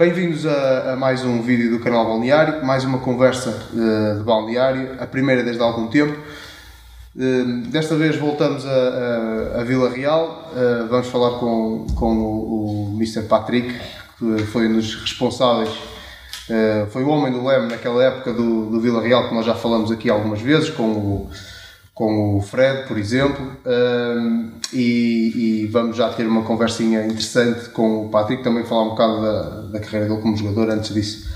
Bem-vindos 0.00 0.46
a, 0.46 0.92
a, 0.94 0.96
mais 0.96 1.22
um 1.26 1.42
vídeo 1.42 1.72
do 1.72 1.78
canal 1.78 2.06
Balneário, 2.06 2.64
mais 2.64 2.84
uma 2.84 3.00
conversa 3.00 3.50
uh, 3.50 4.16
de 4.16 4.24
balneário, 4.24 4.96
a 4.98 5.06
primeira 5.06 5.42
desde 5.42 5.60
há 5.60 5.66
algum 5.66 5.88
tempo. 5.88 6.18
Uh, 7.14 7.68
desta 7.68 7.94
vez 7.96 8.16
voltamos 8.16 8.64
a, 8.64 8.70
a, 8.70 9.60
a 9.60 9.64
Vila 9.64 9.90
Real, 9.90 10.50
uh, 10.54 10.88
vamos 10.88 11.08
falar 11.08 11.38
com, 11.38 11.86
com 11.94 12.16
o, 12.16 12.92
o 12.92 12.96
Mr. 12.96 13.24
Patrick, 13.24 13.78
que 14.18 14.42
foi 14.44 14.68
um 14.68 14.76
dos 14.76 14.94
responsáveis, 14.94 15.68
foi 16.92 17.04
o 17.04 17.08
homem 17.10 17.30
do 17.30 17.44
Leme 17.46 17.68
naquela 17.68 18.02
época 18.02 18.32
do, 18.32 18.70
do 18.70 18.80
Vila 18.80 19.02
Real, 19.02 19.28
que 19.28 19.34
nós 19.34 19.44
já 19.44 19.54
falamos 19.54 19.92
aqui 19.92 20.08
algumas 20.08 20.40
vezes, 20.40 20.70
com 20.70 20.84
o 20.84 21.30
com 22.00 22.38
o 22.38 22.40
Fred, 22.40 22.88
por 22.88 22.96
exemplo, 22.96 23.46
um, 23.66 24.52
e, 24.72 25.64
e, 25.64 25.66
vamos 25.66 25.98
já 25.98 26.08
ter 26.08 26.26
uma 26.26 26.44
conversinha 26.44 27.04
interessante 27.04 27.68
com 27.68 28.06
o 28.06 28.08
Patrick, 28.08 28.42
também 28.42 28.64
falar 28.64 28.84
um 28.84 28.88
bocado 28.88 29.20
da, 29.20 29.42
da 29.72 29.80
carreira 29.80 30.08
dele 30.08 30.22
como 30.22 30.34
jogador 30.34 30.70
antes 30.70 30.94
disso, 30.94 31.28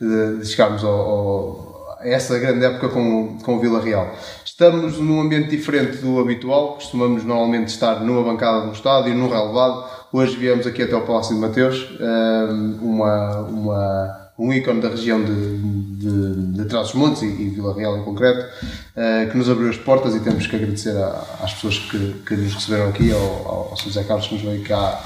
de, 0.00 0.38
de 0.38 0.46
chegarmos 0.46 0.84
ao, 0.84 0.92
ao, 0.92 1.96
a 1.98 2.06
essa 2.08 2.38
grande 2.38 2.64
época 2.64 2.90
com, 2.90 3.36
com 3.42 3.56
o 3.56 3.58
Vila 3.58 3.80
Real. 3.80 4.14
Estamos 4.44 4.96
num 5.00 5.20
ambiente 5.20 5.50
diferente 5.50 5.96
do 5.96 6.20
habitual, 6.20 6.74
costumamos 6.74 7.24
normalmente 7.24 7.70
estar 7.70 7.98
numa 7.98 8.22
bancada 8.22 8.64
no 8.64 8.72
estádio, 8.72 9.16
num 9.16 9.28
relevado. 9.28 9.90
Hoje 10.12 10.36
viemos 10.36 10.68
aqui 10.68 10.84
até 10.84 10.94
ao 10.94 11.00
Palácio 11.00 11.34
de 11.34 11.40
Mateus, 11.40 11.84
um, 12.00 12.78
uma, 12.80 13.40
uma 13.40 14.21
um 14.42 14.52
ícone 14.52 14.80
da 14.80 14.88
região 14.88 15.22
de, 15.22 15.58
de, 15.98 16.52
de 16.58 16.64
Trás-os-Montes 16.64 17.22
e, 17.22 17.26
e, 17.26 17.50
Vila 17.50 17.74
Real 17.74 17.96
em 17.96 18.02
concreto, 18.02 18.40
uh, 18.40 19.30
que 19.30 19.36
nos 19.36 19.48
abriu 19.48 19.70
as 19.70 19.76
portas 19.76 20.16
e 20.16 20.20
temos 20.20 20.46
que 20.46 20.56
agradecer 20.56 20.96
a, 20.96 21.24
às 21.42 21.54
pessoas 21.54 21.78
que, 21.78 22.14
que 22.26 22.34
nos 22.34 22.54
receberam 22.54 22.88
aqui, 22.88 23.12
ao, 23.12 23.68
ao, 23.70 23.76
Sr. 23.76 23.84
José 23.84 24.04
Carlos 24.04 24.26
que 24.26 24.34
nos 24.34 24.42
veio 24.42 24.64
cá 24.64 25.00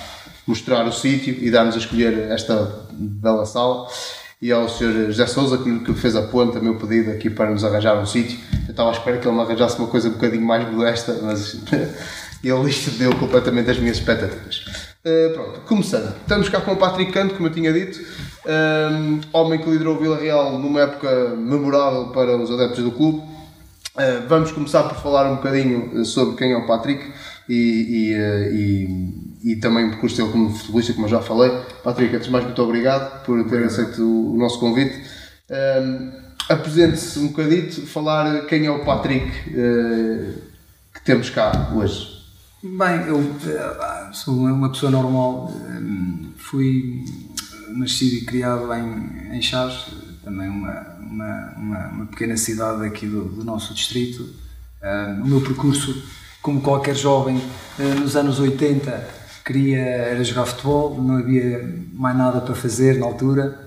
mostrar 0.47 0.87
o 0.87 0.93
sítio 0.93 1.37
e 1.39 1.51
dar-nos 1.51 1.75
a 1.75 1.79
escolher 1.79 2.31
esta 2.31 2.87
bela 2.93 3.45
sala 3.45 3.89
e 4.41 4.53
ao 4.53 4.69
Sr. 4.69 5.07
José 5.07 5.27
Souza 5.27 5.59
que, 5.59 5.81
que 5.81 5.95
fez 5.95 6.15
a 6.17 6.23
ponta, 6.23 6.61
meu 6.61 6.77
pedido 6.77 7.11
aqui 7.11 7.29
para 7.29 7.51
nos 7.51 7.65
arranjar 7.65 8.01
um 8.01 8.07
sítio. 8.07 8.39
Eu 8.67 8.71
estava 8.71 8.91
à 8.91 8.93
espera 8.93 9.19
que 9.19 9.27
ele 9.27 9.35
me 9.35 9.43
arranjasse 9.43 9.79
uma 9.79 9.89
coisa 9.89 10.09
um 10.09 10.13
bocadinho 10.13 10.47
mais 10.47 10.71
modesta, 10.71 11.19
mas 11.23 11.61
ele 12.43 12.71
isto 12.71 12.91
deu 12.93 13.15
completamente 13.17 13.71
as 13.71 13.79
minhas 13.79 13.99
expectativas. 13.99 14.65
Uh, 15.05 15.33
pronto, 15.35 15.61
começando. 15.61 16.15
Estamos 16.21 16.49
cá 16.49 16.61
com 16.61 16.73
o 16.73 16.77
Patrick 16.77 17.13
Canto, 17.13 17.35
como 17.35 17.49
eu 17.49 17.53
tinha 17.53 17.73
dito, 17.73 18.01
um, 18.47 19.21
homem 19.33 19.59
que 19.59 19.69
liderou 19.69 19.97
o 19.97 19.99
Vila 19.99 20.17
Real 20.17 20.59
numa 20.59 20.81
época 20.81 21.35
memorável 21.37 22.09
para 22.09 22.37
os 22.37 22.51
adeptos 22.51 22.85
do 22.85 22.93
clube. 22.93 23.19
Uh, 23.19 24.29
vamos 24.29 24.53
começar 24.53 24.85
por 24.85 24.97
falar 24.99 25.31
um 25.31 25.37
bocadinho 25.37 26.05
sobre 26.05 26.37
quem 26.37 26.53
é 26.53 26.57
o 26.57 26.67
Patrick 26.67 27.03
e, 27.49 27.55
e, 27.55 28.15
uh, 28.15 28.55
e, 28.55 29.53
e 29.53 29.57
também 29.57 29.87
o 29.87 29.91
percurso 29.91 30.17
dele 30.17 30.31
como 30.31 30.51
futebolista, 30.51 30.93
como 30.93 31.07
eu 31.07 31.11
já 31.11 31.21
falei. 31.21 31.51
Patrick, 31.83 32.15
antes 32.15 32.27
de 32.27 32.33
mais, 32.33 32.45
muito 32.45 32.63
obrigado 32.63 33.25
por 33.25 33.43
ter 33.49 33.65
aceito 33.65 34.03
o 34.03 34.37
nosso 34.37 34.61
convite. 34.61 35.03
Um, 35.51 36.27
Apresente-se 36.49 37.19
um 37.19 37.29
bocadito, 37.29 37.85
falar 37.87 38.47
quem 38.47 38.67
é 38.67 38.71
o 38.71 38.85
Patrick 38.85 39.27
uh, 39.51 40.35
que 40.95 41.03
temos 41.05 41.29
cá 41.29 41.73
hoje. 41.75 42.17
Bem, 42.63 43.09
eu 43.09 43.35
sou 44.13 44.35
uma 44.35 44.71
pessoa 44.71 44.91
normal, 44.91 45.53
fui 46.37 47.05
nascido 47.77 48.15
e 48.15 48.25
criado 48.25 48.73
em, 48.73 49.37
em 49.37 49.43
Chaves, 49.43 49.87
também 50.25 50.49
uma, 50.49 50.81
uma, 50.99 51.55
uma, 51.57 51.89
uma 51.89 52.07
pequena 52.07 52.37
cidade 52.37 52.85
aqui 52.85 53.07
do, 53.07 53.25
do 53.25 53.45
nosso 53.45 53.73
distrito. 53.75 54.23
Uh, 54.83 55.23
o 55.23 55.27
meu 55.27 55.41
percurso, 55.41 56.03
como 56.43 56.61
qualquer 56.61 56.95
jovem, 56.95 57.37
uh, 57.37 58.01
nos 58.01 58.17
anos 58.17 58.41
80, 58.41 59.09
queria 59.45 59.79
era 59.79 60.25
jogar 60.25 60.47
futebol, 60.47 61.01
não 61.01 61.19
havia 61.19 61.85
mais 61.93 62.17
nada 62.17 62.41
para 62.41 62.55
fazer 62.55 62.99
na 62.99 63.07
altura 63.07 63.67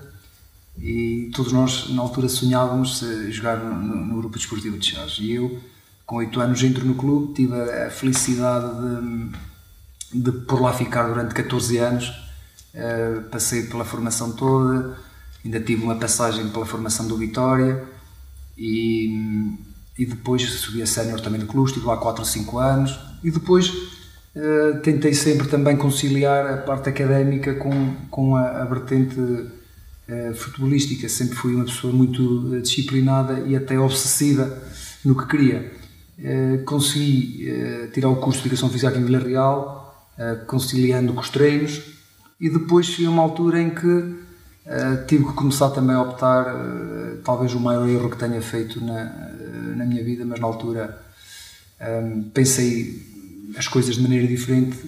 e 0.78 1.30
todos 1.34 1.52
nós 1.52 1.90
na 1.90 2.02
altura 2.02 2.28
sonhávamos 2.28 3.02
jogar 3.30 3.56
no, 3.58 3.74
no, 3.74 4.16
grupo 4.16 4.36
desportivo 4.36 4.78
de 4.78 4.92
Chaves. 4.92 5.18
E 5.18 5.32
eu, 5.32 5.58
com 6.06 6.16
8 6.16 6.40
anos, 6.40 6.62
entro 6.62 6.84
no 6.84 6.94
clube, 6.94 7.34
tive 7.34 7.54
a 7.54 7.90
felicidade 7.90 8.66
de, 10.12 10.22
de 10.22 10.32
por 10.32 10.60
lá 10.60 10.72
ficar 10.72 11.08
durante 11.08 11.34
14 11.34 11.78
anos 11.78 12.29
Uh, 12.72 13.22
passei 13.30 13.64
pela 13.64 13.84
formação 13.84 14.30
toda, 14.30 14.96
ainda 15.44 15.58
tive 15.58 15.82
uma 15.82 15.96
passagem 15.96 16.48
pela 16.50 16.64
formação 16.64 17.08
do 17.08 17.16
Vitória 17.16 17.82
e, 18.56 19.56
e 19.98 20.06
depois 20.06 20.42
subi 20.42 20.80
a 20.80 20.86
sénior 20.86 21.20
também 21.20 21.40
no 21.40 21.48
clube, 21.48 21.68
estive 21.68 21.84
lá 21.84 21.96
4 21.96 22.20
ou 22.20 22.24
5 22.24 22.58
anos 22.58 22.96
e 23.24 23.30
depois 23.32 23.70
uh, 23.70 24.78
tentei 24.84 25.12
sempre 25.14 25.48
também 25.48 25.76
conciliar 25.76 26.46
a 26.46 26.58
parte 26.58 26.90
académica 26.90 27.54
com, 27.54 27.96
com 28.08 28.36
a, 28.36 28.62
a 28.62 28.64
vertente 28.66 29.18
uh, 29.18 30.34
futebolística. 30.36 31.08
Sempre 31.08 31.34
fui 31.34 31.56
uma 31.56 31.64
pessoa 31.64 31.92
muito 31.92 32.60
disciplinada 32.60 33.40
e 33.48 33.56
até 33.56 33.80
obsessiva 33.80 34.62
no 35.04 35.16
que 35.16 35.26
queria. 35.26 35.72
consegui 36.66 37.48
tirar 37.92 38.10
o 38.10 38.16
curso 38.16 38.42
de 38.42 38.46
Educação 38.46 38.70
Física 38.70 38.96
em 38.96 39.04
Vila 39.04 39.18
Real, 39.18 40.08
conciliando 40.46 41.14
com 41.14 41.20
os 41.20 41.30
treinos 41.30 41.98
e 42.40 42.48
depois 42.48 42.86
cheguei 42.86 43.06
a 43.06 43.10
uma 43.10 43.22
altura 43.22 43.60
em 43.60 43.70
que 43.70 43.86
uh, 43.86 45.06
tive 45.06 45.26
que 45.26 45.32
começar 45.34 45.70
também 45.70 45.94
a 45.94 46.02
optar, 46.02 46.54
uh, 46.54 47.18
talvez 47.22 47.52
o 47.52 47.60
maior 47.60 47.86
erro 47.86 48.08
que 48.08 48.16
tenha 48.16 48.40
feito 48.40 48.82
na, 48.82 49.04
uh, 49.04 49.76
na 49.76 49.84
minha 49.84 50.02
vida, 50.02 50.24
mas 50.24 50.40
na 50.40 50.46
altura 50.46 50.98
um, 51.80 52.22
pensei 52.30 53.06
as 53.58 53.68
coisas 53.68 53.96
de 53.96 54.02
maneira 54.02 54.26
diferente 54.26 54.78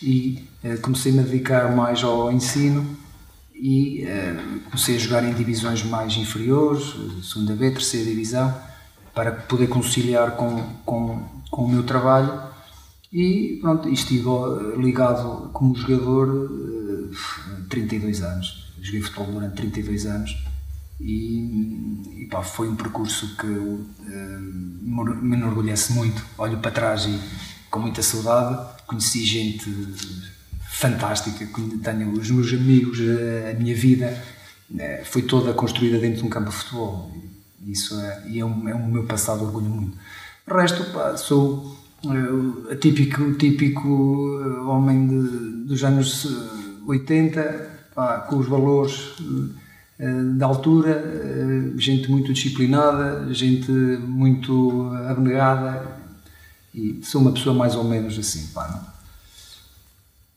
e 0.00 0.42
comecei-me 0.80 1.18
a 1.18 1.22
dedicar 1.22 1.74
mais 1.74 2.04
ao 2.04 2.30
ensino 2.30 2.96
e 3.54 4.04
comecei 4.66 4.96
a 4.96 4.98
jogar 4.98 5.24
em 5.24 5.34
divisões 5.34 5.82
mais 5.84 6.16
inferiores, 6.16 6.94
segunda 7.22 7.54
B, 7.54 7.70
terceira 7.70 8.06
divisão, 8.06 8.54
para 9.12 9.32
poder 9.32 9.68
conciliar 9.68 10.36
com, 10.36 10.62
com, 10.84 11.22
com 11.50 11.64
o 11.64 11.68
meu 11.68 11.82
trabalho. 11.82 12.32
E 13.12 13.58
pronto, 13.60 13.88
estive 13.88 14.28
ligado 14.76 15.50
como 15.52 15.74
jogador 15.74 16.48
32 17.68 18.22
anos. 18.22 18.72
Joguei 18.80 19.00
futebol 19.00 19.26
durante 19.26 19.54
32 19.54 20.06
anos 20.06 20.36
e, 21.00 22.22
e 22.22 22.28
pá, 22.30 22.42
foi 22.42 22.68
um 22.68 22.76
percurso 22.76 23.36
que 23.36 23.46
uh, 23.46 23.86
me 24.82 25.36
enorgulhece 25.36 25.92
muito. 25.92 26.24
Olho 26.38 26.58
para 26.58 26.70
trás 26.70 27.06
e 27.06 27.20
com 27.70 27.80
muita 27.80 28.02
saudade. 28.02 28.82
Conheci 28.86 29.24
gente 29.24 29.70
fantástica, 30.68 31.46
tenho 31.82 32.12
os 32.12 32.30
meus 32.30 32.52
amigos, 32.52 32.98
a 33.50 33.54
minha 33.58 33.74
vida 33.74 34.22
uh, 34.70 35.04
foi 35.04 35.22
toda 35.22 35.52
construída 35.52 35.98
dentro 35.98 36.20
de 36.20 36.26
um 36.26 36.30
campo 36.30 36.50
de 36.50 36.56
futebol. 36.56 37.12
Isso 37.66 37.98
é, 38.00 38.22
e 38.28 38.40
é, 38.40 38.44
um, 38.44 38.68
é 38.68 38.74
um 38.74 38.86
meu 38.88 39.04
passado 39.04 39.44
orgulho 39.44 39.66
muito. 39.66 39.96
O 40.48 40.54
resto, 40.54 40.84
pá, 40.92 41.16
sou 41.16 41.78
típico, 42.80 43.34
típico 43.34 43.88
homem 44.66 45.06
de, 45.06 45.66
dos 45.66 45.84
anos 45.84 46.26
80, 46.86 47.70
pá, 47.94 48.18
com 48.28 48.36
os 48.36 48.48
valores 48.48 49.18
uh, 49.18 50.34
da 50.36 50.46
altura, 50.46 51.02
uh, 51.02 51.78
gente 51.78 52.10
muito 52.10 52.32
disciplinada, 52.32 53.32
gente 53.32 53.70
muito 53.70 54.90
abnegada 55.08 55.82
e 56.74 57.00
sou 57.02 57.20
uma 57.20 57.32
pessoa 57.32 57.54
mais 57.54 57.74
ou 57.74 57.84
menos 57.84 58.18
assim, 58.18 58.46
pá? 58.54 58.88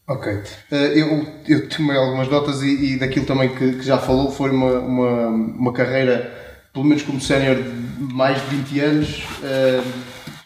Ok. 0.08 0.44
Eu, 0.70 1.28
eu 1.48 1.68
tomei 1.68 1.98
algumas 1.98 2.28
notas 2.28 2.62
e, 2.62 2.94
e 2.94 3.00
daquilo 3.00 3.26
também 3.26 3.50
que, 3.56 3.74
que, 3.74 3.82
já 3.82 3.98
falou, 3.98 4.32
foi 4.32 4.52
uma, 4.52 4.74
uma, 4.80 5.28
uma 5.28 5.74
carreira, 5.74 6.32
pelo 6.72 6.86
menos 6.86 7.02
como 7.02 7.20
sénior, 7.20 7.56
de 7.56 8.14
mais 8.14 8.40
de 8.44 8.56
20 8.56 8.80
anos, 8.82 9.24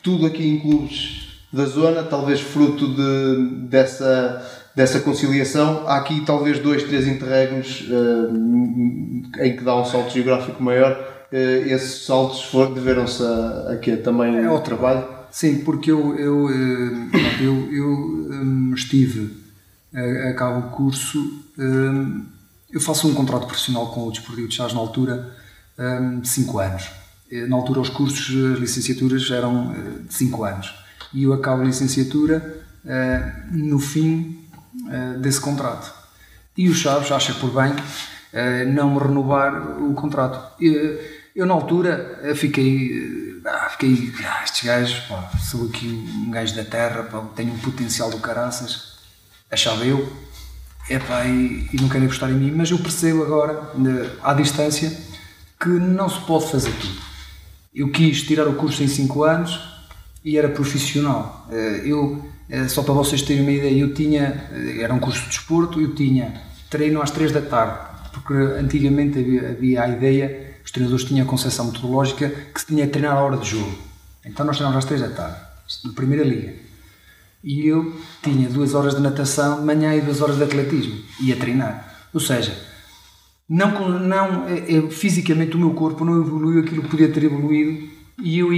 tudo 0.01 0.27
aqui 0.27 0.47
em 0.47 0.59
clubes 0.59 1.41
da 1.51 1.65
zona, 1.65 2.03
talvez 2.03 2.39
fruto 2.39 2.87
de, 2.87 3.67
dessa 3.67 4.58
dessa 4.75 4.99
conciliação. 4.99 5.87
Há 5.87 5.97
aqui 5.97 6.21
talvez 6.25 6.59
dois, 6.59 6.83
três 6.83 7.07
interregnos 7.07 7.81
uh, 7.89 9.43
em 9.43 9.55
que 9.55 9.63
dá 9.63 9.75
um 9.75 9.85
salto 9.85 10.11
geográfico 10.11 10.61
maior. 10.61 10.93
Uh, 11.31 11.67
esses 11.67 12.05
saltos 12.05 12.49
deveram-se 12.73 13.23
a, 13.23 13.73
a 13.73 13.77
quê? 13.77 13.97
Também 13.97 14.37
é 14.37 14.45
ao 14.45 14.61
trabalho? 14.61 15.05
Sim, 15.31 15.59
porque 15.59 15.91
eu, 15.91 16.15
eu, 16.17 16.49
eh, 16.49 17.09
eu, 17.39 17.71
eu 17.71 18.73
estive, 18.73 19.37
acabo 20.27 20.57
o 20.67 20.71
curso, 20.71 21.43
eu 22.71 22.81
faço 22.81 23.07
um 23.07 23.13
contrato 23.13 23.45
profissional 23.45 23.91
com 23.93 24.07
o 24.07 24.11
Desportivo 24.11 24.47
de 24.47 24.55
Chás 24.55 24.73
na 24.73 24.79
altura 24.79 25.31
um, 25.77 26.19
de 26.19 26.27
5 26.27 26.57
anos. 26.57 26.89
Na 27.47 27.55
altura 27.55 27.79
os 27.79 27.89
cursos, 27.89 28.53
as 28.53 28.59
licenciaturas 28.59 29.29
eram 29.29 29.71
de 30.07 30.11
5 30.15 30.43
anos. 30.43 30.73
E 31.13 31.21
eu 31.21 31.31
acabo 31.31 31.61
a 31.61 31.65
licenciatura 31.65 32.63
no 33.51 33.77
fim 33.77 34.38
desse 35.19 35.39
contrato. 35.41 35.93
E 36.57 36.67
o 36.69 36.73
Chaves 36.73 37.11
acha 37.11 37.33
por 37.35 37.51
bem 37.51 37.71
uh, 37.71 38.73
não 38.73 38.97
renovar 38.97 39.81
o 39.81 39.93
contrato. 39.93 40.61
Eu, 40.61 40.99
eu 41.35 41.45
na 41.45 41.53
altura 41.53 42.19
eh, 42.23 42.35
fiquei, 42.35 43.39
ah, 43.45 43.69
fiquei, 43.69 44.13
ah, 44.25 44.43
estes 44.43 44.65
gajos, 44.65 44.99
pá, 45.07 45.29
sou 45.39 45.67
aqui 45.67 45.87
um 45.87 46.29
gajo 46.29 46.55
da 46.55 46.65
terra, 46.65 47.03
pá, 47.03 47.21
tenho 47.35 47.53
um 47.53 47.59
potencial 47.59 48.09
do 48.09 48.17
caraças, 48.17 48.97
achava 49.49 49.85
eu. 49.85 50.11
epá, 50.89 51.25
e, 51.25 51.69
e 51.71 51.77
não 51.79 51.87
querem 51.87 52.07
apostar 52.07 52.29
em 52.29 52.33
mim, 52.33 52.51
mas 52.51 52.71
eu 52.71 52.79
percebo 52.79 53.23
agora, 53.23 53.71
à 54.21 54.33
distância, 54.33 54.91
que 55.57 55.69
não 55.69 56.09
se 56.09 56.19
pode 56.21 56.51
fazer 56.51 56.71
tudo. 56.73 56.99
Eu 57.73 57.91
quis 57.91 58.23
tirar 58.23 58.47
o 58.47 58.55
curso 58.55 58.83
em 58.83 58.87
5 58.87 59.23
anos 59.23 59.59
e 60.25 60.37
era 60.37 60.49
profissional. 60.49 61.47
Eh, 61.51 61.83
eu, 61.85 62.21
eh, 62.25 62.38
só 62.67 62.81
para 62.81 62.93
vocês 62.93 63.21
terem 63.21 63.43
uma 63.43 63.51
ideia, 63.51 63.79
eu 63.79 63.93
tinha, 63.93 64.49
eh, 64.51 64.81
era 64.81 64.93
um 64.93 64.99
curso 64.99 65.21
de 65.21 65.27
desporto, 65.27 65.79
eu 65.79 65.93
tinha 65.93 66.41
treino 66.69 67.01
às 67.01 67.11
3 67.11 67.31
da 67.31 67.41
tarde, 67.41 67.77
porque 68.11 68.33
antigamente 68.33 69.19
havia, 69.19 69.49
havia 69.49 69.83
a 69.83 69.89
ideia, 69.89 70.55
os 70.65 70.71
treinadores 70.71 71.05
tinham 71.05 71.25
a 71.25 71.29
concepção 71.29 71.65
metodológica 71.65 72.29
que 72.53 72.59
se 72.59 72.67
tinha 72.67 72.85
que 72.85 72.93
treinar 72.93 73.17
à 73.17 73.21
hora 73.21 73.37
de 73.37 73.49
jogo. 73.49 73.77
Então 74.25 74.45
nós 74.45 74.57
treinávamos 74.57 74.83
às 74.83 74.89
3 74.89 75.01
da 75.01 75.09
tarde, 75.09 75.39
na 75.85 75.93
primeira 75.93 76.23
liga. 76.23 76.53
E 77.43 77.67
eu 77.67 77.95
tinha 78.21 78.49
duas 78.49 78.73
horas 78.73 78.95
de 78.95 79.01
natação 79.01 79.59
de 79.59 79.65
manhã 79.65 79.95
e 79.95 80.01
duas 80.01 80.19
horas 80.21 80.37
de 80.37 80.43
atletismo. 80.43 80.99
Ia 81.21 81.37
treinar. 81.37 82.07
Ou 82.13 82.19
seja, 82.19 82.53
não, 83.47 83.99
não, 83.99 84.47
é, 84.47 84.89
fisicamente 84.89 85.55
o 85.55 85.59
meu 85.59 85.71
corpo 85.71 86.03
não 86.03 86.19
evoluiu 86.21 86.61
aquilo 86.61 86.83
que 86.83 86.89
podia 86.89 87.09
ter 87.09 87.23
evoluído 87.23 87.89
e 88.21 88.39
eu 88.39 88.51
é, 88.51 88.55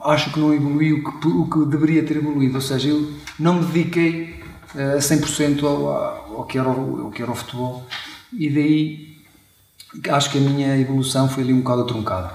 acho 0.00 0.32
que 0.32 0.40
não 0.40 0.54
evoluiu 0.54 0.98
o 0.98 1.20
que, 1.20 1.28
o 1.28 1.46
que 1.46 1.70
deveria 1.70 2.04
ter 2.04 2.16
evoluído. 2.16 2.56
Ou 2.56 2.60
seja, 2.60 2.88
eu 2.88 3.12
não 3.38 3.54
me 3.54 3.66
dediquei 3.66 4.42
a 4.74 4.98
100% 4.98 5.62
ao, 5.64 6.38
ao, 6.38 6.44
que 6.44 6.58
era 6.58 6.68
ao 6.68 7.10
que 7.10 7.22
era 7.22 7.30
o 7.30 7.34
futebol 7.34 7.86
e 8.32 8.48
daí 8.48 9.18
acho 10.10 10.30
que 10.30 10.38
a 10.38 10.40
minha 10.40 10.78
evolução 10.78 11.28
foi 11.28 11.42
ali 11.42 11.52
um 11.52 11.60
bocado 11.60 11.84
truncada. 11.84 12.32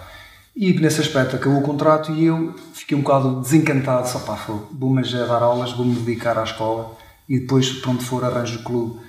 E 0.56 0.74
nesse 0.74 1.01
aspecto 1.01 1.35
acabou 1.35 1.59
o 1.59 1.63
contrato 1.63 2.12
e 2.12 2.25
eu 2.25 2.56
fiquei 2.74 2.97
um 2.97 3.01
bocado 3.01 3.41
desencantado, 3.41 4.07
só 4.07 4.19
pá, 4.19 4.35
vou-me 4.71 5.03
dar 5.03 5.44
aulas, 5.44 5.71
vou-me 5.71 5.95
dedicar 5.95 6.38
à 6.38 6.44
escola 6.44 6.97
e 7.30 7.39
depois, 7.39 7.69
pronto, 7.73 8.03
for, 8.03 8.23
arranjo 8.23 8.59
o 8.59 8.63
clube. 8.63 9.00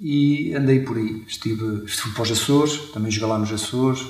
E 0.00 0.54
andei 0.54 0.80
por 0.80 0.96
aí. 0.96 1.24
Estive, 1.26 1.84
estive 1.84 2.14
para 2.14 2.22
os 2.22 2.30
Açores, 2.30 2.76
também 2.92 3.10
joguei 3.10 3.28
lá 3.28 3.38
nos 3.38 3.52
Açores. 3.52 4.06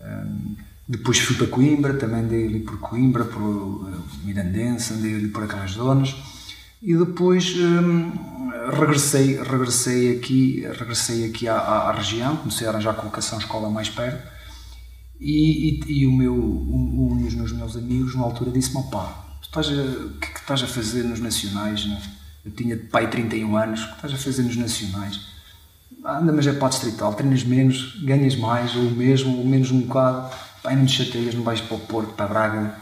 Um, 0.00 0.56
depois 0.88 1.18
fui 1.18 1.36
para 1.36 1.46
Coimbra, 1.46 1.94
também 1.94 2.20
andei 2.20 2.46
ali 2.46 2.60
por 2.60 2.78
Coimbra, 2.78 3.24
por 3.24 3.40
uh, 3.40 4.02
Mirandense, 4.24 4.94
andei 4.94 5.14
ali 5.14 5.28
por 5.28 5.44
aquelas 5.44 5.72
zonas. 5.72 6.14
E 6.82 6.96
depois 6.96 7.54
um, 7.56 8.10
regressei, 8.70 9.40
regressei 9.40 10.16
aqui, 10.16 10.66
regressei 10.78 11.26
aqui 11.26 11.46
à, 11.48 11.56
à, 11.56 11.92
região, 11.92 12.36
comecei 12.36 12.66
a 12.66 12.70
arranjar 12.70 12.94
colocação 12.94 13.38
escola 13.38 13.70
mais 13.70 13.88
perto 13.88 14.32
e, 15.20 15.80
e, 15.86 16.00
e 16.00 16.06
o 16.08 16.12
meu, 16.12 16.34
um, 16.34 17.12
um, 17.12 17.22
dos 17.22 17.52
meus 17.52 17.76
amigos, 17.76 18.16
na 18.16 18.22
altura, 18.22 18.50
disse-me: 18.50 18.78
a, 18.78 18.80
o 18.80 20.18
que, 20.18 20.26
é 20.26 20.32
que 20.32 20.40
estás 20.40 20.62
a 20.64 20.66
fazer 20.66 21.04
nos 21.04 21.20
Nacionais? 21.20 21.86
Né? 21.86 22.02
Eu 22.44 22.50
tinha 22.50 22.76
pai 22.76 23.08
31 23.08 23.56
anos, 23.56 23.84
o 23.84 23.86
que 23.86 23.94
estás 23.94 24.12
a 24.12 24.16
fazer 24.16 24.42
nos 24.42 24.56
Nacionais? 24.56 25.20
Anda, 26.04 26.32
mas 26.32 26.44
é 26.48 26.52
para 26.52 26.66
o 26.66 26.68
distrital, 26.68 27.14
treinas 27.14 27.44
menos, 27.44 28.02
ganhas 28.02 28.34
mais, 28.34 28.74
ou 28.74 28.90
mesmo, 28.90 29.38
ou 29.38 29.46
menos 29.46 29.70
um 29.70 29.82
bocado, 29.82 30.34
pai, 30.62 30.76
não 30.76 30.86
te 30.86 31.04
chateias, 31.04 31.34
não 31.34 31.42
vais 31.42 31.60
para 31.60 31.76
o 31.76 31.80
Porto, 31.80 32.14
para 32.14 32.26
Braga. 32.26 32.76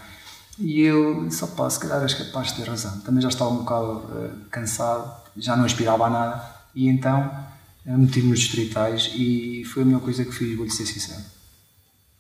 E 0.59 0.83
eu 0.83 1.27
disse: 1.27 1.43
opá, 1.45 1.69
se 1.71 1.81
calhar 1.81 2.03
és 2.03 2.15
capaz 2.15 2.49
de 2.49 2.57
ter 2.57 2.69
razão. 2.69 3.01
Também 3.01 3.23
já 3.23 3.29
estava 3.29 3.51
um 3.51 3.59
bocado 3.59 3.91
uh, 3.91 4.31
cansado, 4.51 5.11
já 5.37 5.57
não 5.57 5.65
aspirava 5.65 6.07
a 6.07 6.11
nada, 6.11 6.55
e 6.75 6.89
então 6.89 7.47
uh, 7.87 7.99
meti-me 7.99 8.29
nos 8.29 8.41
distritais 8.41 9.11
e 9.15 9.65
foi 9.65 9.83
a 9.83 9.87
melhor 9.87 10.03
coisa 10.03 10.25
que 10.25 10.33
fiz, 10.33 10.57
vou-lhe 10.57 10.71
ser 10.71 10.87
sincero. 10.87 11.23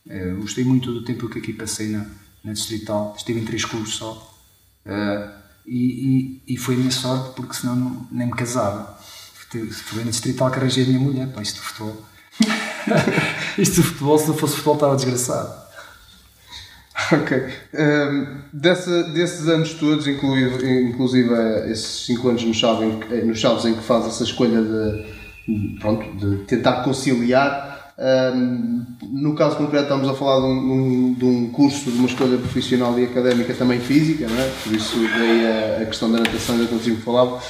Uh, 0.06 0.40
gostei 0.40 0.64
muito 0.64 0.92
do 0.92 1.04
tempo 1.04 1.28
que 1.28 1.38
aqui 1.38 1.52
passei 1.52 1.88
na, 1.88 2.06
na 2.42 2.52
Distrital, 2.52 3.14
estive 3.16 3.40
em 3.40 3.44
três 3.44 3.64
clubes 3.64 3.94
só. 3.94 4.34
Uh, 4.86 5.40
e, 5.66 6.40
e, 6.46 6.54
e, 6.54 6.56
foi 6.56 6.74
a 6.74 6.78
minha 6.78 6.90
sorte 6.90 7.34
porque 7.36 7.54
senão 7.54 7.76
não, 7.76 8.08
nem 8.10 8.26
me 8.26 8.32
casava. 8.32 8.98
Foi 9.84 10.04
na 10.04 10.10
Distrital 10.10 10.50
que 10.50 10.58
arranjei 10.58 10.84
a 10.84 10.86
minha 10.86 11.00
mulher, 11.00 11.32
pá, 11.32 11.42
isto 11.42 11.56
do 11.56 11.62
futebol. 11.62 12.04
isto 13.58 13.76
do 13.76 13.82
futebol, 13.82 14.18
se 14.18 14.28
não 14.28 14.36
fosse 14.36 14.54
futebol, 14.54 14.74
estava 14.74 14.96
desgraçado. 14.96 15.60
Ok. 17.12 17.42
Um, 17.74 18.26
dessa, 18.52 19.04
desses 19.04 19.48
anos 19.48 19.74
todos, 19.74 20.06
inclusive, 20.06 20.82
inclusive 20.82 21.34
eh, 21.34 21.70
esses 21.72 22.06
5 22.06 22.28
anos 22.28 22.44
no 22.44 22.54
Chaves, 22.54 22.94
nos 23.24 23.38
Chaves 23.38 23.64
em 23.64 23.74
que 23.74 23.82
faz 23.82 24.06
essa 24.06 24.22
escolha 24.22 24.60
de, 24.60 25.78
pronto, 25.80 26.04
de 26.16 26.44
tentar 26.44 26.84
conciliar 26.84 27.70
um, 28.00 28.86
no 29.12 29.34
caso 29.34 29.56
concreto, 29.56 29.82
estamos 29.82 30.08
a 30.08 30.14
falar 30.14 30.40
de 30.40 30.46
um, 30.46 31.12
de 31.12 31.24
um, 31.24 31.50
curso, 31.50 31.90
de 31.90 31.98
uma 31.98 32.08
escolha 32.08 32.38
profissional 32.38 32.98
e 32.98 33.04
académica 33.04 33.52
também 33.52 33.78
física, 33.78 34.26
não 34.26 34.40
é? 34.40 34.50
por 34.64 34.72
isso 34.72 34.96
daí 35.18 35.46
a, 35.46 35.82
a 35.82 35.84
questão 35.84 36.10
da 36.10 36.18
natação, 36.18 36.54
ainda 36.54 36.66
consigo 36.66 36.98
falar. 37.02 37.42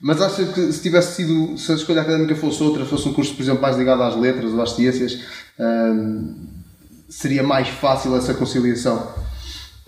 Mas 0.00 0.20
acha 0.20 0.44
que 0.46 0.72
se 0.72 0.82
tivesse 0.82 1.16
sido, 1.16 1.56
se 1.56 1.72
a 1.72 1.74
escolha 1.74 2.02
académica 2.02 2.34
fosse 2.36 2.62
outra, 2.62 2.84
fosse 2.84 3.08
um 3.08 3.14
curso, 3.14 3.34
por 3.34 3.42
exemplo, 3.42 3.62
mais 3.62 3.76
ligado 3.76 4.02
às 4.02 4.14
letras 4.14 4.52
ou 4.52 4.60
às 4.60 4.72
ciências, 4.72 5.20
um, 5.58 6.34
seria 7.08 7.42
mais 7.42 7.68
fácil 7.68 8.14
essa 8.14 8.34
conciliação? 8.34 9.14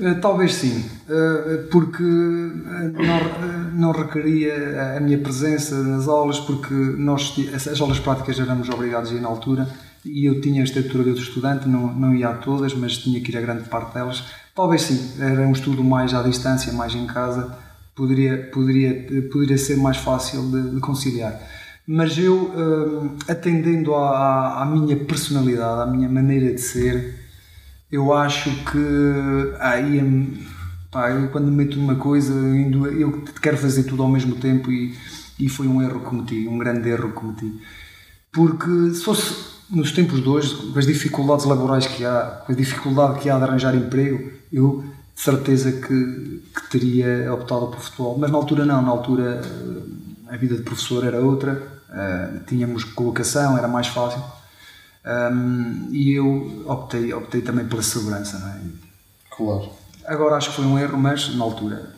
Eh, 0.00 0.14
talvez 0.14 0.54
sim, 0.54 0.84
eh, 1.08 1.66
porque 1.72 2.04
eh, 2.04 2.92
não, 2.94 3.90
não 3.90 3.92
requeria 3.92 4.96
a 4.96 5.00
minha 5.00 5.18
presença 5.18 5.82
nas 5.82 6.06
aulas, 6.06 6.38
porque 6.38 6.72
nós, 6.72 7.34
as 7.52 7.80
aulas 7.80 7.98
práticas 7.98 8.38
éramos 8.38 8.68
obrigados 8.68 9.10
a 9.10 9.14
ir 9.14 9.20
na 9.20 9.28
altura 9.28 9.68
e 10.04 10.24
eu 10.24 10.40
tinha 10.40 10.60
a 10.60 10.64
estatura 10.64 11.12
de 11.12 11.20
estudante, 11.20 11.68
não, 11.68 11.92
não 11.92 12.14
ia 12.14 12.28
a 12.28 12.34
todas, 12.34 12.72
mas 12.74 12.98
tinha 12.98 13.20
que 13.20 13.32
ir 13.32 13.36
a 13.36 13.40
grande 13.40 13.68
parte 13.68 13.92
delas. 13.92 14.24
Talvez 14.54 14.82
sim, 14.82 15.20
era 15.20 15.42
um 15.42 15.52
estudo 15.52 15.82
mais 15.82 16.14
à 16.14 16.22
distância, 16.22 16.72
mais 16.72 16.94
em 16.94 17.06
casa, 17.06 17.52
poderia, 17.98 18.48
poderia, 18.54 19.22
poderia 19.32 19.58
ser 19.58 19.76
mais 19.76 19.96
fácil 19.96 20.48
de, 20.52 20.70
de 20.76 20.80
conciliar. 20.80 21.36
Mas 21.84 22.16
eu, 22.16 22.52
hum, 22.54 23.16
atendendo 23.26 23.94
à, 23.94 24.62
à, 24.62 24.66
minha 24.66 24.96
personalidade, 24.96 25.82
à 25.82 25.86
minha 25.86 26.08
maneira 26.08 26.54
de 26.54 26.60
ser, 26.60 27.18
eu 27.90 28.12
acho 28.12 28.50
que 28.70 29.56
aí, 29.58 30.00
hum, 30.00 30.32
pá, 30.92 31.10
eu 31.10 31.28
quando 31.30 31.46
me 31.46 31.64
meto 31.64 31.76
numa 31.76 31.96
coisa, 31.96 32.32
eu 32.32 33.24
quero 33.42 33.56
fazer 33.56 33.82
tudo 33.82 34.02
ao 34.02 34.08
mesmo 34.08 34.36
tempo 34.36 34.70
e, 34.70 34.94
e 35.40 35.48
foi 35.48 35.66
um 35.66 35.82
erro 35.82 36.00
que 36.00 36.06
cometi, 36.06 36.46
um 36.46 36.58
grande 36.58 36.88
erro 36.88 37.08
que 37.08 37.14
cometi. 37.14 37.60
Porque 38.30 38.94
se 38.94 39.02
fosse 39.02 39.58
nos 39.70 39.90
tempos 39.90 40.22
de 40.22 40.28
hoje, 40.28 40.54
com 40.72 40.78
as 40.78 40.86
dificuldades 40.86 41.46
laborais 41.46 41.86
que 41.86 42.04
há, 42.04 42.42
com 42.46 42.52
a 42.52 42.54
dificuldade 42.54 43.18
que 43.18 43.28
há 43.28 43.38
de 43.38 43.44
arranjar 43.44 43.74
emprego, 43.74 44.30
eu 44.52 44.84
de 45.18 45.24
certeza 45.24 45.72
que, 45.72 46.42
que 46.54 46.70
teria 46.70 47.34
optado 47.34 47.66
pelo 47.66 47.82
futebol. 47.82 48.16
Mas 48.16 48.30
na 48.30 48.38
altura 48.38 48.64
não, 48.64 48.80
na 48.80 48.90
altura 48.90 49.42
eh, 49.42 50.32
a 50.32 50.36
vida 50.36 50.54
de 50.54 50.62
professor 50.62 51.04
era 51.04 51.18
outra, 51.18 51.60
uh, 51.90 52.44
tínhamos 52.46 52.84
colocação, 52.84 53.58
era 53.58 53.66
mais 53.66 53.88
fácil. 53.88 54.22
Um, 55.04 55.88
e 55.90 56.12
eu 56.12 56.62
optei, 56.66 57.12
optei 57.12 57.40
também 57.40 57.66
pela 57.66 57.82
segurança. 57.82 58.38
Não 58.38 58.48
é? 58.48 58.60
Claro. 59.36 59.70
Agora 60.06 60.36
acho 60.36 60.50
que 60.50 60.56
foi 60.56 60.64
um 60.64 60.78
erro, 60.78 60.96
mas 60.96 61.34
na 61.34 61.42
altura. 61.42 61.94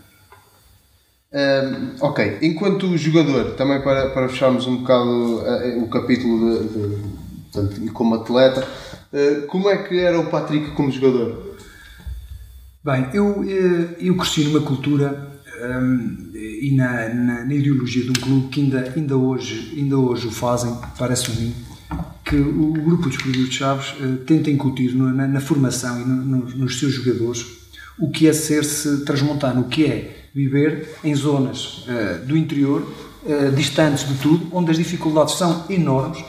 Um, 1.30 1.96
ok, 2.00 2.38
enquanto 2.40 2.96
jogador, 2.96 3.52
também 3.52 3.82
para, 3.82 4.10
para 4.10 4.30
fecharmos 4.30 4.66
um 4.66 4.78
bocado 4.78 5.40
uh, 5.42 5.84
o 5.84 5.90
capítulo 5.90 6.58
de, 6.58 6.68
de 6.68 7.20
portanto, 7.52 7.92
como 7.92 8.14
atleta. 8.14 8.66
Eh, 9.12 9.42
como 9.48 9.68
é 9.68 9.76
que 9.76 9.98
era 9.98 10.18
o 10.18 10.30
Patrick 10.30 10.70
como 10.70 10.90
jogador? 10.90 11.49
Bem, 12.82 13.08
eu, 13.12 13.44
eh, 13.46 13.96
eu 14.00 14.16
cresci 14.16 14.42
numa 14.44 14.62
cultura 14.62 15.38
um, 15.62 16.30
e 16.34 16.74
na, 16.74 17.10
na, 17.10 17.44
na, 17.44 17.54
ideologia 17.54 18.04
de 18.04 18.08
um 18.08 18.14
clube 18.14 18.48
que 18.48 18.62
ainda, 18.62 18.94
ainda, 18.96 19.16
hoje, 19.18 19.74
ainda 19.76 19.98
hoje 19.98 20.26
o 20.26 20.30
fazem, 20.30 20.74
parece-me 20.98 21.54
que 22.24 22.36
o 22.36 22.72
grupo 22.72 23.10
dos 23.10 23.18
Clubes 23.18 23.50
de 23.50 23.54
Chaves 23.54 23.92
uh, 24.00 24.16
tenta 24.24 24.50
incutir 24.50 24.96
na, 24.96 25.28
na, 25.28 25.40
formação 25.42 26.00
e 26.00 26.04
no, 26.06 26.24
no, 26.24 26.56
nos 26.56 26.78
seus 26.78 26.94
jogadores 26.94 27.44
o 27.98 28.10
que 28.10 28.26
é 28.26 28.32
ser-se 28.32 29.04
transmontano, 29.04 29.60
o 29.60 29.68
que 29.68 29.84
é 29.84 30.28
viver 30.34 30.88
em 31.04 31.14
zonas 31.14 31.84
uh, 31.86 32.24
do 32.26 32.34
interior, 32.34 32.80
uh, 33.24 33.52
distantes 33.54 34.08
de 34.08 34.14
tudo, 34.14 34.48
onde 34.52 34.70
as 34.70 34.78
dificuldades 34.78 35.34
são 35.34 35.66
enormes. 35.68 36.24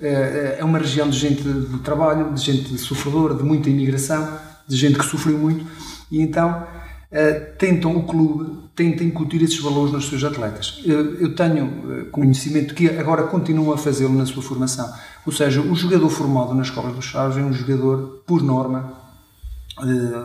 É 0.00 0.64
uma 0.64 0.78
região 0.78 1.08
de 1.08 1.16
gente 1.16 1.44
de 1.44 1.78
trabalho, 1.78 2.34
de 2.34 2.40
gente 2.40 2.76
sofredora, 2.76 3.36
de 3.36 3.44
muita 3.44 3.70
imigração, 3.70 4.36
de 4.66 4.76
gente 4.76 4.98
que 4.98 5.04
sofreu 5.04 5.38
muito 5.38 5.64
e 6.12 6.20
então 6.20 6.66
é, 7.10 7.32
tentam, 7.32 7.96
o 7.96 8.04
clube 8.04 8.68
tenta 8.76 9.02
incutir 9.02 9.42
esses 9.42 9.58
valores 9.58 9.92
nos 9.92 10.08
seus 10.08 10.22
atletas. 10.24 10.80
Eu 10.86 11.34
tenho 11.34 12.06
conhecimento 12.10 12.74
que 12.74 12.88
agora 12.88 13.24
continuam 13.24 13.72
a 13.72 13.78
fazê-lo 13.78 14.14
na 14.14 14.24
sua 14.24 14.42
formação. 14.42 14.90
Ou 15.26 15.32
seja, 15.32 15.60
o 15.60 15.74
jogador 15.74 16.08
formado 16.08 16.54
na 16.54 16.62
Escola 16.62 16.90
dos 16.90 17.04
Chaves 17.04 17.36
é 17.36 17.42
um 17.42 17.52
jogador, 17.52 18.22
por 18.26 18.42
norma, 18.42 18.94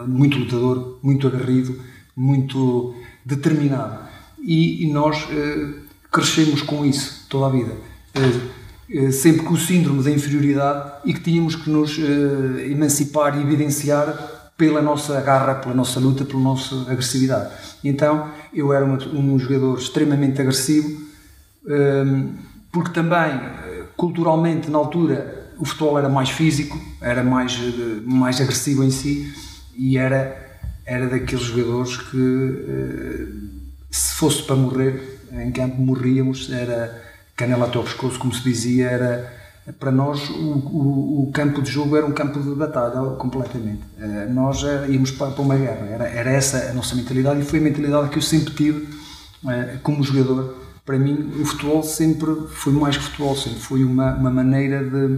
muito 0.07 0.37
lutador, 0.37 0.97
muito 1.03 1.27
agarrido, 1.27 1.77
muito 2.15 2.95
determinado. 3.25 3.99
E, 4.41 4.89
nós 4.93 5.27
crescemos 6.09 6.61
com 6.61 6.85
isso 6.85 7.25
toda 7.29 7.47
a 7.47 7.49
vida 7.49 7.73
eh, 8.89 9.11
sempre 9.11 9.43
com 9.43 9.53
o 9.53 9.57
síndrome 9.57 10.01
da 10.01 10.09
inferioridade 10.09 10.91
e 11.03 11.13
que 11.13 11.19
tínhamos 11.19 11.55
que 11.55 11.69
nos 11.69 11.97
uh, 11.97 12.59
emancipar 12.71 13.37
e 13.37 13.41
evidenciar 13.41 14.36
pela 14.57 14.81
nossa 14.81 15.21
garra, 15.21 15.55
pela 15.55 15.75
nossa 15.75 15.99
luta, 15.99 16.25
pela 16.25 16.39
nossa 16.39 16.75
agressividade. 16.89 17.53
Então 17.83 18.31
eu 18.53 18.73
era 18.73 18.83
uma, 18.83 18.97
um 19.13 19.37
jogador 19.37 19.77
extremamente 19.77 20.41
agressivo, 20.41 21.07
Hum, 21.67 22.33
porque 22.71 22.91
também, 22.91 23.39
culturalmente, 23.97 24.69
na 24.69 24.77
altura, 24.77 25.51
o 25.57 25.65
futebol 25.65 25.97
era 25.99 26.07
mais 26.07 26.29
físico, 26.29 26.79
era 27.01 27.23
mais, 27.23 27.59
mais 28.05 28.39
agressivo 28.39 28.83
em 28.83 28.91
si 28.91 29.33
e 29.75 29.97
era, 29.97 30.59
era 30.85 31.07
daqueles 31.07 31.43
jogadores 31.43 31.97
que, 31.97 33.27
se 33.91 34.13
fosse 34.13 34.43
para 34.43 34.55
morrer 34.55 35.19
em 35.31 35.51
campo, 35.51 35.81
morríamos, 35.81 36.49
era 36.51 37.03
canela 37.35 37.65
até 37.65 37.77
ao 37.77 37.83
pescoço, 37.83 38.17
como 38.17 38.33
se 38.33 38.43
dizia, 38.43 38.87
era 38.87 39.33
para 39.73 39.91
nós 39.91 40.29
o, 40.29 40.33
o, 40.33 41.23
o, 41.23 41.31
campo 41.31 41.61
de 41.61 41.69
jogo 41.69 41.97
era 41.97 42.05
um 42.05 42.13
campo 42.13 42.39
de 42.39 42.55
batalha 42.55 43.15
completamente. 43.17 43.81
Uh, 43.97 44.33
nós 44.33 44.63
uh, 44.63 44.89
íamos 44.89 45.11
para, 45.11 45.31
para, 45.31 45.41
uma 45.41 45.57
guerra, 45.57 45.85
era, 45.87 46.07
era 46.07 46.31
essa 46.31 46.69
a 46.69 46.73
nossa 46.73 46.95
mentalidade 46.95 47.41
e 47.41 47.43
foi 47.43 47.59
a 47.59 47.61
mentalidade 47.61 48.09
que 48.09 48.17
eu 48.17 48.21
sempre 48.21 48.53
tive 48.53 48.87
como 49.83 50.03
jogador. 50.03 50.55
Para 50.85 50.97
mim, 50.97 51.33
o 51.41 51.45
futebol 51.45 51.83
sempre 51.83 52.47
foi 52.49 52.71
mais 52.71 52.97
que 52.97 53.03
futebol, 53.03 53.35
sempre 53.35 53.59
foi 53.59 53.83
uma, 53.83 54.15
uma 54.15 54.31
maneira 54.31 54.83
de, 54.83 55.17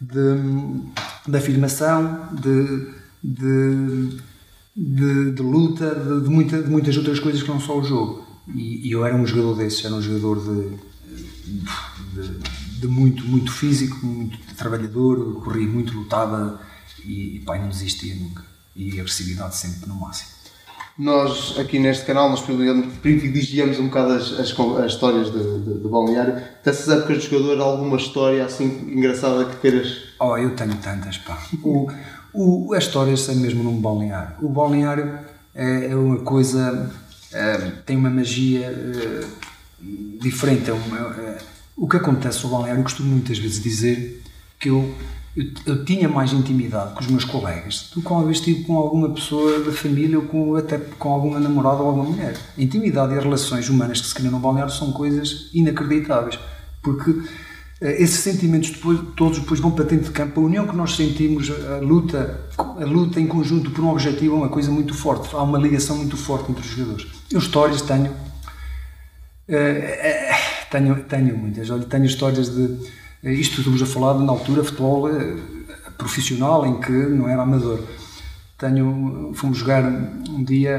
de, 0.00 1.30
de 1.30 1.36
afirmação, 1.36 2.28
de, 2.32 2.88
de, 3.22 4.18
de, 4.76 5.30
de 5.30 5.42
luta, 5.42 5.94
de, 5.94 6.22
de, 6.22 6.28
muita, 6.28 6.60
de 6.60 6.68
muitas 6.68 6.96
outras 6.96 7.20
coisas 7.20 7.42
que 7.42 7.48
não 7.48 7.60
só 7.60 7.78
o 7.78 7.84
jogo. 7.84 8.26
E, 8.52 8.88
e 8.88 8.92
eu 8.92 9.06
era 9.06 9.14
um 9.14 9.24
jogador 9.24 9.54
desses, 9.54 9.84
era 9.84 9.94
um 9.94 10.02
jogador 10.02 10.40
de, 10.40 10.76
de 12.84 12.88
muito, 12.88 13.24
muito 13.24 13.50
físico, 13.50 14.04
muito 14.04 14.38
trabalhador, 14.56 15.40
corria 15.42 15.66
muito, 15.66 15.96
lutava 15.96 16.60
e, 17.02 17.36
e 17.36 17.40
pai, 17.40 17.58
não 17.58 17.68
desistia 17.68 18.14
nunca. 18.14 18.44
E 18.76 19.00
agressividade 19.00 19.56
sempre 19.56 19.88
no 19.88 19.94
máximo. 19.94 20.34
Nós, 20.98 21.58
aqui 21.58 21.78
neste 21.78 22.04
canal, 22.04 22.28
nós 22.28 22.40
privilegiamos 22.40 23.78
um 23.78 23.86
bocado 23.86 24.12
as, 24.12 24.32
as, 24.32 24.60
as 24.78 24.92
histórias 24.92 25.32
de, 25.32 25.60
de, 25.60 25.80
de 25.80 25.88
balneário. 25.88 26.40
Dessas 26.62 26.88
épocas 26.88 27.22
de 27.22 27.30
jogador, 27.30 27.60
alguma 27.60 27.96
história 27.96 28.44
assim 28.44 28.64
engraçada 28.92 29.44
que 29.46 29.56
queiras? 29.56 30.04
Oh, 30.20 30.36
eu 30.36 30.54
tenho 30.54 30.74
tantas, 30.76 31.18
pá. 31.18 31.40
O, 31.62 31.90
o, 32.32 32.74
as 32.74 32.84
histórias 32.84 33.20
são 33.20 33.34
mesmo 33.36 33.64
num 33.64 33.80
balneário. 33.80 34.36
O 34.42 34.48
balneário 34.48 35.18
é, 35.54 35.86
é 35.90 35.96
uma 35.96 36.18
coisa, 36.18 36.92
é, 37.32 37.56
tem 37.86 37.96
uma 37.96 38.10
magia 38.10 38.66
é, 38.66 39.24
diferente. 40.20 40.70
É 40.70 40.72
uma, 40.72 40.98
é, 41.16 41.38
o 41.76 41.88
que 41.88 41.96
acontece 41.96 42.44
no 42.44 42.50
balneário, 42.50 42.80
eu 42.80 42.84
costumo 42.84 43.10
muitas 43.10 43.38
vezes 43.38 43.62
dizer 43.62 44.22
que 44.60 44.68
eu, 44.68 44.94
eu, 45.36 45.44
eu, 45.66 45.84
tinha 45.84 46.08
mais 46.08 46.32
intimidade 46.32 46.94
com 46.94 47.00
os 47.00 47.08
meus 47.08 47.24
colegas 47.24 47.90
do 47.92 48.00
que 48.00 48.08
uma 48.08 48.24
vez 48.24 48.40
tive 48.40 48.62
com 48.64 48.76
alguma 48.76 49.10
pessoa 49.10 49.60
da 49.60 49.72
família 49.72 50.18
ou 50.18 50.24
com, 50.24 50.54
até 50.54 50.78
com 50.78 51.12
alguma 51.12 51.40
namorada 51.40 51.82
ou 51.82 51.88
alguma 51.88 52.04
mulher. 52.04 52.36
A 52.56 52.62
intimidade 52.62 53.14
e 53.14 53.18
as 53.18 53.24
relações 53.24 53.68
humanas 53.68 54.00
que 54.00 54.06
se 54.06 54.14
criam 54.14 54.30
no 54.30 54.38
balneário 54.38 54.72
são 54.72 54.92
coisas 54.92 55.50
inacreditáveis, 55.52 56.38
porque 56.80 57.22
eh, 57.80 58.02
esses 58.02 58.20
sentimentos 58.20 58.70
depois, 58.70 59.00
todos 59.16 59.40
depois 59.40 59.58
vão 59.58 59.72
para 59.72 59.84
dentro 59.84 60.06
de 60.06 60.12
campo. 60.12 60.40
A 60.40 60.44
união 60.44 60.68
que 60.68 60.76
nós 60.76 60.94
sentimos, 60.94 61.50
a 61.50 61.78
luta, 61.78 62.40
a 62.56 62.84
luta 62.84 63.20
em 63.20 63.26
conjunto 63.26 63.72
por 63.72 63.82
um 63.82 63.90
objetivo 63.90 64.36
é 64.36 64.38
uma 64.38 64.48
coisa 64.48 64.70
muito 64.70 64.94
forte. 64.94 65.34
Há 65.34 65.42
uma 65.42 65.58
ligação 65.58 65.96
muito 65.96 66.16
forte 66.16 66.52
entre 66.52 66.64
os 66.64 66.70
jogadores. 66.70 67.06
Eu 67.32 67.40
histórias 67.40 67.82
tenho. 67.82 68.12
Uh, 69.46 69.52
uh, 69.52 70.43
tenho, 70.74 71.04
tenho 71.04 71.38
muitas. 71.38 71.70
Olha, 71.70 71.84
tenho 71.84 72.04
histórias 72.04 72.48
de. 72.48 72.78
Isto 73.22 73.60
estamos 73.60 73.80
a 73.80 73.86
falar 73.86 74.18
de, 74.18 74.24
na 74.24 74.32
altura, 74.32 74.64
futebol 74.64 75.08
eh, 75.08 75.36
profissional, 75.96 76.66
em 76.66 76.80
que 76.80 76.90
não 76.90 77.28
era 77.28 77.42
amador. 77.42 77.80
Tenho, 78.58 79.32
fomos 79.34 79.58
jogar 79.58 79.84
um 79.84 80.44
dia 80.44 80.76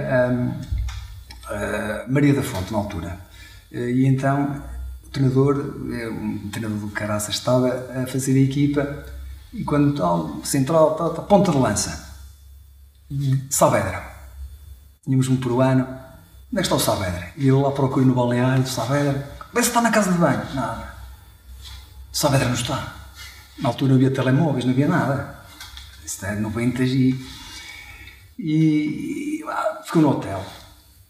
a, 1.49 1.53
a 1.53 2.05
Maria 2.07 2.33
da 2.33 2.43
Fonte, 2.43 2.71
na 2.71 2.77
altura. 2.77 3.17
Eh, 3.71 3.91
e 3.91 4.05
então 4.05 4.61
o 5.05 5.09
treinador, 5.09 5.75
eh, 5.91 6.09
um 6.09 6.49
treinador 6.51 6.77
do 6.77 6.89
Caraça, 6.89 7.31
estava 7.31 7.69
a 7.95 8.05
fazer 8.05 8.37
a 8.37 8.43
equipa 8.43 9.05
e 9.53 9.63
quando 9.63 9.95
tal, 9.95 10.41
central, 10.43 10.95
tal, 10.95 11.13
tal, 11.13 11.25
ponta 11.25 11.51
de 11.51 11.57
lança, 11.57 12.05
Saavedra. 13.49 14.03
Tínhamos 15.03 15.29
um 15.29 15.37
peruano, 15.37 15.83
onde 15.83 16.57
é 16.57 16.57
que 16.57 16.61
está 16.61 16.75
o 16.75 16.79
Saavedra? 16.79 17.31
E 17.37 17.47
ele 17.47 17.61
lá 17.61 17.71
procura 17.71 18.05
no 18.05 18.13
balneário, 18.13 18.67
Saavedra, 18.67 19.34
Vê 19.55 19.63
se 19.63 19.69
está 19.69 19.79
na 19.79 19.89
casa 19.89 20.11
de 20.11 20.17
banho. 20.17 20.43
Nada. 20.53 20.93
Saavedra 22.11 22.49
não 22.49 22.55
está. 22.55 22.93
Na 23.57 23.69
altura 23.69 23.93
não 23.93 23.95
havia 23.95 24.11
telemóveis, 24.11 24.65
não 24.65 24.73
havia 24.73 24.87
nada. 24.87 25.39
Isso 26.05 26.25
é 26.25 26.35
90 26.35 26.83
e. 26.83 27.25
E. 28.37 29.45
Ah, 29.47 29.81
ficou 29.85 30.01
no 30.01 30.09
hotel. 30.09 30.45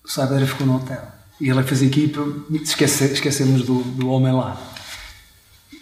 O 0.04 0.08
Saavedra 0.08 0.46
ficou 0.46 0.68
no 0.68 0.76
hotel. 0.76 1.02
E 1.42 1.50
ele 1.50 1.64
fez 1.64 1.82
a 1.82 1.86
equipa, 1.86 2.22
esquece, 2.52 3.06
esquecemos 3.06 3.64
do, 3.64 3.82
do 3.82 4.10
homem 4.10 4.32
lá. 4.32 4.56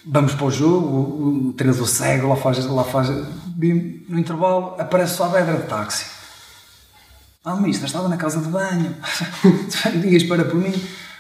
Vamos 0.05 0.34
para 0.34 0.46
o 0.46 0.51
jogo, 0.51 0.88
o, 0.88 1.50
o 1.50 1.53
treinador 1.53 1.88
cego 1.88 2.29
lá 2.29 2.38
faz, 2.38 2.65
lá 2.65 2.86
faz. 2.86 3.10
No 3.10 4.17
intervalo 4.17 4.75
aparece 4.79 5.15
o 5.15 5.17
Saavedra 5.17 5.58
de 5.58 5.67
táxi. 5.67 6.05
Ah, 7.43 7.58
mister, 7.58 7.88
estava 7.88 8.08
na 8.08 8.15
casa 8.15 8.39
de 8.39 8.48
banho. 8.48 8.96
Ninguém 9.96 10.15
espera 10.15 10.46
por 10.46 10.55
mim. 10.55 10.74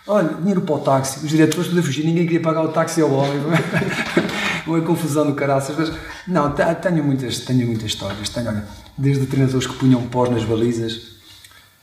Olha, 0.05 0.33
dinheiro 0.33 0.61
para 0.61 0.75
o 0.75 0.79
táxi, 0.79 1.23
os 1.23 1.29
diretores 1.29 1.69
poder 1.69 1.81
fugir, 1.81 2.05
ninguém 2.05 2.25
queria 2.25 2.41
pagar 2.41 2.63
o 2.63 2.69
táxi 2.69 3.01
ao 3.01 3.11
homem. 3.11 3.39
Uma 4.67 4.81
confusão 4.81 5.25
do 5.25 5.33
caraças. 5.33 5.75
Mas, 5.77 5.97
não, 6.27 6.53
tenho 6.53 7.03
muitas, 7.03 7.39
tenho 7.39 7.67
muitas 7.67 7.85
histórias. 7.85 8.29
Tenho, 8.29 8.49
olha, 8.49 8.65
desde 8.97 9.25
treinadores 9.25 9.67
que 9.67 9.73
punham 9.75 10.01
pós 10.07 10.29
nas 10.29 10.43
balizas 10.43 11.13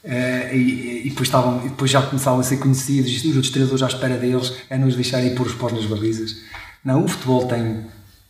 Uh, 0.02 0.54
e, 0.54 1.02
e, 1.06 1.10
depois 1.10 1.28
estavam, 1.28 1.58
e 1.58 1.68
depois 1.68 1.90
já 1.90 2.00
começavam 2.00 2.40
a 2.40 2.42
ser 2.42 2.56
conhecidos, 2.56 3.12
os 3.12 3.36
outros 3.36 3.50
treinadores 3.50 3.82
à 3.82 3.86
espera 3.86 4.16
deles, 4.16 4.54
a 4.70 4.78
nos 4.78 4.94
deixarem 4.94 5.34
pôr 5.34 5.46
os 5.46 5.54
pós 5.54 5.72
nas 5.72 5.84
balizas. 5.84 6.36
Não, 6.82 7.04
o 7.04 7.08
futebol 7.08 7.46
tem, 7.46 7.86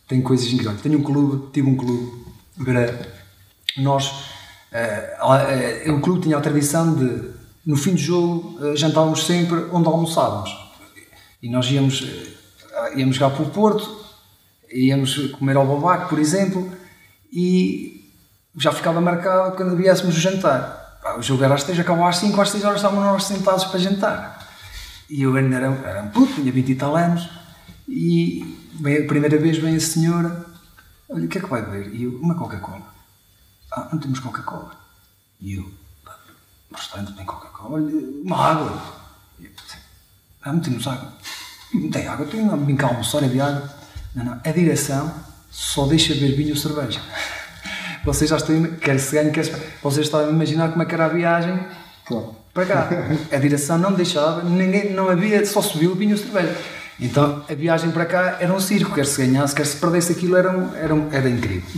tem 0.07 0.21
coisas 0.21 0.47
incríveis. 0.47 0.81
Tenho 0.81 0.99
um 0.99 1.03
clube, 1.03 1.49
tive 1.53 1.69
um 1.69 1.75
clube 1.75 2.25
para 2.63 2.99
nós. 3.77 4.09
Uh, 4.73 5.91
uh, 5.91 5.95
o 5.95 6.01
clube 6.01 6.21
tinha 6.21 6.37
a 6.37 6.41
tradição 6.41 6.93
de 6.93 7.29
no 7.65 7.75
fim 7.75 7.91
do 7.91 7.97
jogo 7.97 8.57
eh, 8.61 8.75
jantávamos 8.75 9.25
sempre 9.25 9.65
onde 9.71 9.87
almoçávamos. 9.87 10.49
E 11.41 11.49
nós 11.49 11.69
íamos, 11.69 12.03
eh, 12.03 12.99
íamos 12.99 13.15
jogar 13.15 13.35
para 13.35 13.43
o 13.43 13.49
Porto, 13.49 14.05
íamos 14.71 15.31
comer 15.31 15.55
ao 15.57 15.65
Babaco, 15.65 16.09
por 16.09 16.19
exemplo, 16.19 16.71
e 17.31 18.09
já 18.55 18.71
ficava 18.71 18.99
marcado 18.99 19.55
quando 19.55 19.75
viéssemos 19.75 20.17
o 20.17 20.19
jantar. 20.19 20.99
O 21.17 21.21
jogo 21.21 21.43
era 21.43 21.55
às 21.55 21.63
3, 21.63 21.79
acabou 21.79 22.05
às 22.05 22.17
5, 22.17 22.39
às 22.39 22.49
6 22.49 22.63
horas 22.63 22.77
estávamos 22.77 23.03
nós 23.03 23.23
sentados 23.23 23.65
para 23.65 23.79
jantar. 23.79 24.47
E 25.09 25.23
eu 25.23 25.35
ainda 25.35 25.55
era, 25.55 25.67
era 25.85 26.03
um 26.03 26.09
puto, 26.09 26.35
tinha 26.35 26.51
20 26.51 26.69
e 26.69 26.75
tal 26.75 26.95
anos, 26.95 27.29
e 27.87 28.57
a 28.79 29.07
primeira 29.07 29.37
vez 29.37 29.57
vem 29.57 29.75
a 29.75 29.79
senhora, 29.79 30.45
olha, 31.09 31.25
o 31.25 31.27
que 31.27 31.37
é 31.37 31.41
que 31.41 31.47
vai 31.49 31.61
beber? 31.61 31.93
E 31.93 32.03
eu, 32.03 32.17
uma 32.19 32.35
Coca-Cola. 32.35 32.93
Ah, 33.71 33.89
não 33.91 33.99
temos 33.99 34.19
Coca-Cola. 34.19 34.71
E 35.39 35.55
eu, 35.55 35.69
no 36.71 36.77
restaurante 36.77 37.13
tem 37.13 37.25
Coca-Cola, 37.25 37.79
uma 38.23 38.37
água. 38.37 38.81
Ah, 40.41 40.53
não 40.53 40.59
temos 40.61 40.87
água. 40.87 41.13
Não 41.73 41.89
tem 41.89 42.07
água, 42.07 42.25
tenho 42.25 42.43
uma 42.43 42.57
brincar 42.57 42.87
almoçar 42.87 43.21
de 43.21 43.39
água. 43.39 43.69
Não, 44.15 44.25
não. 44.25 44.41
A 44.43 44.51
direção 44.51 45.13
só 45.49 45.85
deixa 45.85 46.13
beber 46.13 46.35
vinho 46.35 46.51
ou 46.51 46.55
cerveja. 46.55 47.01
Vocês 48.03 48.29
já 48.29 48.37
estão, 48.37 48.63
quer 48.77 48.99
se 48.99 49.13
ganhe, 49.13 49.31
quer 49.31 49.45
se... 49.45 49.51
Vocês 49.83 50.07
estão 50.07 50.21
a 50.21 50.29
imaginar 50.29 50.71
como 50.71 50.81
é 50.81 50.85
que 50.85 50.93
era 50.93 51.05
a 51.05 51.09
viagem 51.09 51.59
claro. 52.05 52.35
para 52.51 52.65
cá. 52.65 52.89
A 53.31 53.37
direção 53.37 53.77
não 53.77 53.93
deixava, 53.93 54.41
ninguém, 54.41 54.91
não 54.91 55.07
havia, 55.07 55.45
só 55.45 55.61
subiu 55.61 55.91
o 55.91 55.95
vinho 55.95 56.13
ou 56.13 56.17
cerveja. 56.17 56.57
Então 56.99 57.45
a 57.47 57.53
viagem 57.53 57.91
para 57.91 58.05
cá 58.05 58.37
era 58.39 58.51
um 58.51 58.59
circo, 58.59 58.95
quer 58.95 59.05
se 59.05 59.23
ganhasse, 59.23 59.53
quer 59.53 59.65
se 59.65 59.77
perdesse 59.77 60.13
aquilo, 60.13 60.35
era, 60.35 60.51
um, 60.51 60.75
era, 60.75 60.95
um, 60.95 61.09
era 61.11 61.29
incrível. 61.29 61.69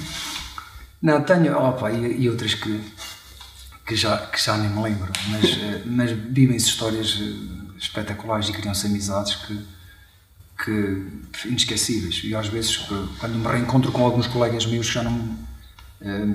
Não, 1.02 1.22
tenho, 1.22 1.58
opa, 1.58 1.92
e, 1.92 2.22
e 2.22 2.30
outras 2.30 2.54
que 2.54 2.82
que 3.86 3.96
já, 3.96 4.18
que 4.28 4.42
já 4.42 4.58
nem 4.58 4.70
me 4.70 4.82
lembro, 4.82 5.12
mas, 5.30 5.46
eh, 5.46 5.84
mas 5.86 6.12
vivem-se 6.12 6.68
histórias 6.68 7.20
eh, 7.20 7.78
espetaculares 7.78 8.48
e 8.50 8.54
criam-se 8.54 8.88
amizades 8.88 9.36
que, 9.36 9.66
que 10.64 11.48
inesquecíveis. 11.48 12.22
E 12.24 12.34
às 12.36 12.48
vezes, 12.48 12.78
quando 12.78 13.36
me 13.36 13.48
reencontro 13.48 13.92
com 13.92 14.06
alguns 14.06 14.28
colegas 14.28 14.66
meus 14.66 14.88
que 14.88 14.94
já 14.94 15.04
não, 15.04 15.38
eh, 16.02 16.28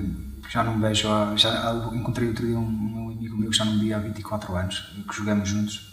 já 0.49 0.63
não 0.63 0.79
vejo, 0.79 1.07
já 1.37 1.73
encontrei 1.93 2.27
outro 2.27 2.45
dia 2.45 2.57
um, 2.57 3.07
um 3.07 3.11
amigo 3.11 3.35
meu 3.35 3.49
que 3.49 3.57
já 3.57 3.65
não 3.65 3.79
via 3.79 3.97
há 3.97 3.99
24 3.99 4.55
anos, 4.55 4.93
que 5.07 5.15
jogamos 5.15 5.49
juntos. 5.49 5.89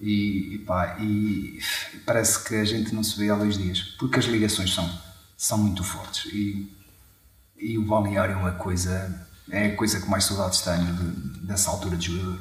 E, 0.00 0.54
e, 0.54 0.58
pá, 0.58 0.96
e 0.98 1.60
parece 2.04 2.42
que 2.42 2.54
a 2.56 2.64
gente 2.64 2.94
não 2.94 3.02
se 3.04 3.18
vê 3.18 3.30
há 3.30 3.36
dois 3.36 3.56
dias, 3.56 3.80
porque 3.98 4.18
as 4.18 4.24
ligações 4.24 4.74
são, 4.74 4.90
são 5.36 5.58
muito 5.58 5.84
fortes. 5.84 6.32
E, 6.32 6.74
e 7.58 7.78
o 7.78 7.82
balneário 7.82 8.34
é 8.34 8.36
uma 8.36 8.52
coisa 8.52 9.24
é 9.50 9.66
a 9.66 9.76
coisa 9.76 10.00
que 10.00 10.08
mais 10.08 10.24
saudades 10.24 10.60
tenho 10.60 10.92
de, 10.92 11.40
dessa 11.46 11.70
altura 11.70 11.96
de 11.96 12.06
jogador. 12.06 12.38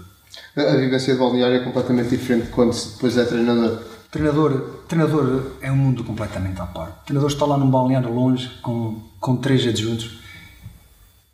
A 0.55 0.75
vivência 0.75 1.13
de 1.13 1.19
balneário 1.19 1.57
é 1.57 1.63
completamente 1.63 2.09
diferente 2.09 2.49
quando 2.49 2.73
depois 2.73 3.17
é 3.17 3.25
treinador. 3.25 3.83
Treinador, 4.09 4.83
treinador 4.87 5.53
é 5.61 5.71
um 5.71 5.75
mundo 5.75 6.03
completamente 6.03 6.61
à 6.61 6.65
parte. 6.65 7.01
O 7.01 7.05
treinador 7.05 7.31
está 7.31 7.45
lá 7.45 7.57
num 7.57 7.69
balneário 7.69 8.13
longe, 8.13 8.49
com, 8.61 9.01
com 9.19 9.35
três 9.37 9.65
adjuntos. 9.67 10.21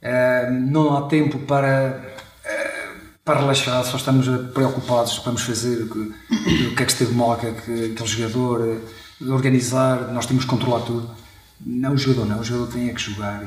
Uh, 0.01 0.51
não 0.71 0.95
há 0.95 1.07
tempo 1.09 1.39
para, 1.39 2.01
uh, 2.45 3.09
para 3.25 3.41
relaxar, 3.41 3.83
só 3.83 3.97
estamos 3.97 4.25
preocupados, 4.53 5.21
vamos 5.25 5.41
fazer, 5.41 5.83
o 5.83 5.89
que, 5.89 5.99
o 5.99 6.75
que 6.75 6.83
é 6.83 6.85
que 6.85 6.91
esteve 6.91 7.13
mal, 7.13 7.35
que 7.35 7.51
que 7.51 7.91
aquele 7.91 8.07
jogador, 8.07 8.81
organizar, 9.27 10.13
nós 10.13 10.25
temos 10.25 10.45
que 10.45 10.49
controlar 10.49 10.85
tudo. 10.85 11.09
Não, 11.59 11.93
o 11.93 11.97
jogador 11.97 12.25
não, 12.25 12.39
o 12.39 12.43
jogador 12.43 12.71
tem 12.71 12.89
é 12.89 12.93
que 12.93 13.01
jogar 13.01 13.43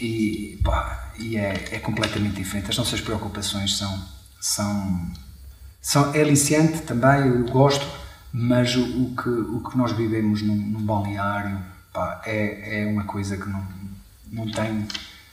e, 0.00 0.54
e, 0.54 0.60
pá, 0.64 1.09
e 1.20 1.36
é, 1.36 1.68
é 1.72 1.78
completamente 1.78 2.36
diferente. 2.36 2.70
As 2.70 2.76
nossas 2.76 3.00
preocupações 3.00 3.76
são, 3.76 4.02
são, 4.40 5.10
são 5.80 6.14
é 6.14 6.20
aliciante 6.20 6.82
também, 6.82 7.26
eu 7.28 7.44
gosto, 7.44 7.86
mas 8.32 8.74
o, 8.76 8.82
o, 8.82 9.16
que, 9.16 9.28
o 9.28 9.60
que 9.68 9.76
nós 9.76 9.92
vivemos 9.92 10.42
num, 10.42 10.56
num 10.56 10.84
balneário 10.84 11.60
pá, 11.92 12.22
é, 12.24 12.82
é 12.82 12.86
uma 12.86 13.04
coisa 13.04 13.36
que 13.36 13.48
não, 13.48 13.66
não 14.32 14.50
tem 14.50 14.86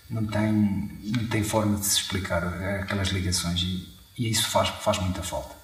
não 0.09 0.25
tem, 0.25 0.89
não 1.03 1.27
tem 1.27 1.43
forma 1.43 1.77
de 1.77 1.85
se 1.85 2.01
explicar 2.01 2.43
aquelas 2.81 3.09
ligações 3.09 3.61
e, 3.61 3.87
e 4.17 4.29
isso 4.29 4.49
faz, 4.49 4.69
faz 4.69 4.99
muita 4.99 5.21
falta. 5.21 5.55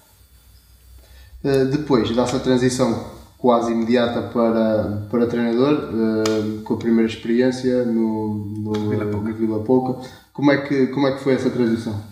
Uh, 1.42 1.66
depois 1.66 2.14
dessa 2.14 2.38
transição 2.40 3.10
quase 3.44 3.72
imediata 3.72 4.22
para, 4.22 5.06
para 5.10 5.26
treinador, 5.26 5.90
uh, 5.92 6.62
com 6.62 6.72
a 6.72 6.76
primeira 6.78 7.06
experiência 7.06 7.84
no, 7.84 8.38
no, 8.38 8.72
Vila 8.88 9.04
Pouca. 9.04 9.28
no 9.28 9.34
Vila 9.34 9.58
Pouca, 9.62 10.08
como 10.32 10.50
é, 10.50 10.62
que, 10.62 10.86
como 10.86 11.06
é 11.06 11.12
que 11.12 11.22
foi 11.22 11.34
essa 11.34 11.50
transição? 11.50 12.02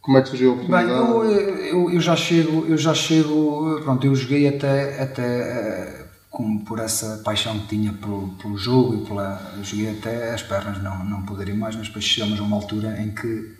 Como 0.00 0.16
é 0.16 0.22
que 0.22 0.30
surgiu 0.30 0.48
a 0.48 0.54
oportunidade? 0.54 0.88
Bem, 0.88 0.96
eu, 0.96 1.82
eu, 1.82 1.90
eu, 1.90 2.00
já 2.00 2.16
chego, 2.16 2.64
eu 2.66 2.78
já 2.78 2.94
chego, 2.94 3.82
pronto, 3.84 4.06
eu 4.06 4.14
joguei 4.14 4.48
até, 4.48 5.02
até 5.02 6.06
como 6.30 6.64
por 6.64 6.78
essa 6.78 7.20
paixão 7.22 7.58
que 7.58 7.66
tinha 7.66 7.92
pelo, 7.92 8.28
pelo 8.40 8.56
jogo 8.56 8.94
e 8.94 9.06
pela. 9.06 9.52
Eu 9.58 9.64
joguei 9.64 9.90
até 9.90 10.32
as 10.32 10.42
pernas 10.42 10.82
não, 10.82 11.04
não 11.04 11.20
poderiam 11.26 11.58
mais, 11.58 11.76
mas 11.76 11.88
depois 11.88 12.06
chegamos 12.06 12.40
a 12.40 12.42
uma 12.42 12.56
altura 12.56 12.98
em 12.98 13.10
que 13.10 13.52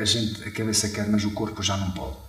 a 0.00 0.04
gente, 0.04 0.46
a 0.46 0.50
cabeça 0.52 0.88
quer, 0.90 1.08
mas 1.08 1.24
o 1.24 1.32
corpo 1.32 1.60
já 1.60 1.76
não 1.76 1.90
pode. 1.90 2.27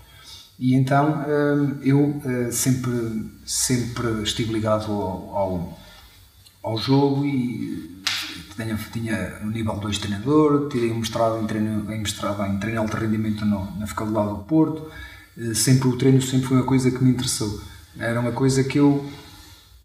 E 0.59 0.75
então 0.75 1.21
uh, 1.21 1.77
eu 1.81 2.01
uh, 2.01 2.51
sempre, 2.51 3.31
sempre 3.45 4.23
estive 4.23 4.51
ligado 4.51 4.91
ao, 4.91 5.79
ao, 6.61 6.77
jogo 6.77 7.25
e 7.25 8.03
tinha, 8.57 8.77
tinha 8.91 9.39
no 9.41 9.51
nível 9.51 9.77
2 9.77 9.97
treinador, 9.99 10.67
tirei 10.67 10.91
um 10.91 10.99
mestrado 10.99 11.41
em 11.41 11.47
treino, 11.47 11.89
em, 11.93 11.99
mestrado 11.99 12.45
em 12.45 12.59
treino 12.59 12.85
de 12.85 12.93
rendimento 12.93 13.45
no, 13.45 13.79
na 13.79 13.87
Faculdade 13.87 14.29
do 14.31 14.39
Porto. 14.39 14.91
sempre 15.55 15.87
o 15.87 15.97
treino 15.97 16.21
sempre 16.21 16.47
foi 16.47 16.57
uma 16.57 16.65
coisa 16.65 16.91
que 16.91 17.01
me 17.01 17.11
interessou. 17.11 17.61
Era 17.97 18.19
uma 18.19 18.33
coisa 18.33 18.61
que 18.61 18.79
eu 18.79 19.09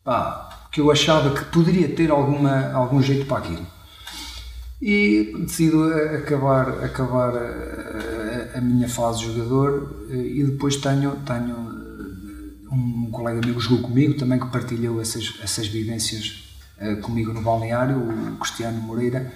pá, 0.02 0.66
que 0.72 0.80
eu 0.80 0.90
achava 0.90 1.30
que 1.36 1.44
poderia 1.52 1.88
ter 1.88 2.10
alguma, 2.10 2.72
algum 2.72 3.00
jeito 3.00 3.26
para 3.26 3.38
aquilo. 3.38 3.66
E 4.82 5.36
decido 5.38 5.84
acabar, 6.16 6.84
acabar 6.84 7.32
minha 8.64 8.88
fase 8.88 9.20
de 9.20 9.26
jogador 9.26 10.06
e 10.10 10.42
depois 10.44 10.76
tenho, 10.76 11.16
tenho 11.24 11.74
um 12.70 13.10
colega 13.10 13.40
meu 13.44 13.54
que 13.54 13.60
jogou 13.60 13.82
comigo, 13.82 14.14
também 14.14 14.38
que 14.38 14.46
partilhou 14.48 15.00
essas, 15.00 15.34
essas 15.42 15.68
vivências 15.68 16.44
uh, 16.80 17.00
comigo 17.00 17.32
no 17.32 17.40
balneário, 17.40 17.96
o 17.96 18.36
Cristiano 18.38 18.80
Moreira, 18.80 19.32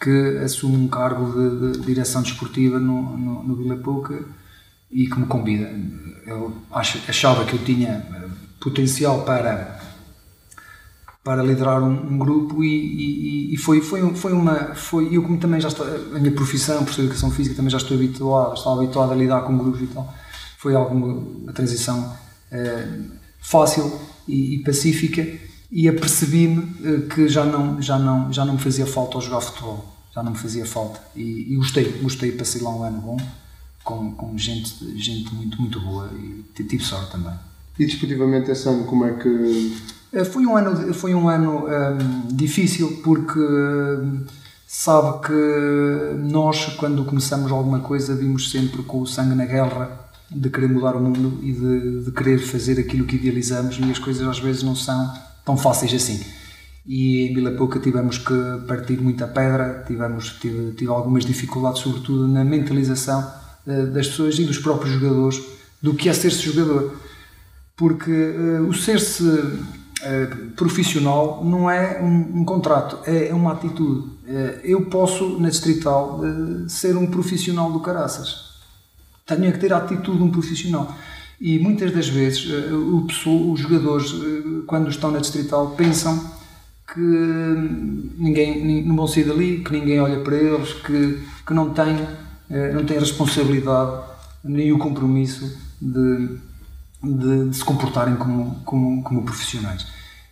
que 0.00 0.38
assume 0.44 0.76
um 0.76 0.88
cargo 0.88 1.32
de, 1.32 1.72
de 1.72 1.86
direção 1.86 2.22
desportiva 2.22 2.78
no, 2.78 3.16
no, 3.16 3.44
no 3.44 3.56
Vila 3.56 3.76
Pouca 3.76 4.24
e 4.90 5.06
que 5.06 5.18
me 5.18 5.26
convida. 5.26 5.70
Eu 6.26 6.54
achava 6.70 7.44
que 7.44 7.54
eu 7.54 7.64
tinha 7.64 8.04
potencial 8.60 9.22
para 9.22 9.77
para 11.22 11.42
liderar 11.42 11.82
um, 11.82 12.14
um 12.14 12.18
grupo 12.18 12.64
e, 12.64 12.68
e, 12.68 13.54
e, 13.54 13.56
foi, 13.56 13.80
foi, 13.80 14.14
foi 14.14 14.32
uma 14.32 14.74
foi 14.74 15.14
eu 15.14 15.22
como 15.22 15.38
também 15.38 15.60
já 15.60 15.68
estou 15.68 15.86
a 15.86 16.18
minha 16.18 16.32
profissão 16.32 16.78
professor 16.78 17.02
de 17.02 17.08
educação 17.08 17.30
física 17.30 17.56
também 17.56 17.70
já 17.70 17.78
estou 17.78 17.96
habituado 17.96 18.54
estava 18.54 18.82
habituado 18.82 19.12
a 19.12 19.14
lidar 19.14 19.42
com 19.42 19.58
grupos 19.58 19.82
e 19.82 19.86
tal 19.88 20.12
foi 20.58 20.74
alguma 20.74 21.06
uma 21.06 21.52
transição 21.52 22.16
eh, 22.50 23.00
fácil 23.40 24.00
e, 24.26 24.54
e, 24.54 24.58
pacífica 24.62 25.26
e 25.70 25.88
apercebi-me 25.88 26.74
eh, 26.84 27.14
que 27.14 27.28
já 27.28 27.44
não 27.44 27.82
já 27.82 27.98
não 27.98 28.32
já 28.32 28.44
não 28.44 28.54
me 28.54 28.60
fazia 28.60 28.86
falta 28.86 29.16
ao 29.16 29.20
jogar 29.20 29.40
futebol 29.40 29.84
já 30.14 30.22
não 30.22 30.32
me 30.32 30.38
fazia 30.38 30.64
falta 30.64 31.00
e, 31.14 31.54
gostei 31.56 31.84
gostei 32.00 32.32
passei 32.32 32.62
lá 32.62 32.70
um 32.70 32.82
ano 32.82 33.00
bom 33.00 33.16
com, 33.84 34.12
com 34.12 34.38
gente 34.38 34.96
gente 34.96 35.34
muito 35.34 35.60
muito 35.60 35.80
boa 35.80 36.10
e 36.14 36.44
tive 36.54 36.82
sorte 36.82 37.12
também 37.12 37.47
e 37.78 37.86
desportivamente 37.86 38.50
esse 38.50 38.68
ano 38.68 38.84
como 38.84 39.04
é 39.04 39.12
que 39.12 39.76
eh, 40.12 40.24
foi 40.24 40.46
um 40.46 40.56
ano, 40.56 40.94
foi 40.94 41.14
um 41.14 41.28
ano 41.28 41.66
um, 41.66 41.72
ehm, 41.72 41.98
difícil 42.32 43.00
porque 43.04 43.38
ehm, 43.38 44.24
sabe 44.66 45.26
que 45.26 46.22
nós, 46.30 46.66
quando 46.76 47.04
começamos 47.04 47.50
alguma 47.52 47.80
coisa, 47.80 48.14
vimos 48.14 48.50
sempre 48.50 48.82
com 48.82 49.00
o 49.00 49.06
sangue 49.06 49.34
na 49.34 49.44
guerra 49.44 50.08
de 50.30 50.50
querer 50.50 50.68
mudar 50.68 50.94
o 50.94 51.00
mundo 51.00 51.38
e 51.42 51.52
de, 51.52 52.04
de 52.04 52.10
querer 52.12 52.38
fazer 52.38 52.78
aquilo 52.78 53.06
que 53.06 53.16
idealizamos 53.16 53.78
e 53.78 53.90
as 53.90 53.98
coisas 53.98 54.26
às 54.26 54.38
vezes 54.38 54.62
não 54.62 54.74
são 54.74 55.12
tão 55.44 55.56
fáceis 55.56 55.92
assim. 55.94 56.22
E 56.86 57.28
em 57.28 57.34
Vila 57.34 57.50
Pouca 57.52 57.78
tivemos 57.78 58.18
que 58.18 58.34
partir 58.66 58.98
muita 58.98 59.26
pedra, 59.26 59.84
tivemos 59.86 60.38
tive, 60.40 60.72
tive 60.72 60.90
algumas 60.90 61.24
dificuldades, 61.24 61.82
sobretudo 61.82 62.26
na 62.26 62.44
mentalização 62.44 63.20
uh, 63.66 63.86
das 63.86 64.08
pessoas 64.08 64.38
e 64.38 64.44
dos 64.44 64.58
próprios 64.58 64.94
jogadores 64.94 65.40
do 65.82 65.94
que 65.94 66.08
é 66.08 66.12
ser-se 66.14 66.42
jogador. 66.42 66.94
Porque 67.78 68.10
uh, 68.10 68.68
o 68.68 68.74
ser-se 68.74 69.22
eh, 70.00 70.28
profissional 70.54 71.44
não 71.44 71.68
é 71.68 72.00
um, 72.00 72.40
um 72.40 72.44
contrato, 72.44 72.98
é, 73.04 73.28
é, 73.28 73.34
uma 73.34 73.52
atitude. 73.52 74.00
Uh, 74.00 74.60
eu 74.62 74.86
posso, 74.86 75.40
na 75.40 75.48
Distrital, 75.48 76.20
uh, 76.20 76.68
ser 76.68 76.96
um 76.96 77.06
profissional 77.08 77.72
do 77.72 77.80
caraças. 77.80 78.60
Tenho 79.26 79.52
que 79.52 79.58
ter 79.58 79.72
a 79.72 79.78
atitude 79.78 80.18
de 80.18 80.22
um 80.22 80.30
profissional. 80.30 80.94
E 81.40 81.58
muitas 81.58 81.92
das 81.92 82.08
vezes 82.08 82.46
o 82.72 83.04
pessoa, 83.06 83.52
os 83.52 83.60
jogadores, 83.60 84.12
quando 84.66 84.88
estão 84.88 85.10
na 85.10 85.18
Distrital, 85.18 85.70
pensam 85.70 86.18
que 86.92 87.00
ninguém 88.18 88.84
não 88.84 88.96
vão 88.96 89.06
sair 89.06 89.24
dali, 89.24 89.60
que 89.60 89.72
ninguém 89.72 90.00
olha 90.00 90.20
para 90.20 90.36
eles, 90.36 90.72
que, 90.72 91.18
que 91.46 91.54
não 91.54 91.70
têm 91.70 91.96
não 92.74 92.84
têm 92.84 92.98
responsabilidade 92.98 94.02
nem 94.42 94.72
o 94.72 94.78
compromisso 94.78 95.56
de 95.80 96.38
de, 97.02 97.50
de 97.50 97.56
se 97.56 97.64
comportarem 97.64 98.16
como, 98.16 98.60
como, 98.64 99.02
como, 99.02 99.24
profissionais. 99.24 99.86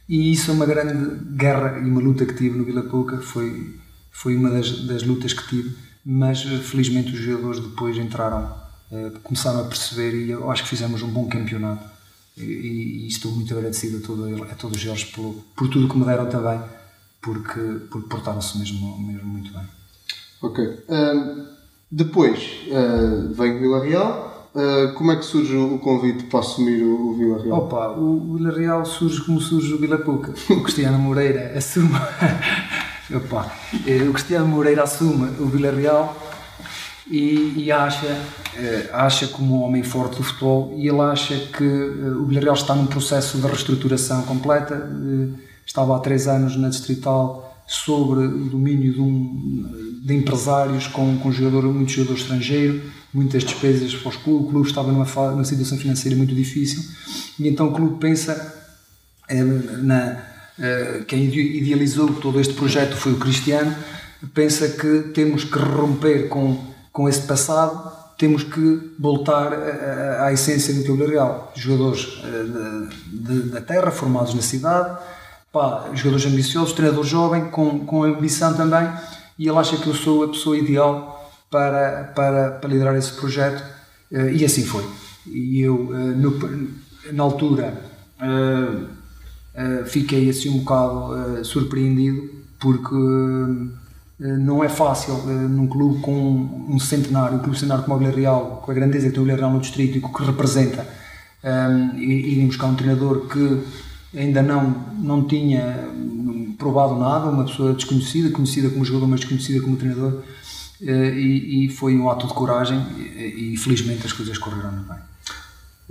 E 0.09 0.33
isso 0.33 0.51
é 0.51 0.55
uma 0.55 0.67
grande 0.67 1.25
guerra 1.37 1.79
e 1.79 1.85
uma 1.85 2.01
luta 2.01 2.25
que 2.25 2.35
tive 2.35 2.57
no 2.57 2.65
Vila 2.65 2.83
Pouca, 2.83 3.19
foi, 3.19 3.79
foi 4.11 4.37
uma 4.37 4.51
das, 4.51 4.83
das 4.87 5.03
lutas 5.03 5.33
que 5.33 5.49
tive, 5.49 5.77
mas 6.05 6.43
felizmente 6.43 7.13
os 7.13 7.19
jogadores 7.19 7.61
depois 7.61 7.97
entraram, 7.97 8.55
eh, 8.93 9.13
começaram 9.23 9.61
a 9.61 9.65
perceber 9.65 10.15
e 10.15 10.31
eu 10.31 10.49
acho 10.51 10.63
que 10.63 10.69
fizemos 10.69 11.03
um 11.03 11.09
bom 11.09 11.29
campeonato. 11.29 11.97
E, 12.37 13.05
e 13.05 13.09
estou 13.09 13.33
muito 13.33 13.53
agradecido 13.55 13.97
a, 13.97 14.07
todo, 14.07 14.43
a 14.45 14.55
todos 14.55 14.85
eles 14.85 15.05
por, 15.05 15.43
por 15.57 15.69
tudo 15.69 15.89
que 15.89 15.97
me 15.97 16.05
deram 16.05 16.29
também, 16.29 16.61
porque, 17.21 17.61
porque 17.91 18.09
portaram-se 18.09 18.59
mesmo, 18.59 18.99
mesmo 19.01 19.27
muito 19.27 19.53
bem. 19.53 19.67
Ok. 20.43 20.85
Um, 20.89 21.47
depois 21.91 22.39
uh, 22.69 23.33
vem 23.35 23.59
Vila 23.59 23.85
Real, 23.85 24.36
Uh, 24.57 24.91
como 24.95 25.13
é 25.13 25.17
que 25.17 25.25
surge 25.27 25.55
o 25.55 25.79
convite 25.79 26.25
para 26.25 26.41
assumir 26.41 26.83
o, 26.83 27.11
o 27.11 27.15
Vila 27.15 27.43
Real? 27.43 27.59
Opa, 27.59 27.91
o 27.91 28.39
Vila 28.39 28.57
Real 28.57 28.87
surge 28.87 29.21
como 29.21 29.39
surge 29.39 29.75
o 29.75 29.79
Vila 29.79 29.99
Pouca. 29.99 30.33
O 30.49 30.63
Cristiano 30.63 30.99
Moreira 30.99 31.53
assume. 31.55 31.91
Opa, 33.15 33.53
eh, 33.87 34.03
o 34.09 34.15
Cristiano 34.15 34.49
Moreira 34.49 34.85
assume 34.85 35.29
o 35.39 35.47
Vila 35.47 35.71
Real 35.71 36.17
e, 37.07 37.53
e 37.55 37.71
acha, 37.71 38.07
uh, 38.07 38.95
acha 38.95 39.29
como 39.29 39.59
um 39.59 39.63
homem 39.63 39.83
forte 39.83 40.17
do 40.17 40.23
futebol 40.23 40.73
e 40.75 40.89
ele 40.89 41.03
acha 41.03 41.37
que 41.37 41.63
o 41.63 42.25
Vila 42.25 42.41
Real 42.41 42.55
está 42.55 42.75
num 42.75 42.87
processo 42.87 43.37
de 43.37 43.47
reestruturação 43.47 44.23
completa. 44.23 44.91
estava 45.67 45.97
há 45.97 45.99
três 45.99 46.27
anos 46.27 46.57
na 46.57 46.71
Distrital 46.71 47.63
sobre 47.67 48.21
o 48.21 48.49
domínio 48.49 48.95
de, 48.95 49.01
um, 49.03 50.01
de 50.03 50.15
empresários 50.15 50.87
com, 50.87 51.19
com 51.19 51.31
jogador, 51.31 51.65
muito 51.65 51.93
jogador 51.93 52.15
estrangeiro 52.15 52.81
muitas 53.17 53.43
despesas 53.43 53.95
para 53.95 54.11
os 54.11 54.17
clubes, 54.17 54.47
o 54.47 54.51
clube 54.51 54.69
estava 54.69 54.93
numa, 54.93 55.07
numa 55.31 55.45
situação 55.45 55.79
financeira 55.79 56.17
muito 56.17 56.35
difícil 56.35 56.83
e 57.41 57.49
então 57.49 57.69
o 57.69 57.73
clube 57.73 57.99
pensa 57.99 58.55
eh, 59.29 59.43
na, 59.43 60.23
eh, 60.59 61.05
quem 61.09 61.25
idealizou 61.25 62.13
todo 62.15 62.39
este 62.39 62.53
projeto 62.53 62.95
foi 62.95 63.13
o 63.13 63.19
Cristiano, 63.19 63.75
pensa 64.35 64.69
que 64.69 65.11
temos 65.15 65.45
que 65.45 65.59
romper 65.59 66.29
com, 66.29 66.63
com 66.93 67.09
esse 67.09 67.23
passado, 67.23 67.91
temos 68.19 68.45
que 68.45 68.93
voltar 68.99 69.53
à, 69.53 70.27
à 70.27 70.33
essência 70.33 70.73
do 70.75 70.97
Vila 70.97 71.09
Real. 71.09 71.53
Jogadores 71.57 72.21
eh, 72.23 72.89
de, 73.11 73.41
de, 73.41 73.49
da 73.51 73.63
terra, 73.63 73.91
formados 73.91 74.35
na 74.35 74.43
cidade, 74.43 74.99
pá, 75.51 75.91
jogadores 75.95 76.27
ambiciosos, 76.27 76.75
treinador 76.75 77.05
jovem, 77.05 77.51
com, 77.51 77.81
com 77.81 78.05
ambição 78.05 78.55
também, 78.55 78.89
e 79.39 79.49
ele 79.49 79.59
acha 79.59 79.77
que 79.77 79.87
eu 79.87 79.95
sou 79.95 80.25
a 80.25 80.29
pessoa 80.29 80.57
ideal 80.57 81.16
para, 81.51 82.13
para, 82.15 82.51
para 82.53 82.71
liderar 82.71 82.97
esse 82.97 83.13
projeto 83.13 83.63
eh, 84.13 84.35
e 84.35 84.45
assim 84.45 84.65
foi. 84.65 84.85
E 85.27 85.61
eu, 85.61 85.91
eh, 85.93 86.15
no, 86.15 86.39
na 87.13 87.23
altura, 87.23 87.83
eh, 88.21 89.85
fiquei 89.87 90.29
assim 90.29 90.51
um 90.51 90.59
bocado 90.59 91.45
surpreendido 91.45 92.31
porque 92.59 92.95
não 94.19 94.63
é 94.63 94.69
fácil 94.69 95.15
num 95.49 95.67
clube 95.67 96.01
com 96.01 96.67
um 96.69 96.79
centenário, 96.79 97.37
um 97.37 97.41
clube 97.41 97.59
centenário 97.59 97.85
como 97.85 97.97
o 97.97 97.99
Villarreal, 97.99 98.63
com 98.65 98.71
a 98.71 98.75
grandeza 98.75 99.07
que 99.07 99.13
tem 99.13 99.23
o 99.23 99.25
Villarreal 99.25 99.53
no 99.53 99.61
distrito 99.61 99.97
e 99.97 99.99
o 99.99 100.13
que 100.13 100.25
representa, 100.25 100.87
irem 101.97 102.47
buscar 102.47 102.67
um 102.67 102.75
treinador 102.75 103.29
que 103.29 103.63
ainda 104.15 104.43
não, 104.43 104.75
não 104.99 105.25
tinha 105.27 105.89
provado 106.59 106.97
nada, 106.97 107.31
uma 107.31 107.45
pessoa 107.45 107.73
desconhecida, 107.73 108.31
conhecida 108.31 108.69
como 108.71 108.85
jogador, 108.85 109.07
mas 109.07 109.21
desconhecida 109.21 109.61
como 109.63 109.77
treinador, 109.77 110.23
e, 110.81 111.67
e 111.67 111.69
foi 111.69 111.97
um 111.97 112.11
ato 112.11 112.27
de 112.27 112.35
coragem 112.35 112.79
e, 112.99 113.55
e 113.55 113.57
felizmente 113.57 114.07
as 114.07 114.13
coisas 114.13 114.37
correram 114.39 114.73
bem. 114.89 114.99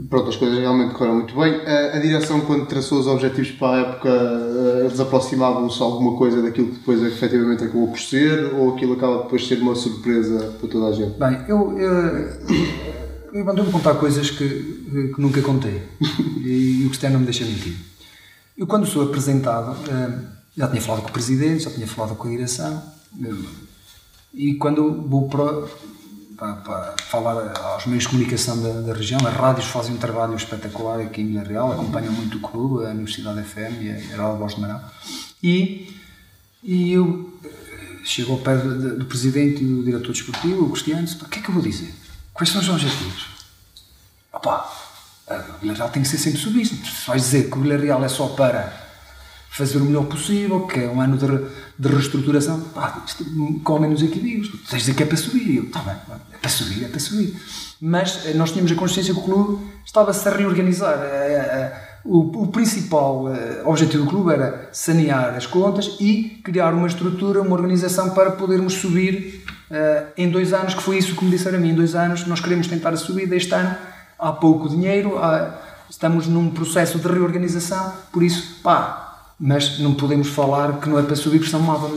Pronto, 0.10 0.28
as 0.28 0.36
coisas 0.36 0.60
realmente 0.60 0.94
correram 0.94 1.16
muito 1.16 1.34
bem. 1.34 1.56
A, 1.66 1.96
a, 1.96 2.00
direção, 2.00 2.42
quando 2.42 2.66
traçou 2.66 3.00
os 3.00 3.08
objetivos 3.08 3.52
para 3.52 3.78
a 3.78 3.80
época, 3.80 4.10
eh, 4.10 4.86
eles 4.86 5.00
aproximavam-se 5.00 5.82
alguma 5.82 6.18
coisa 6.18 6.42
daquilo 6.42 6.68
que 6.68 6.80
depois 6.80 7.02
efetivamente 7.02 7.64
acabou 7.64 7.88
por 7.88 8.00
ser, 8.00 8.54
ou 8.56 8.76
aquilo 8.76 8.94
acaba 8.94 9.24
depois 9.24 9.44
de 9.44 9.48
ser 9.48 9.62
uma 9.62 9.74
surpresa 9.74 10.54
para 10.60 10.68
toda 10.68 10.88
a 10.88 10.92
gente? 10.92 11.18
Bem, 11.18 11.40
eu, 11.48 11.80
eu, 11.80 12.30
eu 13.32 13.46
mandou-me 13.46 13.72
contar 13.72 13.96
coisas 13.96 14.30
que, 14.30 15.14
que 15.16 15.22
nunca 15.22 15.42
contei 15.42 15.82
e, 16.44 16.82
e 16.82 16.86
o 16.86 16.90
Cristiano 16.90 17.14
não 17.14 17.22
me 17.22 17.26
deixa 17.26 17.46
mentir. 17.46 17.78
Eu, 18.58 18.68
quando 18.68 18.86
sou 18.86 19.02
apresentado, 19.02 19.78
eh, 19.90 20.20
já 20.58 20.68
tinha 20.68 20.82
falado 20.82 21.04
com 21.04 21.10
o 21.10 21.14
presidente, 21.14 21.64
já 21.64 21.72
tinha 21.72 21.88
falado 21.88 22.16
com 22.16 22.28
a 22.28 22.32
direção, 22.32 22.84
eh, 23.24 23.34
e 24.36 24.56
quando 24.56 25.02
vou 25.08 25.28
para 25.30 25.68
para, 26.36 26.54
para, 26.56 26.96
falar 27.10 27.58
aos 27.58 27.86
meios 27.86 28.04
de 28.04 28.10
comunicação 28.10 28.62
da, 28.62 28.82
da, 28.82 28.94
região. 28.94 29.20
As 29.26 29.34
rádios 29.34 29.68
fazem 29.68 29.96
um 29.96 29.98
trabalho 29.98 30.36
espetacular 30.36 31.00
aqui 31.00 31.22
em 31.22 31.28
Vila 31.28 31.44
Real, 31.44 31.72
acompanham 31.72 32.12
muito 32.12 32.38
o 32.38 32.42
clube, 32.42 32.86
a 32.86 32.90
Universidade 32.90 33.42
FM 33.44 33.82
e 33.82 33.90
a 33.90 34.14
Heraldo 34.14 34.40
Voz 34.40 34.56
de 34.56 34.62
Marão. 34.62 34.82
E, 35.42 35.96
e 36.62 36.92
eu 36.92 37.34
eh, 37.44 37.50
chego 38.04 38.34
ao 38.34 38.40
pé 38.40 38.58
do, 38.58 39.00
do, 39.00 39.06
presidente 39.06 39.64
e 39.64 39.66
do 39.66 39.84
diretor 39.84 40.12
desportivo, 40.12 40.66
o 40.66 40.70
Cristiano, 40.72 41.08
o 41.08 41.30
que 41.30 41.40
é 41.40 41.42
que 41.42 41.50
eu 41.50 41.54
vou 41.54 41.64
dizer? 41.64 41.94
Quais 42.34 42.50
são 42.50 42.62
os 42.62 42.70
objetivos? 42.70 43.28
Opa, 44.34 44.70
o 45.30 45.62
Vila 45.62 45.74
Real 45.74 45.90
tem 45.90 46.04
que 46.04 46.10
ser 46.10 46.18
sempre 46.18 46.40
subido. 46.40 46.68
Se 46.68 47.08
vais 47.08 47.22
dizer 47.22 47.50
que 47.50 47.58
o 47.58 47.62
Vila 47.62 47.78
Real 47.78 48.04
é 48.04 48.10
só 48.10 48.28
para 48.28 48.85
fazer 49.56 49.78
o 49.78 49.86
melhor 49.86 50.06
possível, 50.06 50.68
que 50.68 50.82
é 50.82 50.90
um 50.90 51.00
ano 51.00 51.18
de, 51.18 51.28
de 51.80 51.88
reestruturação, 51.88 52.60
pá, 52.74 53.06
comem 53.64 53.90
nos 53.90 54.04
equilíbrios, 54.04 54.50
tens 54.70 54.80
dizer 54.80 54.96
que 54.96 55.04
é 55.04 55.06
para 55.06 55.16
subir, 55.16 55.56
eu, 55.56 55.64
está 55.64 55.80
bem, 55.80 55.96
é 56.34 56.38
para 56.38 56.50
subir, 56.50 56.84
é 56.84 56.88
para 56.90 57.00
subir. 57.00 57.34
Mas 57.80 58.26
eh, 58.26 58.34
nós 58.34 58.52
tínhamos 58.52 58.72
a 58.74 58.76
consciência 58.76 59.14
que 59.14 59.20
o 59.20 59.24
clube 59.24 59.66
estava-se 59.86 60.28
a 60.28 60.32
reorganizar. 60.32 61.00
Eh, 61.02 61.72
eh, 61.72 61.86
o, 62.04 62.44
o, 62.44 62.48
principal 62.48 63.26
objetivo 63.64 64.04
do 64.04 64.10
clube 64.10 64.32
era 64.32 64.70
sanear 64.72 65.36
as 65.36 65.48
contas 65.48 65.98
e 66.00 66.40
criar 66.44 66.72
uma 66.74 66.86
estrutura, 66.86 67.42
uma 67.42 67.56
organização 67.56 68.12
para 68.12 68.30
podermos 68.32 68.74
subir 68.74 69.44
em 70.16 70.30
dois 70.30 70.54
anos, 70.54 70.76
que 70.76 70.84
foi 70.84 71.00
isso 71.00 71.16
que 71.16 71.26
me 71.26 71.32
disseram 71.32 71.58
a 71.58 71.62
mim, 71.62 71.70
em 71.70 71.74
dois 71.74 71.96
anos 71.96 72.28
nós 72.28 72.40
queremos 72.40 72.68
tentar 72.68 72.90
a 72.90 72.96
subida, 72.96 73.36
este 73.36 73.52
ano 73.56 73.76
há 74.20 74.32
pouco 74.32 74.70
dinheiro, 74.70 75.18
há, 75.18 75.60
estamos 75.90 76.28
num 76.28 76.52
processo 76.52 77.00
de 77.00 77.08
reorganização, 77.08 77.92
por 78.14 78.22
isso, 78.22 78.62
pá, 78.62 79.05
mas 79.40 79.80
não 79.80 79.94
podemos 79.94 80.30
falar 80.30 80.80
que 80.80 80.90
não 80.90 80.98
é 80.98 81.04
para 81.04 81.16
subir 81.16 81.40
porque 81.40 81.52
senão 81.52 81.64
mata 81.64 81.88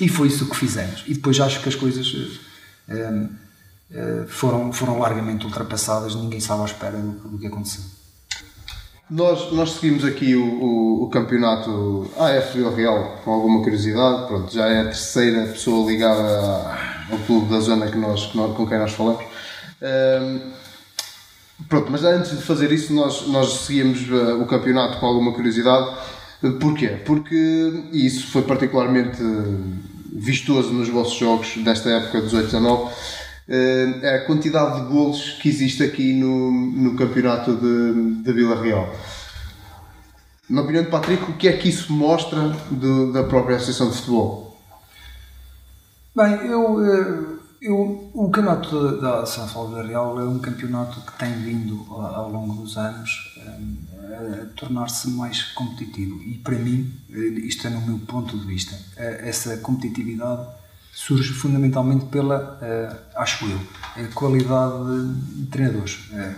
E 0.00 0.08
foi 0.08 0.28
isso 0.28 0.48
que 0.48 0.56
fizemos. 0.56 1.04
E 1.06 1.14
depois 1.14 1.40
acho 1.40 1.60
que 1.62 1.68
as 1.68 1.74
coisas 1.74 2.06
uh, 2.12 3.28
uh, 3.90 4.28
foram, 4.28 4.72
foram 4.72 4.98
largamente 4.98 5.44
ultrapassadas, 5.44 6.14
ninguém 6.14 6.38
estava 6.38 6.62
à 6.62 6.66
espera 6.66 6.98
do, 6.98 7.28
do 7.28 7.38
que 7.38 7.46
aconteceu. 7.46 7.82
Nós, 9.08 9.52
nós 9.52 9.70
seguimos 9.70 10.04
aqui 10.04 10.34
o, 10.34 10.42
o, 10.42 11.04
o 11.04 11.10
campeonato 11.10 12.10
AF 12.18 12.58
Vila 12.58 12.74
Real 12.74 13.20
com 13.24 13.30
alguma 13.30 13.62
curiosidade. 13.62 14.26
Pronto, 14.26 14.52
já 14.52 14.66
é 14.66 14.80
a 14.80 14.84
terceira 14.86 15.46
pessoa 15.46 15.88
ligada 15.88 16.76
ao 17.12 17.18
clube 17.24 17.48
da 17.48 17.60
zona 17.60 17.88
que 17.88 17.96
nós, 17.96 18.26
que 18.26 18.36
nós 18.36 18.56
com 18.56 18.66
quem 18.66 18.78
nós 18.78 18.90
falamos. 18.90 19.24
Um, 19.80 20.40
pronto, 21.68 21.92
mas 21.92 22.02
antes 22.02 22.32
de 22.32 22.42
fazer 22.42 22.72
isso, 22.72 22.92
nós, 22.92 23.28
nós 23.28 23.52
seguimos 23.58 24.00
uh, 24.10 24.42
o 24.42 24.46
campeonato 24.46 24.98
com 24.98 25.06
alguma 25.06 25.32
curiosidade 25.32 25.88
Porquê? 26.60 26.88
Porque 27.04 27.88
isso 27.92 28.26
foi 28.28 28.42
particularmente 28.42 29.22
vistoso 30.12 30.72
nos 30.72 30.88
vossos 30.88 31.18
jogos 31.18 31.56
desta 31.58 31.90
época 31.90 32.22
18-19 32.22 32.90
eh, 33.48 34.16
a 34.16 34.26
quantidade 34.26 34.80
de 34.80 34.86
golos 34.88 35.32
que 35.40 35.48
existe 35.48 35.82
aqui 35.84 36.12
no, 36.12 36.50
no 36.50 36.96
campeonato 36.96 37.54
de, 37.54 38.22
de 38.22 38.32
Vila 38.32 38.60
Real. 38.60 38.92
Na 40.48 40.62
opinião 40.62 40.82
de 40.82 40.90
Patrick, 40.90 41.30
o 41.30 41.34
que 41.34 41.48
é 41.48 41.56
que 41.56 41.68
isso 41.68 41.92
mostra 41.92 42.56
de, 42.70 43.12
da 43.12 43.24
própria 43.24 43.56
Associação 43.56 43.90
de 43.90 43.96
Futebol? 43.96 44.56
Bem, 46.14 46.32
eu, 46.46 46.84
eh, 46.84 47.24
eu, 47.62 48.10
o 48.14 48.30
campeonato 48.30 49.00
da 49.00 49.24
São 49.26 49.46
Paulo 49.48 49.70
Vila 49.70 49.86
Real 49.86 50.20
é 50.20 50.24
um 50.24 50.38
campeonato 50.40 51.00
que 51.00 51.18
tem 51.18 51.32
vindo 51.32 51.86
ao 51.90 52.30
longo 52.30 52.54
dos 52.54 52.76
anos 52.76 53.38
eh, 54.08 54.46
tornar-se 54.56 55.08
mais 55.10 55.42
competitivo. 55.52 56.22
E 56.22 56.38
para 56.38 56.56
mim, 56.56 56.92
isto 57.08 57.66
é 57.66 57.70
no 57.70 57.80
meu 57.80 57.98
ponto 58.00 58.38
de 58.38 58.46
vista, 58.46 58.78
essa 58.96 59.56
competitividade 59.58 60.46
surge 60.96 61.34
fundamentalmente 61.34 62.06
pela, 62.06 62.58
eh, 62.62 62.96
acho 63.16 63.44
eu, 63.44 63.60
qualidade 64.14 65.12
de 65.34 65.46
treinadores. 65.46 66.08
Eh, 66.10 66.34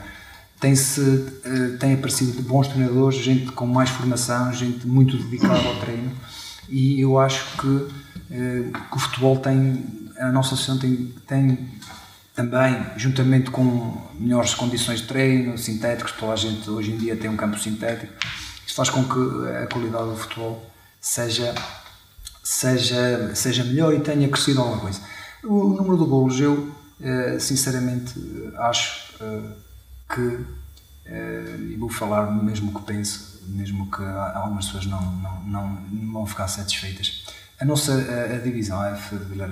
tem-se, 0.60 1.26
eh, 1.44 1.76
tem 1.78 1.94
aparecido 1.94 2.42
bons 2.42 2.66
treinadores, 2.66 3.20
gente 3.20 3.52
com 3.52 3.68
mais 3.68 3.88
formação, 3.88 4.52
gente 4.52 4.84
muito 4.84 5.16
dedicada 5.16 5.60
ao 5.60 5.76
treino 5.76 6.10
e 6.68 7.00
eu 7.00 7.20
acho 7.20 7.56
que, 7.56 7.88
que 8.28 8.96
o 8.96 8.98
futebol 8.98 9.38
tem, 9.38 9.86
a 10.18 10.32
nossa 10.32 10.54
associação 10.54 10.78
tem, 10.78 11.14
tem 11.26 11.70
também, 12.38 12.86
juntamente 12.96 13.50
com 13.50 14.00
melhores 14.14 14.54
condições 14.54 15.00
de 15.00 15.08
treino, 15.08 15.58
sintéticos, 15.58 16.12
toda 16.12 16.34
a 16.34 16.36
gente 16.36 16.70
hoje 16.70 16.92
em 16.92 16.96
dia 16.96 17.16
tem 17.16 17.28
um 17.28 17.36
campo 17.36 17.58
sintético, 17.58 18.12
isso 18.64 18.76
faz 18.76 18.88
com 18.88 19.02
que 19.02 19.48
a 19.60 19.66
qualidade 19.66 20.10
do 20.10 20.16
futebol 20.16 20.64
seja, 21.00 21.52
seja, 22.44 23.34
seja 23.34 23.64
melhor 23.64 23.92
e 23.92 23.98
tenha 23.98 24.28
crescido 24.28 24.60
alguma 24.60 24.78
coisa. 24.78 25.00
O 25.42 25.70
número 25.70 25.98
de 25.98 26.04
golos, 26.04 26.38
eu 26.38 26.72
eh, 27.00 27.40
sinceramente 27.40 28.14
acho 28.56 29.14
eh, 29.20 29.52
que, 30.14 30.38
eh, 31.06 31.56
e 31.70 31.76
vou 31.76 31.88
falar 31.88 32.30
mesmo 32.30 32.72
que 32.72 32.86
penso, 32.86 33.42
mesmo 33.48 33.90
que 33.90 34.04
algumas 34.04 34.66
pessoas 34.66 34.86
não, 34.86 35.02
não, 35.16 35.42
não, 35.42 35.68
não 35.90 36.12
vão 36.12 36.26
ficar 36.26 36.46
satisfeitas, 36.46 37.24
a 37.58 37.64
nossa 37.64 37.94
a, 37.94 38.38
divisão 38.38 38.80
F 38.94 39.16
de 39.16 39.24
Vila 39.24 39.48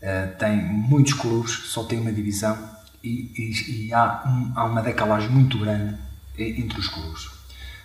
Eh, 0.00 0.26
tem 0.38 0.56
muitos 0.56 1.14
clubes, 1.14 1.52
só 1.70 1.84
tem 1.84 1.98
uma 1.98 2.12
divisão 2.12 2.58
e, 3.02 3.32
e, 3.34 3.86
e 3.86 3.94
há, 3.94 4.22
um, 4.26 4.52
há, 4.54 4.64
uma 4.64 4.82
decalagem 4.82 5.30
muito 5.30 5.58
grande 5.58 5.96
entre 6.38 6.78
os 6.78 6.88
clubes. 6.88 7.30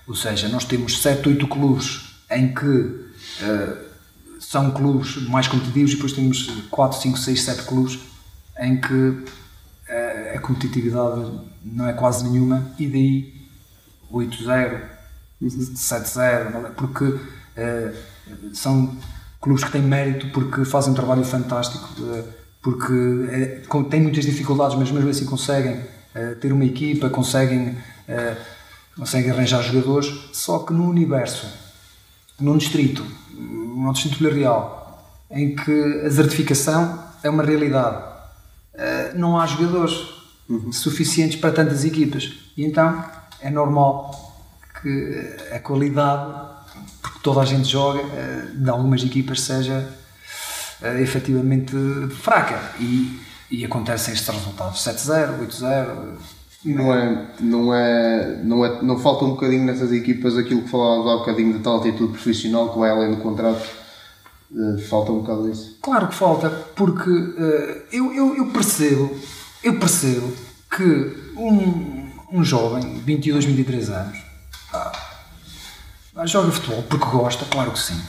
Ou 0.05 0.13
seja, 0.15 0.49
nós 0.49 0.65
temos 0.65 1.01
7, 1.01 1.29
8 1.29 1.47
clubes 1.47 2.13
em 2.29 2.53
que 2.53 2.65
uh, 2.65 3.11
são 4.39 4.71
clubes 4.71 5.15
mais 5.29 5.47
competitivos 5.47 5.91
e 5.91 5.95
depois 5.95 6.11
temos 6.11 6.47
4, 6.69 6.99
5, 6.99 7.17
6, 7.17 7.41
7 7.43 7.63
clubes 7.63 7.99
em 8.59 8.81
que 8.81 8.93
uh, 8.93 9.25
a 10.35 10.39
competitividade 10.39 11.31
não 11.63 11.87
é 11.87 11.93
quase 11.93 12.27
nenhuma 12.27 12.73
e 12.77 12.87
daí 12.87 13.33
8-0, 14.11 14.81
7-0, 15.41 16.71
porque 16.75 17.05
uh, 17.05 18.53
são 18.53 18.97
clubes 19.41 19.63
que 19.63 19.71
têm 19.71 19.81
mérito 19.81 20.27
porque 20.27 20.63
fazem 20.63 20.91
um 20.91 20.95
trabalho 20.95 21.25
fantástico, 21.25 21.89
eh, 22.13 22.23
porque 22.61 22.93
é, 23.31 23.61
têm 23.89 24.01
muitas 24.01 24.23
dificuldades, 24.23 24.77
mas 24.77 24.91
mesmo 24.91 25.09
assim 25.09 25.25
conseguem 25.25 25.81
eh, 26.13 26.35
ter 26.35 26.53
uma 26.53 26.63
equipa, 26.63 27.09
conseguem, 27.09 27.75
eh, 28.07 28.37
conseguem 28.95 29.31
arranjar 29.31 29.63
jogadores, 29.63 30.13
só 30.31 30.59
que 30.59 30.71
no 30.71 30.87
universo, 30.87 31.47
num 32.39 32.55
distrito, 32.55 33.03
num 33.35 33.91
distrito 33.91 34.19
Vila 34.19 34.31
Real, 34.33 35.25
em 35.31 35.55
que 35.55 35.71
a 35.71 36.03
desertificação 36.03 37.03
é 37.23 37.29
uma 37.29 37.43
realidade, 37.43 38.11
não 39.15 39.39
há 39.39 39.45
jogadores 39.45 39.93
uhum. 40.49 40.71
suficientes 40.71 41.39
para 41.39 41.51
tantas 41.51 41.85
equipas. 41.85 42.31
E 42.57 42.65
então 42.65 43.03
é 43.39 43.49
normal 43.49 44.11
que 44.81 45.35
a 45.53 45.59
qualidade 45.59 46.51
porque 47.01 47.19
toda 47.21 47.41
a 47.41 47.45
gente 47.45 47.67
joga, 47.67 47.99
eh, 47.99 48.47
de 48.53 48.69
algumas 48.69 49.03
equipas 49.03 49.41
seja 49.41 49.87
eh, 50.81 51.01
efetivamente 51.01 51.75
fraca. 52.21 52.73
E, 52.79 53.19
e 53.49 53.65
acontecem 53.65 54.13
estes 54.13 54.29
resultados: 54.29 54.79
7-0, 54.85 55.39
8-0. 55.39 55.87
Não 56.63 56.93
é, 56.93 57.27
não, 57.39 57.73
é, 57.73 58.39
não 58.43 58.65
é, 58.65 58.81
não 58.83 58.99
falta 58.99 59.25
um 59.25 59.31
bocadinho 59.31 59.65
nessas 59.65 59.91
equipas 59.91 60.37
aquilo 60.37 60.61
que 60.61 60.69
falávamos 60.69 61.07
há 61.07 61.15
um 61.15 61.19
bocadinho 61.19 61.53
de 61.53 61.59
tal 61.59 61.79
atitude 61.79 62.11
profissional 62.11 62.71
que 62.71 62.77
vai 62.77 62.91
além 62.91 63.11
do 63.15 63.17
contrato? 63.17 63.67
Falta 64.87 65.11
um 65.11 65.21
bocado 65.21 65.49
isso? 65.49 65.79
Claro 65.81 66.09
que 66.09 66.13
falta, 66.13 66.49
porque 66.75 67.09
eu, 67.91 68.13
eu, 68.13 68.35
eu, 68.35 68.47
percebo, 68.47 69.09
eu 69.63 69.79
percebo 69.79 70.31
que 70.69 71.17
um, 71.35 72.11
um 72.31 72.43
jovem, 72.43 72.99
22, 72.99 73.45
23 73.45 73.89
anos, 73.89 74.30
joga 76.25 76.51
futebol 76.51 76.83
porque 76.83 77.05
gosta, 77.05 77.45
claro 77.45 77.71
que 77.71 77.79
sim. 77.79 77.99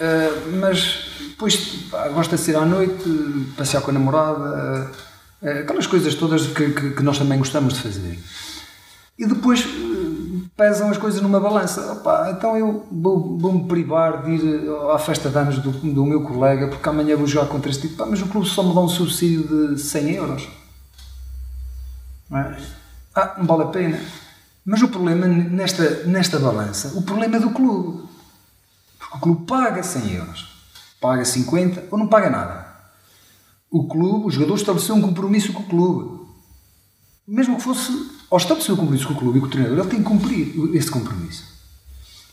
Uh, 0.00 0.56
mas 0.58 1.06
depois 1.28 1.56
pá, 1.90 2.08
gosta 2.08 2.36
de 2.36 2.42
sair 2.42 2.56
à 2.56 2.64
noite, 2.64 3.04
passear 3.56 3.82
com 3.82 3.90
a 3.90 3.94
namorada, 3.94 4.90
uh, 5.42 5.48
aquelas 5.60 5.86
coisas 5.86 6.14
todas 6.14 6.46
que, 6.46 6.70
que, 6.70 6.90
que, 6.92 7.02
nós 7.02 7.18
também 7.18 7.38
gostamos 7.38 7.74
de 7.74 7.82
fazer. 7.82 8.18
E 9.18 9.26
depois 9.26 9.66
pesam 10.56 10.90
as 10.90 10.96
coisas 10.96 11.20
numa 11.20 11.38
balança. 11.38 11.92
Opa, 11.92 12.30
então 12.30 12.56
eu 12.56 12.86
vou-me 12.90 13.40
vou 13.40 13.64
privar 13.66 14.22
de 14.22 14.30
ir 14.30 14.70
à 14.92 14.98
festa 14.98 15.28
de 15.28 15.38
anos 15.38 15.58
do, 15.58 15.70
do 15.70 16.06
meu 16.06 16.22
colega 16.22 16.68
porque 16.68 16.88
amanhã 16.88 17.16
vou 17.16 17.26
jogar 17.26 17.48
contra 17.48 17.70
este 17.70 17.88
tipo. 17.88 18.06
mas 18.06 18.22
o 18.22 18.26
clube 18.26 18.48
só 18.48 18.62
me 18.62 18.74
dá 18.74 18.80
um 18.80 18.88
subsídio 18.88 19.74
de 19.74 19.80
100 19.80 20.10
euros. 20.14 20.48
Não 22.30 22.38
é? 22.38 22.56
Ah, 23.14 23.34
não 23.38 23.46
vale 23.46 23.64
a 23.64 23.66
pena. 23.66 24.00
Mas 24.64 24.82
o 24.82 24.88
problema 24.88 25.26
nesta, 25.26 26.04
nesta 26.04 26.38
balança, 26.38 26.96
o 26.96 27.02
problema 27.02 27.36
é 27.36 27.40
do 27.40 27.50
clube. 27.50 28.08
Porque 28.98 29.16
o 29.16 29.20
clube 29.20 29.46
paga 29.46 29.82
100 29.82 30.12
euros, 30.12 30.48
paga 31.00 31.24
50 31.24 31.88
ou 31.90 31.98
não 31.98 32.06
paga 32.06 32.28
nada. 32.28 32.70
O 33.70 33.86
clube, 33.88 34.26
o 34.26 34.30
jogador 34.30 34.56
estabeleceu 34.56 34.94
um 34.94 35.00
compromisso 35.00 35.52
com 35.52 35.62
o 35.62 35.66
clube. 35.66 36.20
Mesmo 37.26 37.56
que 37.56 37.62
fosse, 37.62 37.92
ou 38.28 38.36
estabeleceu 38.36 38.74
um 38.74 38.78
compromisso 38.78 39.06
com 39.06 39.14
o 39.14 39.16
clube 39.16 39.38
e 39.38 39.40
com 39.40 39.46
o 39.46 39.50
treinador, 39.50 39.78
ele 39.78 39.88
tem 39.88 40.02
que 40.02 40.08
cumprir 40.08 40.76
esse 40.76 40.90
compromisso. 40.90 41.44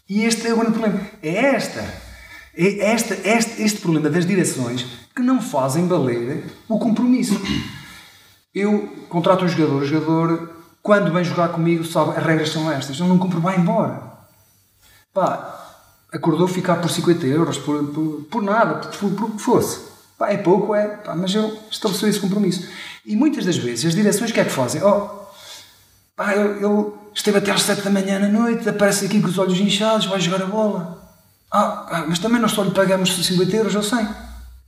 E 0.09 0.23
este 0.23 0.47
é 0.47 0.53
o 0.53 0.57
grande 0.57 0.77
problema. 0.77 1.01
É 1.21 1.35
esta, 1.35 1.81
é 2.55 2.91
esta, 2.91 3.13
este, 3.13 3.61
este 3.61 3.79
problema 3.79 4.09
das 4.09 4.25
direções 4.25 4.85
que 5.15 5.21
não 5.21 5.41
fazem 5.41 5.87
valer 5.87 6.45
o 6.67 6.79
compromisso. 6.79 7.39
Eu 8.53 8.87
contrato 9.09 9.45
um 9.45 9.47
jogador, 9.47 9.83
o 9.83 9.85
jogador 9.85 10.56
quando 10.87 11.11
vem 11.11 11.21
jogar 11.21 11.49
comigo, 11.49 11.83
sabe, 11.83 12.11
as 12.11 12.23
regras 12.23 12.49
são 12.49 12.71
estas. 12.71 12.97
Eu 12.97 13.07
não 13.07 13.17
compro, 13.17 13.41
vai 13.41 13.57
embora. 13.57 14.01
Pá, 15.13 15.75
acordou 16.13 16.47
ficar 16.47 16.77
por 16.77 16.89
50 16.89 17.27
euros, 17.27 17.57
por, 17.57 17.83
por, 17.87 18.23
por 18.31 18.41
nada, 18.41 18.75
por, 18.75 19.11
por, 19.11 19.23
o 19.25 19.31
que 19.31 19.41
fosse. 19.41 19.81
Pá, 20.17 20.31
é 20.31 20.37
pouco, 20.37 20.73
é, 20.73 20.87
pá, 20.87 21.13
mas 21.13 21.35
eu 21.35 21.59
estabeleceu 21.69 22.07
esse 22.07 22.21
compromisso. 22.21 22.69
E 23.05 23.17
muitas 23.17 23.43
das 23.43 23.57
vezes 23.57 23.83
as 23.83 23.95
direções 23.95 24.31
o 24.31 24.33
que 24.33 24.39
é 24.39 24.45
que 24.45 24.49
fazem? 24.49 24.81
Oh, 24.81 25.09
pá, 26.15 26.33
ele, 26.33 26.65
ele 26.65 26.93
esteve 27.13 27.39
até 27.39 27.51
às 27.51 27.63
7 27.63 27.81
da 27.81 27.89
manhã 27.89 28.17
na 28.19 28.29
noite, 28.29 28.69
aparece 28.69 29.07
aqui 29.07 29.21
com 29.21 29.27
os 29.27 29.37
olhos 29.37 29.59
inchados, 29.59 30.05
vai 30.05 30.21
jogar 30.21 30.41
a 30.41 30.45
bola. 30.45 31.05
Ah 31.51 32.05
mas 32.07 32.17
também 32.19 32.39
nós 32.39 32.53
só 32.53 32.63
lhe 32.63 32.71
pagamos 32.71 33.13
50 33.13 33.57
euros 33.57 33.75
ou 33.75 33.83
100. 33.83 34.07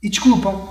E 0.02 0.10
desculpam. 0.10 0.68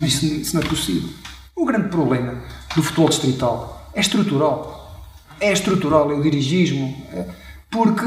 Mas 0.00 0.14
isso, 0.14 0.24
isso 0.24 0.56
não 0.56 0.62
é 0.62 0.66
possível. 0.66 1.10
O 1.54 1.66
grande 1.66 1.90
problema 1.90 2.42
do 2.74 2.82
futebol 2.82 3.10
distrital 3.10 3.75
é 3.96 4.00
estrutural. 4.00 4.94
É 5.40 5.50
estrutural, 5.50 6.10
é 6.12 6.14
o 6.14 6.22
dirigismo. 6.22 6.94
É, 7.12 7.26
porque 7.70 8.04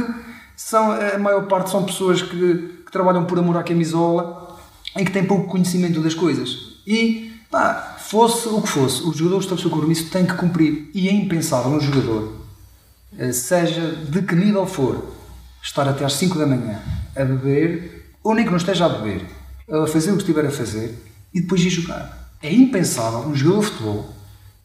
são, 0.55 0.91
a 0.91 1.17
maior 1.17 1.47
parte 1.47 1.71
são 1.71 1.83
pessoas 1.83 2.21
que, 2.21 2.73
que, 2.85 2.91
trabalham 2.91 3.25
por 3.25 3.39
amor 3.39 3.57
à 3.57 3.63
camisola 3.63 4.57
em 4.95 5.03
que 5.03 5.11
têm 5.11 5.25
pouco 5.25 5.47
conhecimento 5.47 5.99
das 5.99 6.13
coisas. 6.13 6.79
E, 6.85 7.33
pá, 7.49 7.97
fosse 7.99 8.47
o 8.47 8.61
que 8.61 8.69
fosse, 8.69 9.01
o 9.03 9.11
jogador 9.11 9.39
está 9.39 9.55
o 9.55 9.69
compromisso 9.69 10.09
tem 10.11 10.25
que 10.25 10.35
cumprir. 10.35 10.91
E 10.93 11.09
é 11.09 11.11
impensável 11.11 11.71
um 11.71 11.81
jogador, 11.81 12.35
eh, 13.17 13.31
seja 13.31 13.95
de 13.95 14.21
que 14.21 14.35
nível 14.35 14.65
for, 14.65 15.03
estar 15.61 15.87
até 15.87 16.05
às 16.05 16.13
5 16.13 16.37
da 16.37 16.45
manhã 16.45 16.79
a 17.15 17.23
beber, 17.23 18.13
ou 18.23 18.35
nem 18.35 18.45
que 18.45 18.51
não 18.51 18.57
esteja 18.57 18.85
a 18.85 18.89
beber, 18.89 19.25
a 19.69 19.87
fazer 19.87 20.11
o 20.11 20.15
que 20.15 20.21
estiver 20.21 20.45
a 20.45 20.51
fazer 20.51 20.95
e 21.33 21.41
depois 21.41 21.61
ir 21.61 21.69
jogar. 21.69 22.31
É 22.41 22.53
impensável 22.53 23.19
um 23.19 23.35
jogador 23.35 23.59
de 23.61 23.65
futebol 23.71 24.18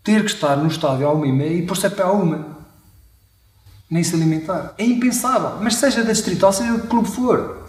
ter 0.04 0.22
que 0.22 0.30
estar 0.30 0.56
no 0.56 0.68
estádio 0.68 1.08
à 1.08 1.12
uma 1.12 1.26
e 1.26 1.32
meia 1.32 1.54
e 1.54 1.66
pôr-se 1.66 1.86
a 1.86 1.90
pé 1.90 2.02
à 2.02 2.12
uma. 2.12 2.58
Nem 3.90 4.04
se 4.04 4.14
alimentar. 4.14 4.74
É 4.76 4.84
impensável. 4.84 5.58
Mas 5.62 5.76
seja 5.76 6.04
da 6.04 6.12
distrital, 6.12 6.52
seja 6.52 6.74
do 6.74 6.86
clube 6.86 7.08
for. 7.08 7.64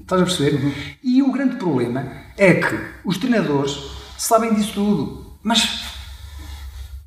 Estás 0.00 0.22
a 0.22 0.24
perceber? 0.24 0.62
Uhum. 0.64 0.72
E 1.02 1.22
o 1.22 1.32
grande 1.32 1.56
problema 1.56 2.06
é 2.38 2.54
que 2.54 2.80
os 3.04 3.18
treinadores 3.18 3.76
sabem 4.16 4.54
disso 4.54 4.74
tudo. 4.74 5.26
Mas 5.42 5.84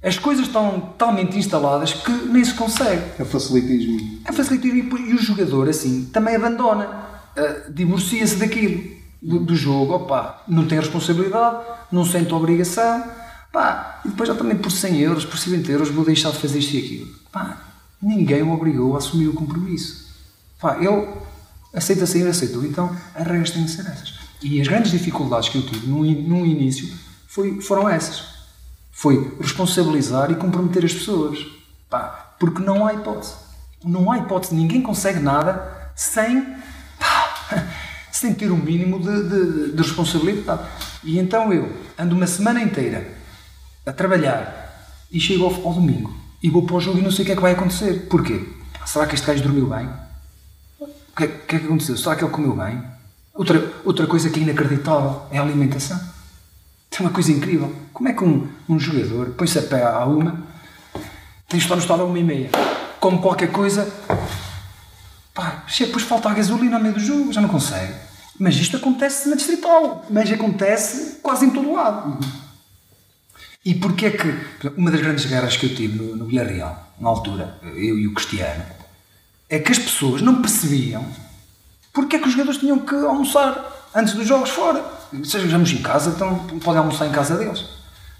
as 0.04 0.19
coisas 0.19 0.48
estão 0.48 0.93
talmente 0.98 1.38
instaladas 1.38 1.93
que 1.93 2.12
nem 2.12 2.43
se 2.43 2.54
consegue. 2.54 3.04
É 3.17 3.24
facilitismo. 3.24 4.19
É 4.26 4.34
facilitismo 4.34 4.98
e, 4.98 5.13
o 5.13 5.22
jogador, 5.22 5.69
assim, 5.69 6.10
também 6.12 6.36
abandona. 6.36 7.06
Uh, 7.38 7.72
Divorcia-se 7.72 8.36
daquilo, 8.36 8.84
do, 9.22 9.39
do 9.39 9.56
jogo. 9.56 9.93
Opa, 9.93 10.43
não 10.46 10.67
tem 10.67 10.78
responsabilidade, 10.78 11.63
não 11.89 12.04
sente 12.04 12.34
obrigação 12.34 13.23
Pá, 13.54 14.02
e 14.04 14.10
depois 14.10 14.28
já 14.28 14.34
também 14.34 14.58
por 14.58 14.72
100 14.72 15.00
euros, 15.02 15.26
por 15.26 15.38
50 15.38 15.72
euros 15.72 15.89
vou 15.89 16.04
deixar 16.04 16.32
de 16.32 16.39
fazer 16.39 16.58
isto 16.58 16.74
e 16.74 16.80
aquilo. 16.80 17.16
Pá, 17.32 17.62
ninguém 18.02 18.42
o 18.42 18.52
obrigou 18.52 18.96
a 18.96 18.98
assumir 18.98 19.28
o 19.28 19.34
compromisso. 19.34 20.12
Pá, 20.60 20.78
ele 20.78 21.08
aceita 21.72 22.08
sair, 22.08 22.28
aceitou. 22.28 22.66
Então 22.66 22.89
as 23.13 23.28
regras 23.28 23.52
têm 23.52 23.63
que 23.63 23.70
ser 23.70 23.82
essas. 23.82 24.16
E 24.42 24.60
as 24.60 24.68
grandes 24.68 24.89
dificuldades 24.89 25.50
que 25.50 25.60
eu 25.60 25.62
tive 25.68 25.86
no, 25.86 26.00
no 26.00 26.44
início 26.48 26.92
foi, 27.28 27.62
foram 27.62 27.88
essas. 27.88 28.24
Foi 28.92 29.38
responsabilizar 29.39 30.32
e 30.32 30.36
comprometer 30.36 30.84
as 30.84 30.94
pessoas. 30.94 31.46
Pá, 31.88 32.36
porque 32.39 32.63
não 32.63 32.88
há 32.88 32.96
hipótese. 32.96 33.36
Não 33.86 34.12
há 34.12 34.18
hipótese. 34.18 34.56
Ninguém 34.56 34.82
consegue 34.82 35.20
nada 35.20 35.92
sem, 35.96 36.44
pá, 36.98 37.68
sem 38.12 38.34
ter 38.34 38.50
o 38.50 38.56
um 38.56 38.58
mínimo 38.58 39.00
de, 39.00 39.30
de, 39.30 39.72
de 39.74 39.78
responsabilidade. 39.78 40.63
E 41.04 41.20
então 41.20 41.54
eu 41.54 41.72
ando 42.00 42.16
uma 42.16 42.26
semana 42.26 42.60
inteira 42.60 43.22
a 43.86 43.91
trabalhar 43.91 44.88
e 45.12 45.19
chego 45.19 45.46
ao, 45.46 45.67
ao, 45.67 45.74
domingo 45.74 46.13
e 46.41 46.50
vou 46.50 46.65
para 46.65 46.76
o 46.76 46.82
jogo 46.82 47.00
e 47.00 47.02
não 47.02 47.12
sei 47.12 47.24
o 47.24 47.26
que 47.26 47.32
é 47.32 47.36
que 47.36 47.41
vai 47.41 47.54
acontecer. 47.54 48.08
Porquê? 48.10 48.48
Será 48.86 49.06
que 49.06 49.15
este 49.15 49.28
gajo 49.28 49.43
dormiu 49.43 49.67
bem? 49.67 49.89
O 50.80 51.15
que, 51.15 51.24
é, 51.24 51.28
que 51.28 51.56
é 51.56 51.60
que 51.60 51.65
aconteceu? 51.65 51.98
Será 51.98 52.15
que 52.15 52.24
ele 52.24 52.32
comeu 52.32 52.56
bem? 52.56 52.82
Outra, 53.34 53.74
outra 53.84 54.08
coisa 54.08 54.30
que 54.30 54.39
é 54.39 54.43
inacreditável 54.43 55.24
é 55.32 55.38
a 55.38 55.41
alimentação. 55.41 56.00
É 56.91 57.02
uma 57.02 57.10
coisa 57.10 57.32
incrível. 57.32 57.74
Como 57.91 58.10
é 58.10 58.13
que 58.13 58.24
um, 58.24 58.48
um 58.69 58.80
jogador 58.80 59.32
põe-se 59.32 59.58
a 59.58 59.63
pé 59.63 59.84
à 59.84 60.06
uma, 60.06 60.43
tem 61.48 61.58
de 61.58 61.65
estar 61.65 61.76
no 61.76 61.82
estado 61.82 62.02
a 62.02 62.06
uma 62.06 62.19
e 62.19 62.24
meia, 62.24 62.50
come 63.00 63.19
qualquer 63.19 63.52
coisa, 63.52 63.91
pá, 65.34 65.63
depois 65.78 66.04
falta 66.04 66.30
a 66.30 66.34
gasolina 66.34 66.78
no 66.78 66.84
meio 66.84 66.96
do 66.96 67.00
jogo, 67.00 67.34
já 67.34 67.41
não 67.41 67.50
consegue. 67.50 67.93
Mas 68.39 68.56
isto 68.56 68.78
acontece 68.78 69.30
na 69.30 69.36
distrital, 69.36 70.06
mas 70.10 70.32
acontece 70.32 71.19
quase 71.22 71.46
em 71.46 71.50
todo 71.50 71.74
lado. 71.74 72.19
E 73.65 73.76
porquê 73.76 74.08
é 74.08 74.12
que. 74.12 74.69
Uma 74.78 74.91
das 74.91 75.02
grandes 75.02 75.26
guerras 75.26 75.56
que 75.56 75.65
eu 75.65 75.76
tive 75.76 75.97
no, 75.97 76.15
no 76.15 76.26
Villarreal, 76.26 76.93
na 76.99 77.10
altura, 77.10 77.58
eu 77.63 77.97
e 77.97 78.08
o 78.08 78.13
Cristiano, 78.13 78.63
é 79.49 79.60
que 79.60 79.71
as 79.71 79.80
pessoas 79.80 80.21
não 80.21 80.41
percebiam 80.41 81.06
porque 81.93 82.15
é 82.15 82.19
que 82.19 82.26
os 82.28 82.32
jogadores 82.32 82.60
tinham 82.60 82.80
que 82.80 82.95
almoçar 82.95 83.89
antes 83.93 84.15
dos 84.15 84.28
jogos 84.28 84.49
fora. 84.49 84.84
Se 85.23 85.38
estamos 85.38 85.71
em 85.71 85.82
casa, 85.82 86.10
então 86.10 86.47
podem 86.60 86.80
almoçar 86.80 87.06
em 87.06 87.12
casa 87.12 87.38
deles. 87.38 87.63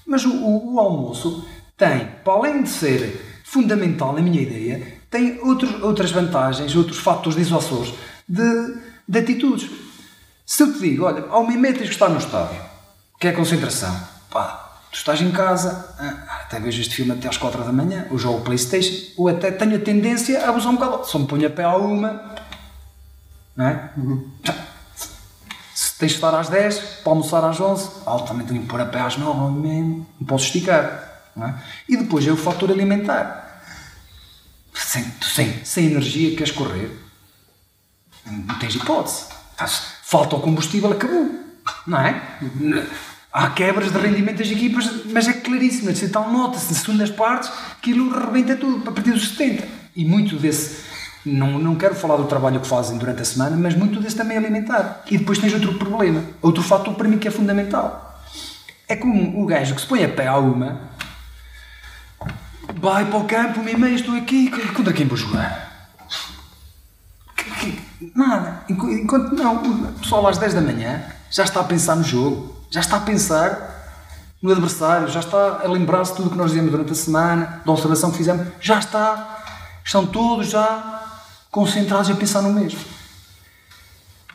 Mas 0.06 0.24
o, 0.24 0.32
o, 0.32 0.76
o, 0.76 0.80
almoço 0.80 1.44
tem, 1.76 2.08
para 2.24 2.34
além 2.34 2.62
de 2.62 2.70
ser 2.70 3.42
fundamental 3.44 4.14
na 4.14 4.22
minha 4.22 4.42
ideia, 4.42 5.00
tem 5.10 5.40
outros, 5.42 5.82
outras 5.82 6.12
vantagens, 6.12 6.76
outros 6.76 7.00
fatores 7.00 7.36
dissuasores 7.36 7.94
de, 8.30 8.78
de 9.08 9.20
atitudes. 9.20 9.72
Se 10.46 10.62
eu 10.62 10.74
te 10.74 10.80
digo, 10.80 11.06
olha, 11.06 11.26
ao 11.30 11.42
uma 11.42 11.68
e 11.68 11.74
que 11.74 11.84
estar 11.84 12.10
no 12.10 12.20
estádio, 12.20 12.62
que 13.20 13.28
é 13.28 13.32
a 13.32 13.36
concentração, 13.36 14.08
pá, 14.30 14.63
tu 14.94 14.98
estás 14.98 15.20
em 15.22 15.32
casa, 15.32 15.96
ah, 15.98 16.42
até 16.44 16.60
vejo 16.60 16.80
este 16.80 16.96
filme 16.96 17.14
até 17.14 17.28
às 17.28 17.36
4 17.36 17.64
da 17.64 17.72
manhã, 17.72 18.06
ou 18.12 18.18
jogo 18.20 18.42
Playstation, 18.42 19.12
ou 19.18 19.28
até 19.28 19.50
tenho 19.50 19.76
a 19.76 19.80
tendência 19.80 20.46
a 20.46 20.50
abusar 20.50 20.72
um 20.72 20.76
bocado. 20.76 21.08
Só 21.08 21.18
me 21.18 21.26
ponho 21.26 21.48
a 21.48 21.50
pé 21.50 21.64
à 21.64 21.76
uma, 21.76 22.36
não 23.58 23.68
é? 23.68 23.90
Uhum. 23.98 24.32
Se 25.74 25.98
tens 25.98 26.12
de 26.12 26.16
estar 26.18 26.36
às 26.36 26.48
10, 26.48 26.78
para 27.04 27.12
almoçar 27.12 27.44
às 27.44 27.60
11, 27.60 27.90
altamente 28.06 28.50
tenho 28.50 28.62
que 28.62 28.68
pôr 28.68 28.80
a 28.80 28.86
pé 28.86 29.00
às 29.02 29.18
9, 29.18 29.62
não 29.64 30.06
posso 30.28 30.46
esticar. 30.46 31.10
Não 31.36 31.48
é? 31.48 31.56
E 31.90 31.98
depois 31.98 32.28
é 32.28 32.32
o 32.32 32.38
fator 32.38 32.70
alimentar. 32.70 33.64
Sem, 34.76 35.12
sem, 35.24 35.66
sem 35.66 35.86
energia, 35.88 36.36
queres 36.36 36.52
correr? 36.52 36.96
Não 38.28 38.60
tens 38.60 38.76
hipótese. 38.76 39.26
Falta 40.04 40.36
o 40.36 40.40
combustível, 40.40 40.92
acabou. 40.92 41.32
Não 41.88 42.00
é? 42.00 42.22
Uhum 42.44 42.86
há 43.34 43.50
quebras 43.50 43.92
de 43.92 43.98
rendimento 43.98 44.38
das 44.38 44.52
equipas, 44.52 45.06
mas 45.12 45.28
é 45.28 45.34
claríssimo, 45.34 45.90
assim, 45.90 46.06
então 46.06 46.32
nota-se 46.32 46.72
nas 46.72 46.82
segundas 46.84 47.10
partes 47.10 47.50
que 47.82 47.92
aquilo 47.92 48.14
rebenta 48.18 48.56
tudo, 48.56 48.88
a 48.88 48.92
partir 48.92 49.12
dos 49.12 49.30
70. 49.30 49.68
E 49.96 50.06
muito 50.06 50.38
desse, 50.38 50.84
não, 51.26 51.58
não 51.58 51.76
quero 51.76 51.96
falar 51.96 52.18
do 52.18 52.26
trabalho 52.26 52.60
que 52.60 52.68
fazem 52.68 52.98
durante 52.98 53.24
a 53.24 53.26
semana, 53.26 53.58
mas 53.58 53.76
muito 53.76 54.00
desse 54.00 54.16
também 54.16 54.38
é 54.38 54.40
alimentar. 54.40 55.04
E 55.10 55.18
depois 55.18 55.40
tens 55.40 55.54
outro 55.54 55.74
problema, 55.76 56.24
outro 56.42 56.62
fator 56.62 56.94
para 56.94 57.08
mim 57.08 57.18
que 57.18 57.28
é 57.28 57.32
fundamental. 57.32 58.22
É 58.88 58.96
como 58.96 59.42
o 59.42 59.46
gajo 59.48 59.74
que 59.74 59.82
se 59.82 59.88
põe 59.88 60.04
a 60.04 60.10
pé 60.10 60.28
à 60.28 60.38
uma, 60.38 60.82
vai 62.76 63.06
para 63.06 63.18
o 63.18 63.26
campo, 63.26 63.62
uma 63.62 63.72
e 63.72 63.78
meia, 63.78 63.96
estou 63.96 64.16
aqui, 64.16 64.52
contra 64.74 64.94
quem 64.94 65.08
vou 65.08 65.18
jogar? 65.18 65.72
Nada. 68.14 68.64
Enquanto 68.70 69.34
não, 69.34 69.56
o 69.56 69.94
pessoal 69.94 70.28
às 70.28 70.38
10 70.38 70.54
da 70.54 70.62
manhã 70.62 71.04
já 71.32 71.44
está 71.44 71.62
a 71.62 71.64
pensar 71.64 71.96
no 71.96 72.04
jogo 72.04 72.53
já 72.74 72.80
está 72.80 72.98
a 72.98 73.02
pensar 73.02 73.70
no 74.42 74.52
adversário, 74.52 75.08
já 75.08 75.20
está 75.20 75.62
a 75.64 75.68
lembrar-se 75.68 76.10
de 76.10 76.18
tudo 76.18 76.30
o 76.30 76.32
que 76.32 76.38
nós 76.38 76.50
dizemos 76.50 76.72
durante 76.72 76.92
a 76.92 76.96
semana, 76.96 77.62
da 77.64 77.72
observação 77.72 78.10
que 78.10 78.18
fizemos, 78.18 78.48
já 78.60 78.80
está, 78.80 79.44
estão 79.86 80.08
todos 80.08 80.50
já 80.50 81.04
concentrados 81.52 82.10
a 82.10 82.16
pensar 82.16 82.42
no 82.42 82.52
mesmo. 82.52 82.80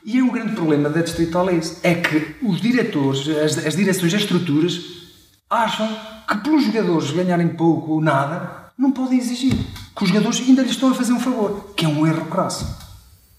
E 0.04 0.20
é 0.20 0.22
um 0.22 0.30
grande 0.30 0.54
problema 0.54 0.88
da 0.88 1.02
Distrital 1.02 1.50
é. 1.50 1.60
É 1.82 1.94
que 1.96 2.36
os 2.40 2.60
diretores, 2.60 3.28
as, 3.28 3.58
as 3.66 3.74
direções, 3.74 4.14
as 4.14 4.20
estruturas, 4.20 4.82
acham 5.50 5.88
que 6.28 6.36
pelos 6.36 6.62
jogadores 6.62 7.10
ganharem 7.10 7.48
pouco 7.48 7.94
ou 7.94 8.00
nada, 8.00 8.70
não 8.78 8.92
podem 8.92 9.18
exigir. 9.18 9.54
Que 9.96 10.04
os 10.04 10.10
jogadores 10.10 10.38
ainda 10.38 10.62
lhes 10.62 10.70
estão 10.70 10.90
a 10.90 10.94
fazer 10.94 11.12
um 11.12 11.18
favor. 11.18 11.74
Que 11.76 11.86
é 11.86 11.88
um 11.88 12.06
erro 12.06 12.26
crasso. 12.26 12.87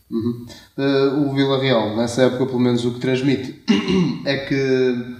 Uhum. 0.09 0.45
Uh, 0.77 1.29
o 1.29 1.33
Vila 1.33 1.61
Real, 1.61 1.95
nessa 1.95 2.23
época, 2.23 2.47
pelo 2.47 2.59
menos 2.59 2.83
o 2.83 2.91
que 2.91 2.99
transmite, 2.99 3.61
é 4.25 4.37
que, 4.37 5.15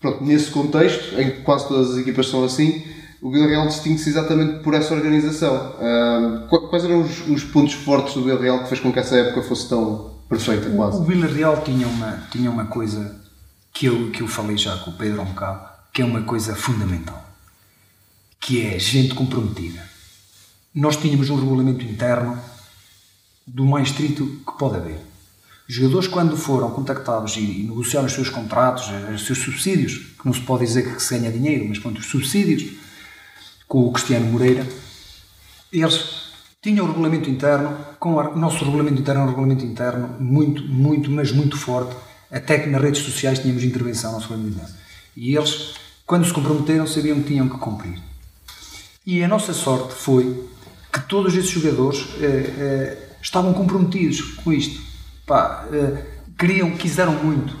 pronto, 0.00 0.24
nesse 0.24 0.50
contexto, 0.50 1.20
em 1.20 1.30
que 1.30 1.42
quase 1.42 1.68
todas 1.68 1.90
as 1.92 1.98
equipas 1.98 2.26
são 2.28 2.42
assim, 2.44 2.82
o 3.20 3.30
Vila 3.30 3.46
Real 3.46 3.66
distingue-se 3.68 4.08
exatamente 4.08 4.62
por 4.62 4.72
essa 4.72 4.94
organização. 4.94 5.74
Uh, 5.78 6.68
quais 6.68 6.84
eram 6.84 7.02
os, 7.02 7.28
os, 7.28 7.44
pontos 7.44 7.74
fortes 7.74 8.14
do 8.14 8.24
Vila 8.24 8.40
Real 8.40 8.62
que 8.62 8.68
fez 8.68 8.80
com 8.80 8.90
que 8.90 8.98
essa 8.98 9.14
época 9.16 9.42
fosse 9.42 9.68
tão 9.68 10.14
perfeita, 10.28 10.70
quase? 10.70 10.98
O, 10.98 11.02
o 11.02 11.04
Vila 11.04 11.26
Real 11.26 11.60
tinha 11.62 11.86
uma, 11.86 12.12
tinha 12.30 12.50
uma 12.50 12.64
coisa 12.64 13.20
que 13.74 13.86
eu, 13.86 14.10
que 14.10 14.22
eu 14.22 14.28
falei 14.28 14.56
já 14.56 14.76
com 14.78 14.90
o 14.90 14.94
Pedro 14.94 15.20
há 15.20 15.24
um 15.24 15.28
bocado, 15.28 15.68
que 15.92 16.00
é 16.00 16.04
uma 16.04 16.22
coisa 16.22 16.56
fundamental, 16.56 17.22
que 18.40 18.64
é 18.66 18.78
gente 18.78 19.14
comprometida. 19.14 19.82
Nós 20.74 20.96
tínhamos 20.96 21.28
um 21.28 21.36
regulamento 21.36 21.84
interno 21.84 22.38
do 23.54 23.66
mais 23.66 23.88
estrito 23.88 24.26
que 24.46 24.58
pode 24.58 24.76
haver. 24.76 24.98
Os 25.68 25.74
jogadores, 25.74 26.08
quando 26.08 26.36
foram 26.36 26.70
contactados 26.70 27.36
e, 27.36 27.64
negociaram 27.68 28.06
os 28.06 28.12
seus 28.12 28.28
contratos, 28.28 28.88
os 29.14 29.26
seus 29.26 29.38
subsídios, 29.38 29.98
que 30.18 30.26
não 30.26 30.32
se 30.32 30.40
pode 30.40 30.64
dizer 30.66 30.94
que 30.94 31.02
se 31.02 31.16
ganha 31.16 31.30
dinheiro, 31.30 31.64
mas 31.68 31.78
pronto, 31.78 31.98
os 31.98 32.06
subsídios, 32.06 32.72
com 33.68 33.84
o 33.84 33.92
Cristiano 33.92 34.26
Moreira, 34.26 34.66
eles 35.72 36.30
tinham 36.60 36.84
o 36.84 36.88
regulamento 36.88 37.30
interno, 37.30 37.76
com 37.98 38.14
o 38.14 38.36
nosso 38.36 38.64
regulamento 38.64 39.00
interno 39.00 39.20
é 39.20 39.24
um 39.24 39.28
regulamento 39.28 39.64
interno 39.64 40.16
muito, 40.18 40.62
muito, 40.62 41.10
mas 41.10 41.32
muito 41.32 41.56
forte, 41.56 41.94
até 42.30 42.58
que 42.58 42.68
nas 42.68 42.82
redes 42.82 43.02
sociais 43.02 43.38
tínhamos 43.38 43.62
intervenção 43.64 44.10
no 44.10 44.18
nosso 44.18 44.28
regulamento 44.28 44.58
interno. 44.58 44.76
E 45.16 45.36
eles, 45.36 45.74
quando 46.04 46.26
se 46.26 46.32
comprometeram, 46.32 46.86
sabiam 46.86 47.20
que 47.20 47.28
tinham 47.28 47.48
que 47.48 47.58
cumprir. 47.58 47.98
E 49.06 49.22
a 49.22 49.28
nossa 49.28 49.52
sorte 49.52 49.94
foi 49.94 50.48
que 50.92 51.00
todos 51.02 51.34
esses 51.34 51.50
jogadores 51.50 52.08
eh, 52.20 52.54
eh, 52.58 53.09
estavam 53.20 53.52
comprometidos 53.52 54.20
com 54.36 54.52
isto. 54.52 54.80
Pá, 55.26 55.66
eh, 55.72 56.04
queriam, 56.38 56.70
quiseram 56.72 57.12
muito. 57.12 57.56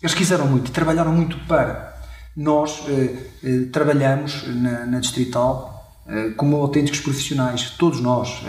Eles 0.00 0.14
quiseram 0.14 0.46
muito 0.46 0.68
e 0.68 0.72
trabalharam 0.72 1.12
muito 1.12 1.38
para. 1.46 2.00
Nós 2.36 2.82
eh, 2.88 3.66
trabalhamos 3.72 4.46
na, 4.46 4.86
na 4.86 5.00
Distrital 5.00 5.76
como 6.36 6.56
autênticos 6.56 6.98
profissionais, 7.00 7.70
todos 7.78 8.00
nós, 8.00 8.42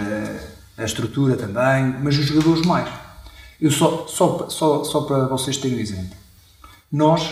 a 0.76 0.84
estrutura 0.84 1.36
também, 1.36 1.96
mas 2.02 2.18
os 2.18 2.26
jogadores 2.26 2.66
mais. 2.66 2.90
Eu 3.60 3.70
só, 3.70 4.08
só, 4.08 4.50
só, 4.50 4.84
só 4.84 5.02
para 5.02 5.28
vocês 5.28 5.58
terem 5.58 5.78
um 5.78 5.80
exemplo. 5.80 6.18
Nós 6.92 7.30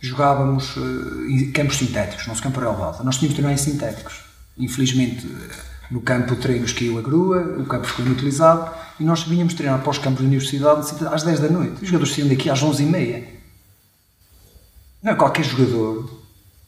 jogávamos 0.00 0.74
em 1.28 1.52
campos 1.52 1.76
sintéticos, 1.76 2.26
nosso 2.26 2.42
campo 2.42 2.58
era 2.58 2.70
elevado. 2.70 3.04
Nós 3.04 3.18
tínhamos 3.18 3.38
também 3.38 3.56
sintéticos. 3.56 4.20
Infelizmente, 4.58 5.26
no 5.90 6.00
campo 6.00 6.34
de 6.34 6.40
treinos 6.40 6.72
caiu 6.72 6.98
a 6.98 7.02
grua, 7.02 7.56
o 7.58 7.66
campo 7.66 7.86
ficou 7.86 8.04
inutilizado 8.04 8.70
e 9.00 9.04
nós 9.04 9.24
vinhamos 9.24 9.54
treinar 9.54 9.80
para 9.80 9.90
os 9.90 9.98
campos 9.98 10.20
da 10.20 10.26
universidade 10.26 10.86
às 11.12 11.22
10 11.22 11.40
da 11.40 11.48
noite. 11.48 11.82
Os 11.82 11.88
jogadores 11.88 12.14
saíam 12.14 12.28
daqui 12.28 12.48
às 12.48 12.62
11 12.62 12.82
e 12.82 12.86
meia. 12.86 13.28
Não 15.02 15.12
é 15.12 15.14
qualquer 15.16 15.44
jogador, 15.44 16.08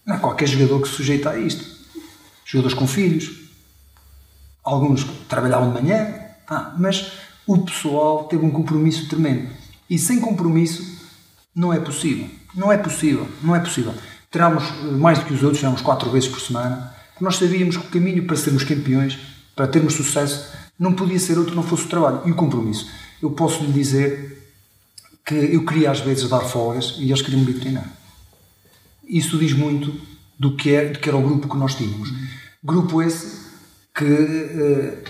não 0.05 0.17
é 0.17 0.19
qualquer 0.19 0.49
jogador 0.49 0.81
que 0.81 0.89
se 0.89 0.95
sujeita 0.95 1.31
a 1.31 1.39
isto. 1.39 1.65
Jogadores 2.45 2.77
com 2.77 2.87
filhos, 2.89 3.49
alguns 4.65 5.05
trabalhavam 5.29 5.73
de 5.73 5.81
manhã, 5.81 6.15
tá, 6.47 6.75
mas 6.77 7.13
o 7.47 7.59
pessoal 7.59 8.25
teve 8.25 8.45
um 8.45 8.51
compromisso 8.51 9.09
tremendo. 9.09 9.49
E 9.89 9.99
sem 9.99 10.21
compromisso 10.21 11.01
não 11.55 11.73
é 11.73 11.79
possível. 11.79 12.29
Não 12.55 12.73
é 12.73 12.79
possível. 12.79 13.29
Não 13.43 13.55
é 13.55 13.61
possível. 13.61 13.95
Treinámos 14.31 14.65
mais 14.99 15.19
do 15.19 15.27
que 15.27 15.35
os 15.35 15.43
outros, 15.43 15.61
treinámos 15.61 15.83
quatro 15.83 16.11
vezes 16.11 16.29
por 16.29 16.41
semana 16.41 16.92
nós 17.23 17.37
sabíamos 17.37 17.77
que 17.77 17.87
o 17.87 17.91
caminho 17.91 18.27
para 18.27 18.37
sermos 18.37 18.65
campeões, 18.65 19.19
para 19.55 19.67
termos 19.67 19.95
sucesso, 19.95 20.53
não 20.79 20.93
podia 20.93 21.19
ser 21.19 21.39
outro 21.39 21.55
não 21.55 21.63
fosse 21.63 21.85
o 21.85 21.89
trabalho 21.89 22.23
e 22.27 22.33
o 22.33 22.35
compromisso. 22.35 22.91
Eu 23.23 23.31
posso 23.31 23.63
lhe 23.63 23.73
dizer 23.73 24.51
que 25.25 25.35
eu 25.35 25.65
queria 25.65 25.91
às 25.91 26.01
vezes 26.01 26.29
dar 26.29 26.41
folgas 26.41 26.97
e 26.99 27.05
eles 27.05 27.23
queriam 27.23 27.45
me 27.45 27.55
treinar. 27.55 27.89
Isso 29.05 29.39
diz 29.39 29.53
muito 29.53 29.95
do 30.39 30.57
que, 30.57 30.75
é, 30.75 30.89
do 30.89 30.99
que 30.99 31.09
era 31.09 31.17
o 31.17 31.23
grupo 31.23 31.49
que 31.49 31.57
nós 31.57 31.77
tínhamos. 31.77 32.13
Grupo 32.65 33.01
esse 33.01 33.43
que, 33.95 34.05
eh, 34.05 35.05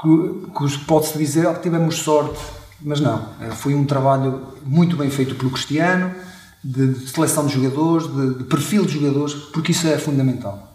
que, 0.00 0.68
que 0.68 0.84
pode-se 0.84 1.18
dizer 1.18 1.42
que 1.42 1.48
ah, 1.48 1.54
tivemos 1.54 1.96
sorte, 1.96 2.38
mas 2.80 3.00
não. 3.00 3.28
Eh, 3.40 3.50
foi 3.50 3.74
um 3.74 3.84
trabalho 3.84 4.54
muito 4.64 4.96
bem 4.96 5.10
feito 5.10 5.34
pelo 5.34 5.50
Cristiano, 5.50 6.14
de 6.62 7.08
seleção 7.08 7.46
de 7.46 7.54
jogadores, 7.54 8.06
de, 8.06 8.38
de, 8.38 8.44
perfil 8.44 8.84
de 8.84 8.94
jogadores, 8.94 9.34
porque 9.34 9.72
isso 9.72 9.86
é 9.88 9.98
fundamental. 9.98 10.74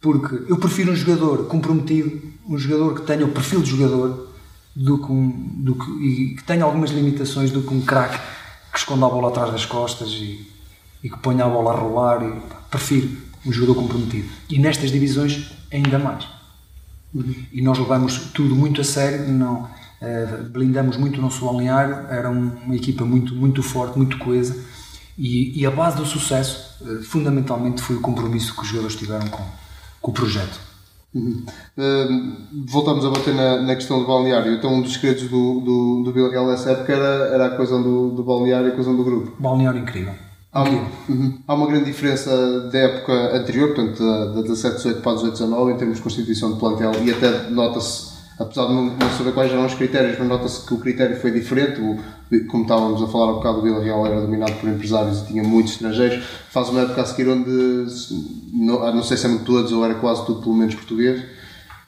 Porque 0.00 0.50
eu 0.50 0.56
prefiro 0.56 0.92
um 0.92 0.96
jogador 0.96 1.46
comprometido, 1.46 2.22
um 2.48 2.56
jogador 2.56 2.94
que 2.94 3.06
tenha 3.06 3.24
o 3.24 3.30
perfil 3.30 3.60
de 3.60 3.70
jogador, 3.70 4.28
do 4.74 4.98
que 4.98 5.10
um, 5.10 5.30
do 5.30 5.74
que, 5.74 5.90
e 5.90 6.34
que 6.36 6.44
tenha 6.44 6.64
algumas 6.64 6.90
limitações 6.90 7.50
do 7.50 7.62
que 7.62 7.72
um 7.72 7.80
craque 7.80 8.18
que 8.70 8.78
esconda 8.78 9.06
a 9.06 9.08
bola 9.08 9.28
atrás 9.28 9.50
das 9.50 9.64
costas 9.64 10.10
e, 10.10 10.46
e 11.02 11.08
que 11.08 11.18
ponha 11.18 11.44
a 11.44 11.48
bola 11.48 11.72
a 11.72 11.76
rolar. 11.76 12.22
E, 12.22 12.56
prefiro 12.70 13.08
um 13.44 13.52
jogador 13.52 13.74
comprometido. 13.74 14.28
E 14.50 14.58
nestas 14.58 14.90
divisões, 14.90 15.50
ainda 15.72 15.98
mais. 15.98 16.26
E 17.52 17.62
nós 17.62 17.78
levamos 17.78 18.18
tudo 18.34 18.54
muito 18.54 18.80
a 18.80 18.84
sério, 18.84 19.26
não, 19.32 19.62
uh, 19.62 20.44
blindamos 20.50 20.96
muito 20.96 21.18
o 21.18 21.22
nosso 21.22 21.44
balneário, 21.44 22.06
era 22.10 22.28
uma 22.28 22.74
equipa 22.74 23.04
muito, 23.04 23.34
muito 23.34 23.62
forte, 23.62 23.96
muito 23.96 24.18
coesa 24.18 24.54
e, 25.18 25.60
e 25.60 25.66
a 25.66 25.70
base 25.70 25.96
do 25.96 26.04
sucesso, 26.04 26.76
eh, 26.84 27.02
fundamentalmente, 27.02 27.80
foi 27.80 27.96
o 27.96 28.00
compromisso 28.00 28.54
que 28.54 28.62
os 28.62 28.68
jogadores 28.68 28.96
tiveram 28.96 29.26
com, 29.28 29.44
com 30.00 30.10
o 30.10 30.14
projeto. 30.14 30.60
Uhum. 31.14 31.42
Uh, 31.78 32.64
voltamos 32.66 33.02
a 33.06 33.08
bater 33.08 33.34
na, 33.34 33.62
na, 33.62 33.74
questão 33.74 34.00
do 34.00 34.06
balneário. 34.06 34.52
Então, 34.52 34.74
um 34.74 34.82
dos 34.82 34.92
segredos 34.92 35.22
do, 35.22 35.60
do, 35.60 36.12
do 36.12 36.28
Real 36.30 36.46
nessa 36.46 36.72
época 36.72 36.92
era, 36.92 37.34
era 37.34 37.46
a 37.46 37.50
coesão 37.56 37.82
do, 37.82 38.10
do 38.10 38.22
balneário 38.22 38.68
e 38.68 38.72
a 38.72 38.74
coesão 38.74 38.94
do 38.94 39.02
grupo. 39.02 39.32
Balneário 39.40 39.80
incrível. 39.80 40.14
Há, 40.52 40.62
uhum. 40.62 41.38
Há 41.46 41.54
uma 41.54 41.66
grande 41.66 41.86
diferença 41.86 42.68
da 42.70 42.78
época 42.78 43.12
anterior, 43.34 43.74
portanto, 43.74 43.98
da, 43.98 44.26
da 44.26 44.42
17, 44.42 44.76
18 44.76 45.00
para 45.00 45.14
18, 45.14 45.32
19, 45.32 45.72
em 45.72 45.76
termos 45.76 45.96
de 45.96 46.02
constituição 46.02 46.52
de 46.52 46.58
plantel 46.58 46.92
e 47.02 47.10
até 47.10 47.48
nota-se 47.50 48.15
apesar 48.38 48.66
de 48.66 48.74
não, 48.74 48.96
não 48.96 49.10
saber 49.16 49.32
quais 49.32 49.50
eram 49.50 49.66
os 49.66 49.74
critérios, 49.74 50.18
mas 50.18 50.28
nota-se 50.28 50.66
que 50.66 50.74
o 50.74 50.78
critério 50.78 51.18
foi 51.20 51.30
diferente. 51.30 51.80
O, 51.80 51.98
como 52.48 52.64
estávamos 52.64 53.02
a 53.02 53.06
falar 53.06 53.32
um 53.32 53.34
bocado, 53.36 53.58
o 53.58 53.62
Vila 53.62 53.82
Real 53.82 54.06
era 54.06 54.20
dominado 54.20 54.52
por 54.54 54.68
empresários 54.68 55.20
e 55.20 55.26
tinha 55.26 55.42
muitos 55.42 55.72
estrangeiros. 55.72 56.24
Faz 56.50 56.68
uma 56.68 56.82
época 56.82 57.02
a 57.02 57.06
seguir 57.06 57.28
onde, 57.28 57.86
não, 58.52 58.94
não 58.94 59.02
sei 59.02 59.16
se 59.16 59.26
eram 59.26 59.38
todos 59.38 59.72
ou 59.72 59.84
era 59.84 59.94
quase 59.94 60.24
tudo 60.26 60.42
pelo 60.42 60.54
menos 60.54 60.74
português. 60.74 61.22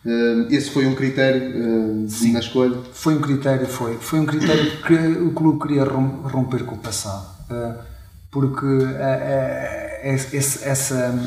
Uh, 0.04 0.46
esse 0.50 0.70
foi 0.70 0.86
um 0.86 0.94
critério 0.94 2.04
uh, 2.04 2.08
Sim, 2.08 2.32
na 2.32 2.38
escolha? 2.38 2.78
Foi 2.92 3.14
um 3.14 3.20
critério, 3.20 3.66
foi. 3.66 3.96
Foi 3.96 4.20
um 4.20 4.26
critério 4.26 4.82
que 4.82 4.94
o 4.94 5.32
clube 5.32 5.60
queria 5.60 5.84
romper 5.84 6.64
com 6.64 6.76
o 6.76 6.78
passado. 6.78 7.26
Porque 8.30 8.66
essa, 10.02 11.18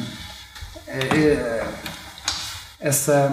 essa, 2.79 3.31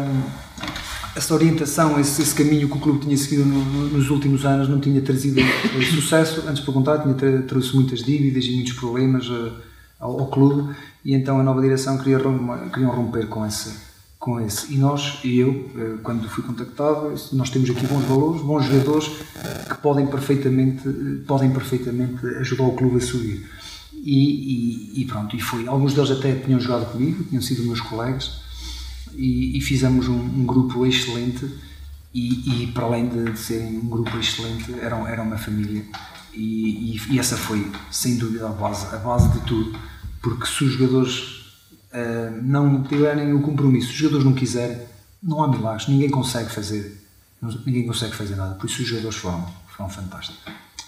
essa 1.18 1.34
orientação, 1.34 1.98
esse, 1.98 2.22
esse, 2.22 2.32
caminho 2.32 2.68
que 2.68 2.76
o 2.76 2.80
clube 2.80 3.00
tinha 3.00 3.16
seguido 3.16 3.44
no, 3.44 3.64
no, 3.64 3.88
nos 3.88 4.08
últimos 4.08 4.46
anos 4.46 4.68
não 4.68 4.78
tinha 4.78 5.02
trazido 5.02 5.40
sucesso, 5.92 6.44
antes 6.46 6.60
pelo 6.60 6.74
contrário, 6.74 7.02
tinha 7.02 7.42
trouxe 7.42 7.74
muitas 7.74 8.04
dívidas 8.04 8.44
e 8.44 8.52
muitos 8.52 8.74
problemas 8.74 9.28
uh, 9.28 9.52
ao, 9.98 10.20
ao, 10.20 10.26
clube 10.28 10.76
e 11.04 11.14
então 11.14 11.40
a 11.40 11.42
nova 11.42 11.60
direção 11.60 11.98
queria 11.98 12.20
queriam 12.72 12.92
romper 12.92 13.26
com 13.26 13.44
esse, 13.44 13.74
com 14.16 14.40
esse. 14.40 14.72
E 14.72 14.78
nós, 14.78 15.18
e 15.24 15.40
eu, 15.40 15.50
uh, 15.50 15.98
quando 16.04 16.28
fui 16.28 16.44
contactado, 16.44 17.12
nós 17.32 17.50
temos 17.50 17.68
aqui 17.68 17.84
bons 17.84 18.04
valores, 18.04 18.42
bons 18.42 18.64
jogadores 18.66 19.08
que 19.68 19.78
podem 19.78 20.06
perfeitamente, 20.06 20.88
podem 21.26 21.50
perfeitamente 21.50 22.24
ajudar 22.38 22.62
o 22.62 22.72
clube 22.76 22.98
a 22.98 23.00
subir. 23.00 23.44
E, 23.92 24.94
e, 24.94 25.02
e 25.02 25.04
pronto, 25.04 25.34
e 25.34 25.40
foi. 25.40 25.66
Alguns 25.66 25.94
deles 25.94 26.12
até 26.12 26.32
tinham 26.36 26.60
jogado 26.60 26.92
comigo, 26.92 27.24
tinham 27.24 27.42
sido 27.42 27.64
meus 27.64 27.80
colegas 27.80 28.46
e, 29.18 29.58
e 29.58 29.60
fizemos 29.60 30.08
um, 30.08 30.18
um, 30.18 30.46
grupo 30.46 30.86
excelente. 30.86 31.46
E, 32.14 32.64
e, 32.64 32.66
para 32.68 32.84
além 32.84 33.08
de, 33.08 33.38
serem 33.38 33.78
um 33.78 33.88
grupo 33.88 34.16
excelente 34.18 34.72
eram, 34.80 35.06
eram 35.06 35.24
uma 35.24 35.36
família. 35.36 35.84
E, 36.32 36.96
e, 37.10 37.18
essa 37.18 37.36
foi 37.36 37.70
sem 37.90 38.16
dúvida 38.16 38.48
a 38.48 38.52
base, 38.52 38.86
a 38.94 38.98
base 38.98 39.30
de 39.32 39.40
tudo. 39.44 39.78
Porque 40.22 40.46
se 40.46 40.64
os 40.64 40.72
jogadores 40.72 41.18
uh, 41.92 42.42
não 42.42 42.82
tiverem 42.84 43.34
o 43.34 43.42
compromisso, 43.42 43.88
se 43.88 43.92
os 43.94 43.98
jogadores 43.98 44.24
não 44.24 44.32
quiserem 44.32 44.78
não 45.20 45.42
há 45.42 45.48
milagres, 45.48 45.88
ninguém 45.88 46.08
consegue 46.08 46.48
fazer 46.48 46.96
ninguém 47.66 47.86
consegue 47.86 48.14
fazer 48.14 48.36
nada, 48.36 48.54
por 48.54 48.66
isso 48.66 48.82
os 48.82 48.88
jogadores 48.88 49.16
foram, 49.16 49.46
foram 49.68 49.88
fantásticos. 49.88 50.42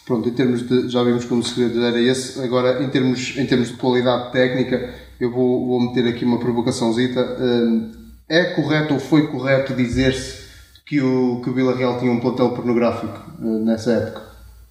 Pronto, 0.05 0.29
em 0.29 0.33
termos 0.33 0.67
de, 0.67 0.89
já 0.89 1.05
vimos 1.05 1.25
como 1.25 1.41
o 1.41 1.45
segredo 1.45 1.81
era 1.83 2.01
esse, 2.01 2.41
agora 2.43 2.83
em 2.83 2.91
termos, 2.91 3.37
em 3.37 3.47
termos 3.47 3.69
de 3.69 3.75
qualidade 3.75 4.33
técnica 4.33 4.93
eu 5.21 5.31
vou, 5.31 5.67
vou 5.67 5.81
meter 5.81 6.09
aqui 6.09 6.25
uma 6.25 6.41
provocaçãozita. 6.41 7.21
Uh, 7.21 8.00
é 8.31 8.55
correto 8.55 8.95
ou 8.95 9.01
foi 9.01 9.27
correto 9.27 9.75
dizer-se 9.75 10.49
que 10.87 11.03
o, 11.03 11.41
que 11.43 11.51
o 11.51 11.53
Vila 11.53 11.77
Real 11.77 11.99
tinha 11.99 12.13
um 12.13 12.21
plantel 12.21 12.51
pornográfico 12.51 13.19
uh, 13.41 13.65
nessa 13.65 13.93
época? 13.93 14.23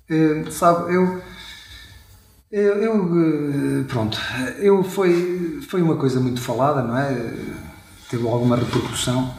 Uh, 0.10 0.50
sabe, 0.50 0.96
eu, 0.96 1.22
eu, 2.50 2.78
eu, 2.82 3.86
pronto, 3.86 4.18
eu 4.60 4.82
foi, 4.84 5.60
foi 5.68 5.82
uma 5.82 5.98
coisa 5.98 6.22
muito 6.22 6.40
falada, 6.40 6.82
não 6.82 6.98
é? 6.98 7.34
Teve 8.10 8.28
alguma 8.28 8.56
repercussão, 8.56 9.32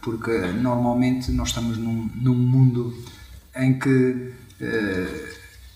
porque 0.00 0.30
normalmente 0.30 1.30
nós 1.32 1.48
estamos 1.48 1.76
num, 1.76 2.08
num 2.14 2.34
mundo 2.34 2.94
em 3.54 3.78
que 3.78 4.32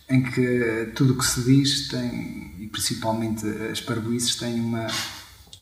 em 0.09 0.22
que 0.22 0.91
tudo 0.95 1.12
o 1.12 1.18
que 1.18 1.24
se 1.26 1.43
diz 1.43 1.88
tem, 1.88 2.55
e 2.59 2.66
principalmente 2.66 3.47
as 3.70 3.80
parboices, 3.80 4.36
tem 4.36 4.59
uma, 4.59 4.86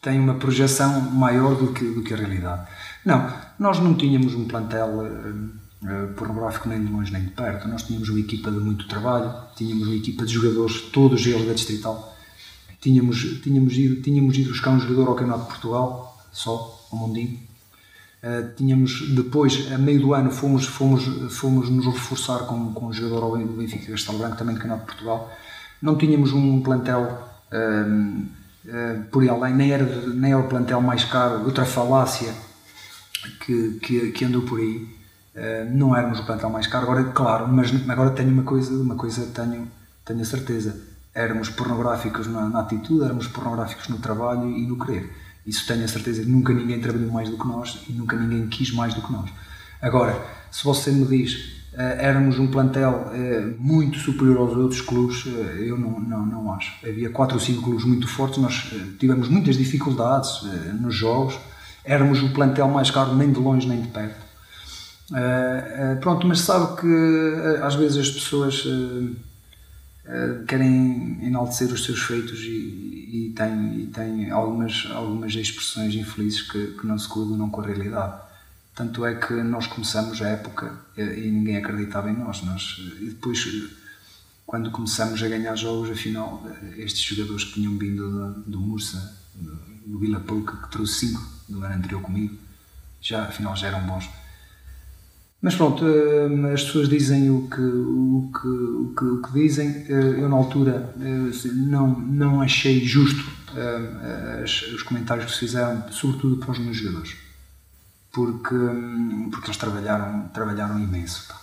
tem 0.00 0.18
uma 0.18 0.34
projeção 0.34 1.00
maior 1.10 1.56
do 1.56 1.72
que, 1.72 1.84
do 1.84 2.02
que 2.02 2.14
a 2.14 2.16
realidade. 2.16 2.68
Não, 3.04 3.32
nós 3.58 3.80
não 3.80 3.94
tínhamos 3.94 4.34
um 4.34 4.46
plantel 4.46 4.88
uh, 4.88 6.14
pornográfico 6.14 6.68
nem 6.68 6.84
de 6.84 6.92
longe 6.92 7.12
nem 7.12 7.24
de 7.24 7.30
perto, 7.30 7.68
nós 7.68 7.82
tínhamos 7.82 8.08
uma 8.08 8.20
equipa 8.20 8.50
de 8.50 8.58
muito 8.58 8.86
trabalho, 8.86 9.32
tínhamos 9.56 9.86
uma 9.86 9.96
equipa 9.96 10.24
de 10.24 10.32
jogadores, 10.32 10.82
todos 10.92 11.26
eles 11.26 11.46
da 11.46 11.52
Distrital, 11.52 12.16
tínhamos, 12.80 13.40
tínhamos, 13.42 13.76
ido, 13.76 14.02
tínhamos 14.02 14.36
ido 14.36 14.50
buscar 14.50 14.70
um 14.70 14.80
jogador 14.80 15.08
ao 15.08 15.14
Campeonato 15.14 15.44
de 15.44 15.48
Portugal, 15.48 16.18
só, 16.32 16.86
ao 16.92 16.98
Mondinho, 16.98 17.48
Uh, 18.20 18.52
tínhamos 18.56 19.14
depois, 19.14 19.70
a 19.70 19.78
meio 19.78 20.00
do 20.00 20.12
ano, 20.12 20.32
fomos, 20.32 20.66
fomos, 20.66 21.04
fomos 21.32 21.70
nos 21.70 21.86
reforçar 21.86 22.40
com, 22.46 22.72
com 22.72 22.86
um 22.86 22.92
jogador 22.92 23.22
ao 23.22 23.36
Benfica 23.36 23.92
Castelo 23.92 24.18
Branco, 24.18 24.36
também 24.36 24.56
do 24.56 24.60
Canal 24.60 24.78
de 24.78 24.86
Portugal. 24.86 25.30
Não 25.80 25.96
tínhamos 25.96 26.32
um 26.32 26.60
plantel 26.60 27.16
por 29.10 29.22
aí 29.22 29.28
além, 29.28 29.54
nem 29.54 29.72
era, 29.72 29.84
nem 30.08 30.32
era 30.32 30.40
o 30.40 30.48
plantel 30.48 30.80
mais 30.80 31.04
caro, 31.04 31.44
outra 31.44 31.64
falácia 31.64 32.32
que, 33.44 33.78
que, 33.80 34.12
que 34.12 34.24
andou 34.24 34.42
por 34.42 34.60
aí. 34.60 34.86
não 35.72 35.96
éramos 35.96 36.20
o 36.20 36.26
plantel 36.26 36.50
mais 36.50 36.66
caro, 36.66 36.84
agora, 36.84 37.04
claro, 37.04 37.48
mas 37.48 37.70
agora 37.88 38.10
tenho 38.10 38.30
uma 38.30 38.42
coisa, 38.42 38.72
uma 38.74 38.96
coisa 38.96 39.26
tenho, 39.26 39.70
tenho 40.04 40.20
a 40.20 40.24
certeza: 40.24 40.78
éramos 41.14 41.48
pornográficos 41.48 42.26
na, 42.26 42.48
na 42.48 42.60
atitude, 42.60 43.04
éramos 43.04 43.26
pornográficos 43.26 43.88
no 43.88 43.98
trabalho 43.98 44.50
e 44.50 44.66
no 44.66 44.78
querer 44.78 45.10
isso 45.48 45.66
tenho 45.66 45.82
a 45.82 45.88
certeza 45.88 46.22
nunca 46.26 46.52
ninguém 46.52 46.78
trabalhou 46.78 47.10
mais 47.10 47.30
do 47.30 47.38
que 47.38 47.48
nós 47.48 47.80
e 47.88 47.92
nunca 47.92 48.14
ninguém 48.16 48.46
quis 48.48 48.70
mais 48.70 48.92
do 48.92 49.00
que 49.00 49.10
nós. 49.10 49.30
Agora, 49.80 50.22
se 50.50 50.62
você 50.62 50.92
me 50.92 51.06
diz 51.06 51.57
éramos 51.98 52.38
um 52.38 52.48
plantel 52.48 53.12
uh, 53.12 53.56
muito 53.58 53.98
superior 53.98 54.38
aos 54.38 54.56
outros 54.56 54.80
clubes, 54.80 55.24
uh, 55.26 55.28
eu 55.28 55.78
não, 55.78 56.00
não, 56.00 56.26
não 56.26 56.52
acho. 56.52 56.74
Havia 56.86 57.10
quatro 57.10 57.36
ou 57.36 57.40
cinco 57.40 57.62
clubes 57.62 57.84
muito 57.84 58.08
fortes, 58.08 58.38
nós 58.38 58.72
tivemos 58.98 59.28
muitas 59.28 59.56
dificuldades 59.56 60.42
nos 60.80 60.94
jogos, 60.94 61.38
éramos 61.84 62.22
o 62.22 62.30
plantel 62.32 62.68
mais 62.68 62.90
caro 62.90 63.14
nem 63.14 63.32
de 63.32 63.38
longe 63.38 63.66
nem 63.66 63.80
de 63.80 63.88
perto. 63.88 64.26
pronto, 66.00 66.26
mas 66.26 66.40
sabe 66.40 66.80
que 66.80 67.62
às 67.62 67.74
vezes 67.74 67.98
as 67.98 68.10
pessoas 68.10 68.64
eh, 70.10 70.42
querem 70.46 71.18
enaltecer 71.22 71.70
os 71.70 71.84
seus 71.84 72.00
feitos 72.00 72.40
e, 72.40 73.28
e 73.28 73.34
têm, 73.36 74.22
e 74.26 74.30
algumas, 74.30 74.88
algumas 74.90 75.34
expressões 75.34 75.94
infelizes 75.94 76.40
que, 76.40 76.68
que 76.68 76.86
não 76.86 76.98
se 76.98 77.06
coadunam 77.06 77.50
com 77.50 77.60
a 77.60 77.66
realidade. 77.66 78.18
Tanto 78.78 79.04
é 79.04 79.16
que 79.16 79.34
nós 79.34 79.66
começamos 79.66 80.22
a 80.22 80.28
época 80.28 80.72
eh, 80.96 81.18
e 81.18 81.30
ninguém 81.32 81.56
acreditava 81.56 82.10
em 82.10 82.16
nós. 82.16 82.42
nós 82.42 82.76
e 83.00 83.06
depois, 83.06 83.44
quando 84.46 84.70
começamos 84.70 85.20
a 85.20 85.28
ganhar 85.28 85.56
jogos, 85.56 85.90
afinal, 85.90 86.46
eh, 86.46 86.82
estes 86.84 87.02
jogadores 87.02 87.42
que 87.42 87.54
tinham 87.54 87.76
vindo 87.76 88.34
do, 88.46 88.60
Mursa, 88.60 89.18
do, 89.34 89.98
Vila 89.98 90.20
Pouca, 90.20 90.56
que 90.56 90.70
trouxe 90.70 91.08
5 91.08 91.20
do 91.48 91.64
ano 91.64 91.74
anterior 91.74 92.00
comigo, 92.00 92.38
já, 93.00 93.24
afinal 93.24 93.56
já 93.56 93.66
eram 93.66 93.84
bons 93.84 94.08
mas 95.40 95.54
pronto, 95.54 95.84
eh, 95.86 96.52
as 96.52 96.64
pessoas 96.64 96.88
dizem 96.88 97.30
o 97.30 97.48
que, 97.48 97.60
o 97.60 98.30
que, 98.32 98.48
o 98.48 98.94
que, 98.96 99.04
o 99.04 99.22
que 99.22 99.32
dizem. 99.32 99.68
Eh, 99.88 100.16
eu, 100.18 100.28
na 100.28 100.34
altura, 100.36 100.92
eh, 101.00 101.48
não, 101.54 101.88
não 102.00 102.40
achei 102.40 102.84
justo 102.84 103.38
os 104.74 104.82
comentários 104.82 105.26
que 105.26 105.32
se 105.32 105.38
fizeram, 105.38 105.84
sobretudo 105.90 106.36
para 106.36 106.52
os 106.52 106.58
meus 106.58 106.76
jogadores, 106.76 107.16
porque, 108.12 108.54
porque 109.30 109.46
eles 109.46 109.56
trabalharam, 109.56 110.28
trabalharam 110.28 110.78
imenso 110.78 111.26
pá, 111.28 111.40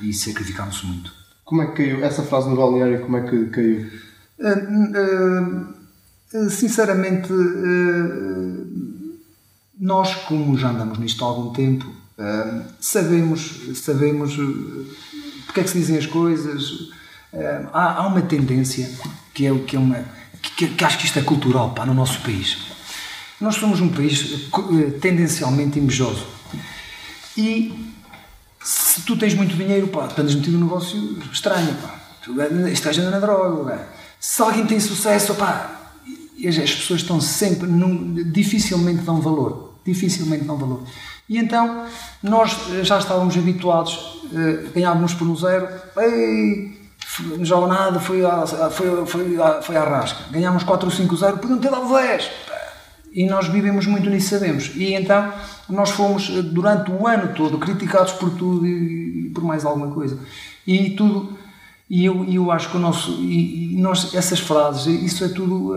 e 0.00 0.12
sacrificaram-se 0.12 0.86
muito. 0.86 1.12
Como 1.44 1.62
é 1.62 1.66
que 1.66 1.76
caiu? 1.76 2.04
Essa 2.04 2.22
frase 2.22 2.48
no 2.48 2.56
balneário, 2.56 3.00
como 3.00 3.16
é 3.16 3.22
que 3.22 3.46
caiu? 3.46 3.90
Sinceramente, 6.50 7.32
nós, 9.78 10.14
como 10.26 10.58
já 10.58 10.70
andamos 10.70 10.98
nisto 10.98 11.24
há 11.24 11.28
algum 11.28 11.52
tempo, 11.52 11.96
Uh, 12.18 12.64
sabemos, 12.80 13.60
sabemos 13.74 14.38
uh, 14.38 14.86
porque 15.44 15.60
é 15.60 15.62
que 15.62 15.68
se 15.68 15.78
dizem 15.78 15.98
as 15.98 16.06
coisas. 16.06 16.70
Uh, 17.30 17.68
há, 17.72 18.00
há, 18.00 18.06
uma 18.06 18.22
tendência 18.22 18.90
que 19.34 19.46
é, 19.46 19.58
que 19.58 19.76
é 19.76 19.78
uma. 19.78 20.02
Que, 20.56 20.68
que, 20.68 20.84
acho 20.84 20.98
que 20.98 21.04
isto 21.04 21.18
é 21.18 21.22
cultural 21.22 21.74
pá, 21.74 21.84
no 21.84 21.92
nosso 21.92 22.22
país. 22.22 22.56
Nós 23.40 23.56
somos 23.56 23.80
um 23.80 23.88
país 23.88 24.48
uh, 24.52 24.90
tendencialmente 25.00 25.78
invejoso. 25.78 26.26
E 27.36 27.90
se 28.62 29.02
tu 29.02 29.16
tens 29.16 29.34
muito 29.34 29.54
dinheiro, 29.54 29.88
pá, 29.88 30.06
tu 30.06 30.20
andas 30.20 30.34
num 30.34 30.60
negócio 30.60 31.18
estranho, 31.32 31.74
pá. 31.74 31.94
Tu, 32.22 32.34
este 32.68 32.86
gajo 32.86 33.02
anda 33.02 33.10
na 33.10 33.18
droga. 33.18 33.88
Se 34.18 34.40
alguém 34.40 34.66
tem 34.66 34.80
sucesso, 34.80 35.34
pá, 35.34 35.92
as, 36.46 36.58
as 36.58 36.74
pessoas 36.74 37.00
estão 37.02 37.20
sempre. 37.20 37.68
Num, 37.68 38.14
dificilmente 38.32 39.02
dão 39.02 39.20
valor. 39.20 39.74
Dificilmente 39.84 40.44
dão 40.44 40.56
valor. 40.56 40.82
E 41.28 41.38
então 41.38 41.86
nós 42.22 42.56
já 42.82 42.98
estávamos 42.98 43.36
habituados, 43.36 44.20
eh, 44.32 44.70
ganhávamos 44.72 45.12
por 45.14 45.26
um 45.26 45.34
zero, 45.34 45.68
ei, 45.98 46.78
não 47.36 47.44
joga 47.44 47.66
nada, 47.66 47.98
foi 47.98 48.24
à, 48.24 48.46
foi, 48.70 49.06
foi, 49.06 49.36
foi 49.62 49.76
à 49.76 49.84
rasca. 49.84 50.24
Ganhámos 50.30 50.62
4 50.62 50.86
ou 50.86 50.94
5 50.94 51.16
0, 51.16 51.38
podiam 51.38 51.58
ter 51.58 51.70
dado 51.70 51.92
10. 51.92 52.30
E 53.16 53.24
nós 53.24 53.48
vivemos 53.48 53.86
muito 53.86 54.10
nisso, 54.10 54.28
sabemos. 54.28 54.72
E 54.76 54.92
então 54.92 55.32
nós 55.70 55.88
fomos, 55.88 56.28
eh, 56.28 56.42
durante 56.42 56.90
o 56.90 57.06
ano 57.06 57.34
todo, 57.34 57.56
criticados 57.56 58.12
por 58.12 58.28
tudo 58.28 58.66
e, 58.66 59.30
por 59.34 59.42
mais 59.42 59.64
alguma 59.64 59.90
coisa. 59.90 60.18
E 60.66 60.90
tudo. 60.90 61.34
E 61.88 62.04
eu, 62.04 62.26
eu 62.30 62.52
acho 62.52 62.68
que 62.70 62.76
o 62.76 62.80
nosso. 62.80 63.12
E, 63.12 63.72
e 63.72 63.80
nós, 63.80 64.14
essas 64.14 64.38
frases, 64.38 64.86
isso 65.02 65.24
é 65.24 65.28
tudo. 65.28 65.74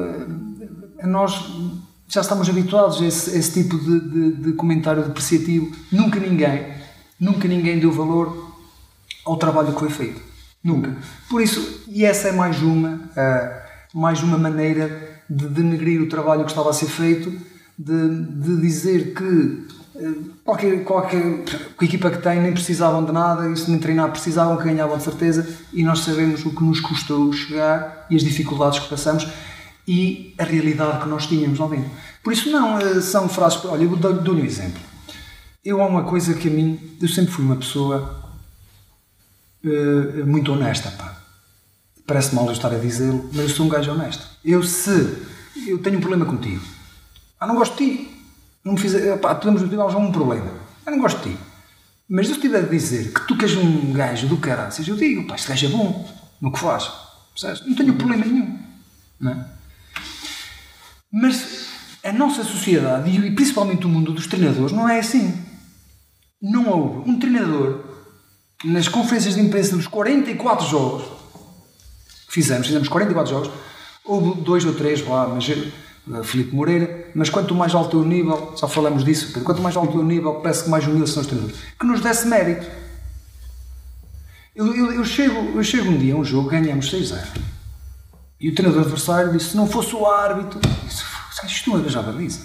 A 1.02 1.08
nós 1.08 1.50
já 2.10 2.20
estamos 2.20 2.50
habituados 2.50 3.02
a 3.02 3.06
esse, 3.06 3.34
a 3.34 3.40
esse 3.40 3.64
tipo 3.64 3.78
de, 3.78 4.00
de, 4.02 4.32
de, 4.34 4.54
comentário 4.54 5.04
depreciativo. 5.04 5.72
Nunca 5.90 6.20
ninguém, 6.20 6.74
nunca 7.18 7.48
ninguém 7.48 7.80
deu 7.80 7.92
valor 7.92 8.54
ao 9.26 9.38
trabalho 9.38 9.72
que 9.72 9.80
foi 9.80 9.90
feito. 9.90 10.22
Nunca. 10.62 10.94
Por 11.30 11.42
isso, 11.42 11.84
e 11.88 12.04
essa 12.04 12.28
é 12.28 12.32
mais 12.34 12.62
uma, 12.62 12.96
uh, 12.96 13.98
mais 13.98 14.22
uma 14.22 14.38
maneira 14.38 15.19
de 15.30 15.48
denegrir 15.48 16.02
o 16.02 16.10
trabalho 16.10 16.44
que 16.44 16.52
estava 16.52 16.70
a 16.70 16.74
ser 16.74 16.88
feito, 16.88 17.32
de, 17.78 18.26
de 18.26 18.62
dizer 18.62 19.14
que 19.14 19.24
uh, 19.24 20.26
qualquer, 20.44 20.84
qualquer 20.84 21.44
equipa 21.82 22.10
que 22.10 22.22
tem 22.22 22.42
nem 22.42 22.52
precisavam 22.52 23.06
de 23.06 23.12
nada, 23.12 23.56
se 23.56 23.70
nem 23.70 23.80
treinar 23.80 24.12
precisavam, 24.12 24.58
que 24.58 24.64
ganhavam 24.64 24.98
de 24.98 25.04
certeza, 25.04 25.48
e 25.72 25.84
nós 25.84 26.00
sabemos 26.00 26.46
o 26.46 26.56
que 26.56 26.64
nos 26.64 26.80
custou 26.80 27.32
chegar 27.32 28.08
e 28.10 28.16
as 28.16 28.24
dificuldades 28.24 28.80
que 28.80 28.90
passamos 28.90 29.28
e 29.88 30.36
a 30.38 30.44
realidade 30.44 31.02
que 31.02 31.10
nós 31.10 31.26
tínhamos 31.26 31.60
ao 31.60 31.70
dentro. 31.70 31.90
Por 32.24 32.32
isso, 32.32 32.52
não, 32.52 32.78
eh, 32.78 33.02
são 33.02 33.28
frases. 33.28 33.64
Olha, 33.66 33.84
eu 33.84 33.96
dou-lhe 33.96 34.42
um 34.42 34.46
exemplo. 34.46 34.80
Eu 35.66 35.82
há 35.82 35.88
uma 35.88 36.04
coisa 36.04 36.36
que 36.36 36.48
a 36.48 36.52
mim. 36.52 36.80
Eu 37.02 37.08
sempre 37.08 37.32
fui 37.32 37.44
uma 37.44 37.56
pessoa 37.56 38.32
uh, 39.64 40.26
muito 40.28 40.52
honesta, 40.54 40.92
pá. 40.92 41.19
Parece 42.10 42.34
mal 42.34 42.48
eu 42.48 42.54
estar 42.54 42.74
a 42.74 42.78
dizê-lo, 42.80 43.30
mas 43.32 43.44
eu 43.44 43.50
sou 43.50 43.68
um 43.68 43.70
gajo 43.70 43.92
honesto. 43.92 44.28
Eu, 44.44 44.64
se. 44.64 44.90
Eu 45.68 45.78
tenho 45.78 46.00
um 46.00 46.02
problema 46.02 46.26
contigo. 46.26 46.60
Ah, 47.40 47.46
não 47.46 47.54
gosto 47.54 47.78
de 47.78 47.86
ti. 47.86 48.12
Não 48.66 48.74
me 48.74 48.80
fiz. 48.80 48.94
Pá, 49.22 49.36
podemos 49.36 49.70
ter 49.70 49.80
algum 49.80 50.12
problema. 50.12 50.52
Eu 50.88 50.92
não 50.92 51.00
gosto 51.00 51.22
de 51.22 51.30
ti. 51.30 51.38
Mas 52.10 52.26
se 52.26 52.32
eu 52.32 52.38
estiver 52.38 52.64
a 52.64 52.68
dizer 52.68 53.14
que 53.14 53.28
tu 53.28 53.38
queres 53.38 53.56
um 53.56 53.94
gajo 53.94 54.28
do 54.28 54.38
caraças, 54.38 54.88
eu 54.88 54.96
digo, 54.96 55.28
pá, 55.28 55.36
este 55.36 55.50
gajo 55.50 55.68
é 55.68 55.70
bom 55.70 56.10
no 56.42 56.52
que 56.52 56.58
faz. 56.58 56.90
Percebes? 57.32 57.68
Não 57.68 57.76
tenho 57.76 57.94
problema 57.94 58.26
nenhum. 58.26 58.58
Não 59.20 59.32
é? 59.32 59.46
Mas 61.14 61.68
a 62.04 62.12
nossa 62.12 62.44
sociedade, 62.44 63.08
e 63.08 63.36
principalmente 63.36 63.86
o 63.86 63.90
mundo 63.90 64.14
dos 64.14 64.26
treinadores, 64.26 64.72
não 64.72 64.90
é 64.90 64.98
assim. 64.98 65.40
Não 66.42 66.70
houve 66.70 67.08
um 67.08 67.20
treinador 67.20 67.84
nas 68.66 68.88
conferências 68.88 69.36
de 69.36 69.42
imprensa 69.42 69.76
dos 69.76 69.86
44 69.86 70.68
jogos 70.68 71.19
fizemos, 72.30 72.68
fizemos 72.68 72.88
44 72.88 73.34
jogos, 73.34 73.52
houve 74.06 74.40
dois 74.42 74.64
ou 74.64 74.74
três 74.74 75.06
lá, 75.06 75.28
mas 75.28 75.50
eh, 75.50 76.24
Filipe 76.24 76.56
Moreira, 76.56 77.10
mas 77.14 77.30
quanto 77.30 77.54
mais 77.54 77.76
alto 77.76 77.98
é 77.98 78.02
o 78.02 78.06
nível, 78.06 78.54
já 78.56 78.68
falamos 78.68 79.04
disso, 79.04 79.34
quanto 79.44 79.62
mais 79.62 79.76
alto 79.76 79.98
é 79.98 80.00
o 80.00 80.06
nível, 80.06 80.36
parece 80.36 80.64
que 80.64 80.70
mais 80.70 80.88
humildes 80.88 81.12
são 81.12 81.22
os 81.22 81.28
treinadores, 81.28 81.60
que 81.78 81.86
nos 81.86 82.00
desse 82.00 82.28
mérito. 82.28 82.66
Eu, 84.56 84.76
eu, 84.76 84.94
eu, 84.94 85.06
chego, 85.06 85.58
eu 85.58 85.64
chego 85.64 85.90
um 85.90 85.98
dia 85.98 86.14
a 86.14 86.18
um 86.18 86.24
jogo, 86.24 86.50
ganhamos 86.50 86.92
6-0. 86.92 87.18
E 88.40 88.50
o 88.50 88.56
treinador 88.56 88.84
adversário 88.84 89.32
disse: 89.32 89.52
se 89.52 89.58
não 89.58 89.68
fosse 89.68 89.96
o 89.96 90.06
árbitro, 90.06 90.60
disse, 90.86 91.04
isto 91.46 91.70
não 91.70 91.80
é 91.80 91.98
a 91.98 92.02
baliza. 92.02 92.42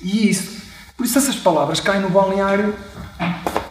E 0.00 0.30
isso, 0.30 0.62
Por 0.96 1.04
isso 1.04 1.18
essas 1.18 1.36
palavras 1.36 1.80
caem 1.80 2.00
no 2.00 2.10
balneário 2.10 2.74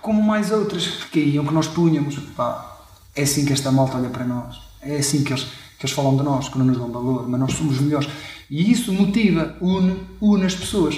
como 0.02 0.22
mais 0.22 0.52
outras 0.52 0.86
que 0.88 1.22
caíam, 1.22 1.46
que 1.46 1.54
nós 1.54 1.68
punhamos. 1.68 2.18
Pá, 2.36 2.77
é 3.18 3.24
assim 3.24 3.46
que 3.46 3.54
esta 3.54 3.72
malta 3.72 3.98
olha 3.98 4.10
para 4.10 4.26
nós. 4.26 4.56
É 4.82 4.98
assim 4.98 5.24
que 5.24 5.34
eles, 5.34 5.44
que 5.44 5.86
eles 5.86 5.92
falam 5.92 6.16
de 6.16 6.24
nós, 6.24 6.48
que 6.50 6.58
não 6.58 6.66
nos 6.66 6.78
dão 6.78 6.92
valor, 6.92 7.28
mas 7.28 7.40
nós 7.40 7.54
somos 7.54 7.80
melhores. 7.82 8.08
E 8.50 8.72
isso 8.72 8.94
motiva, 8.94 9.56
une, 9.60 9.98
une 10.22 10.46
as 10.46 10.56
pessoas. 10.56 10.98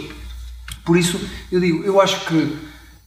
Por 0.86 0.98
isso, 0.98 1.20
eu 1.52 1.60
digo, 1.60 1.84
eu 1.84 2.00
acho 2.02 2.26
que, 2.26 2.58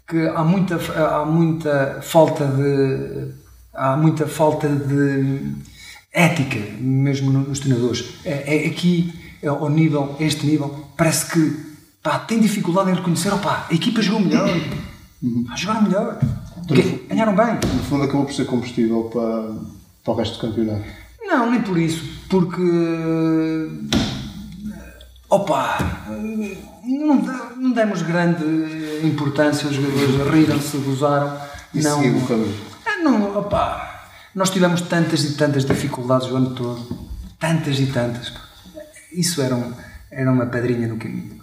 que 0.09 0.27
há, 0.29 0.43
muita, 0.43 0.77
há 0.77 1.25
muita 1.25 2.01
falta 2.03 2.47
de. 2.47 3.43
Há 3.75 3.97
muita 3.97 4.27
falta 4.27 4.69
de 4.69 5.41
ética, 6.13 6.59
mesmo 6.79 7.33
nos 7.33 7.61
treinadores. 7.61 8.05
É, 8.25 8.65
é 8.65 8.67
aqui, 8.67 9.13
é 9.43 9.49
ao 9.49 9.71
nível, 9.71 10.15
a 10.21 10.23
este 10.23 10.47
nível, 10.47 10.89
parece 10.97 11.33
que 11.33 11.57
pá, 12.03 12.19
tem 12.19 12.39
dificuldade 12.39 12.91
em 12.91 12.95
reconhecer, 12.95 13.33
opá, 13.33 13.67
a 13.71 13.75
equipa 13.75 14.03
jogou 14.03 14.21
melhor, 14.21 14.47
uhum. 15.23 15.47
jogaram 15.57 15.83
melhor, 15.83 16.19
ganharam 17.09 17.35
bem. 17.35 17.55
No 17.55 17.83
fundo 17.85 18.05
acabou 18.05 18.27
por 18.27 18.35
ser 18.35 18.47
combustível 18.47 19.05
para, 19.05 19.55
para 20.05 20.13
o 20.13 20.17
resto 20.17 20.35
do 20.35 20.49
campeonato. 20.49 20.85
Não, 21.25 21.51
nem 21.51 21.63
por 21.63 21.79
isso, 21.79 22.05
porque 22.29 22.61
opa, 25.29 25.79
não, 26.85 27.23
não 27.57 27.73
demos 27.73 28.03
grande 28.03 28.45
importância, 29.03 29.69
os 29.69 29.75
jogadores 29.75 30.31
riram-se, 30.31 30.77
gozaram. 30.79 31.39
E 31.73 31.81
não, 31.81 32.01
o 32.01 32.27
caminho. 32.27 32.55
Não, 33.03 33.39
opa, 33.39 34.11
nós 34.35 34.51
tivemos 34.51 34.83
tantas 34.83 35.25
e 35.25 35.35
tantas 35.35 35.65
dificuldades 35.65 36.31
o 36.31 36.37
ano 36.37 36.55
todo, 36.55 36.99
tantas 37.39 37.79
e 37.81 37.87
tantas. 37.87 38.33
Isso 39.11 39.43
era, 39.43 39.55
um, 39.55 39.73
era 40.11 40.31
uma 40.31 40.47
pedrinha 40.47 40.87
no 40.87 40.97
caminho. 40.97 41.41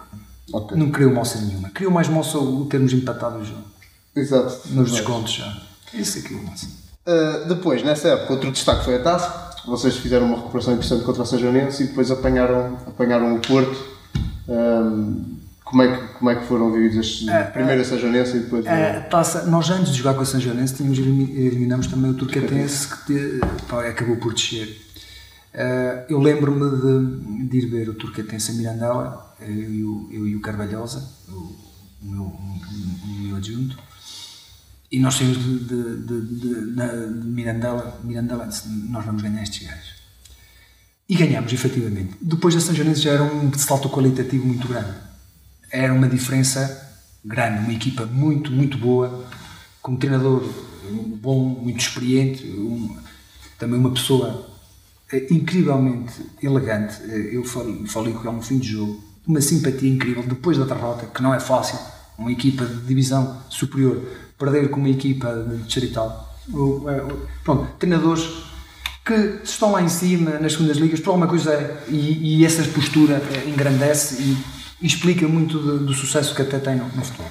Okay. 0.51 0.77
Não 0.77 0.89
criou 0.89 1.13
moça 1.13 1.39
nenhuma. 1.39 1.69
Criou 1.69 1.91
mais 1.91 2.07
moça 2.07 2.37
o 2.37 2.65
termos 2.65 2.93
empatado 2.93 3.39
o 3.39 3.45
jogo. 3.45 3.63
Exato. 4.19 4.59
Nos 4.69 4.91
descontos 4.91 5.33
já. 5.33 5.57
Isso 5.93 6.19
é 6.19 6.31
moça. 6.31 6.67
Uh, 7.07 7.47
depois, 7.47 7.83
nessa 7.83 8.09
época, 8.09 8.33
outro 8.33 8.51
destaque 8.51 8.85
foi 8.85 8.95
a 8.95 8.99
taça. 9.01 9.49
Vocês 9.65 9.97
fizeram 9.97 10.27
uma 10.27 10.37
recuperação 10.37 10.73
interessante 10.73 11.03
contra 11.03 11.23
o 11.23 11.25
Sajonense 11.25 11.83
e 11.83 11.87
depois 11.87 12.11
apanharam, 12.11 12.77
apanharam 12.87 13.35
o 13.35 13.39
Porto. 13.39 13.77
Um, 14.47 15.37
como, 15.63 15.83
é 15.83 15.95
que, 15.95 16.13
como 16.13 16.29
é 16.29 16.35
que 16.35 16.45
foram 16.45 16.71
vividos 16.71 17.27
as 17.27 17.49
primeiras 17.51 17.87
uh, 17.87 17.89
Sajonense 17.91 18.37
e 18.37 18.39
depois. 18.41 18.65
A 18.65 19.01
taça, 19.01 19.43
nós 19.45 19.69
antes 19.69 19.91
de 19.91 19.99
jogar 19.99 20.13
com 20.13 20.21
a 20.21 20.25
Sajonense 20.25 20.75
tínhamos, 20.75 20.97
eliminamos 20.97 21.87
também 21.87 22.11
o 22.11 22.13
Turcatense 22.13 22.87
que 23.05 23.39
pá, 23.67 23.87
acabou 23.87 24.17
por 24.17 24.33
descer. 24.33 24.81
Uh, 25.53 26.05
eu 26.09 26.19
lembro-me 26.19 26.69
de, 26.69 27.47
de, 27.47 27.57
ir 27.57 27.65
ver 27.67 27.89
o 27.89 27.93
Turcatense 27.95 28.51
a 28.51 28.53
Mirandela 28.53 29.29
eu 29.41 29.73
e 29.73 29.83
o, 29.83 30.09
eu 30.11 30.27
e 30.27 30.35
o 30.35 30.41
Carvalhosa, 30.41 31.07
o, 31.27 31.55
o, 32.03 32.05
meu, 32.05 32.23
o, 32.23 33.19
meu 33.21 33.37
adjunto, 33.37 33.77
e 34.91 34.99
nós 34.99 35.15
saímos 35.15 35.37
de, 35.37 35.59
de, 35.59 36.21
de, 36.21 36.21
de, 36.73 37.27
Mirandela, 37.27 37.99
Mirandela, 38.03 38.49
nós 38.89 39.05
vamos 39.05 39.21
ganhar 39.21 39.43
estes 39.43 39.67
gajos. 39.67 39.99
E 41.07 41.15
ganhamos, 41.15 41.51
efetivamente. 41.53 42.15
Depois 42.21 42.55
da 42.55 42.61
São 42.61 42.73
Joanense 42.73 43.01
já 43.01 43.11
era 43.11 43.23
um 43.23 43.51
salto 43.53 43.89
qualitativo 43.89 44.45
muito 44.45 44.67
grande. 44.67 44.93
Era 45.71 45.93
uma 45.93 46.07
diferença 46.07 46.87
grande, 47.23 47.63
uma 47.63 47.73
equipa 47.73 48.05
muito, 48.05 48.51
muito 48.51 48.77
boa, 48.77 49.25
com 49.81 49.93
um 49.93 49.97
treinador 49.97 50.43
bom, 51.21 51.39
muito 51.61 51.79
experiente, 51.79 52.45
um, 52.47 52.95
também 53.57 53.79
uma 53.79 53.91
pessoa 53.91 54.49
eh, 55.11 55.27
incrivelmente 55.31 56.13
elegante. 56.41 57.01
Eh, 57.03 57.29
eu 57.35 57.43
falei, 57.43 57.85
falei 57.85 58.13
com 58.13 58.21
ele 58.27 58.35
no 58.37 58.41
fim 58.41 58.57
de 58.57 58.69
jogo 58.69 59.03
uma 59.27 59.41
simpatia 59.41 59.89
incrível 59.89 60.23
depois 60.23 60.57
da 60.57 60.65
derrota, 60.65 61.05
que 61.05 61.21
não 61.21 61.33
é 61.33 61.39
fácil, 61.39 61.77
uma 62.17 62.31
equipa 62.31 62.65
de 62.65 62.81
divisão 62.87 63.41
superior 63.49 64.01
perder 64.39 64.69
com 64.69 64.79
uma 64.79 64.89
equipa 64.89 65.33
de 65.47 65.57
distrital. 65.63 66.33
É, 66.49 67.13
pronto, 67.43 67.67
treinadores 67.77 68.27
que 69.05 69.41
estão 69.43 69.71
lá 69.71 69.81
em 69.81 69.89
cima 69.89 70.39
nas 70.39 70.53
segundas 70.53 70.77
ligas 70.77 70.99
por 70.99 71.11
alguma 71.11 71.27
coisa 71.27 71.83
e, 71.87 72.39
e 72.39 72.45
essa 72.45 72.63
postura 72.63 73.21
é, 73.33 73.49
engrandece 73.49 74.21
e, 74.21 74.37
e 74.81 74.87
explica 74.87 75.27
muito 75.27 75.59
do, 75.59 75.79
do, 75.85 75.93
sucesso 75.93 76.33
que 76.33 76.41
até 76.41 76.57
tem 76.57 76.77
no, 76.77 76.85
no 76.85 77.03
futebol. 77.03 77.29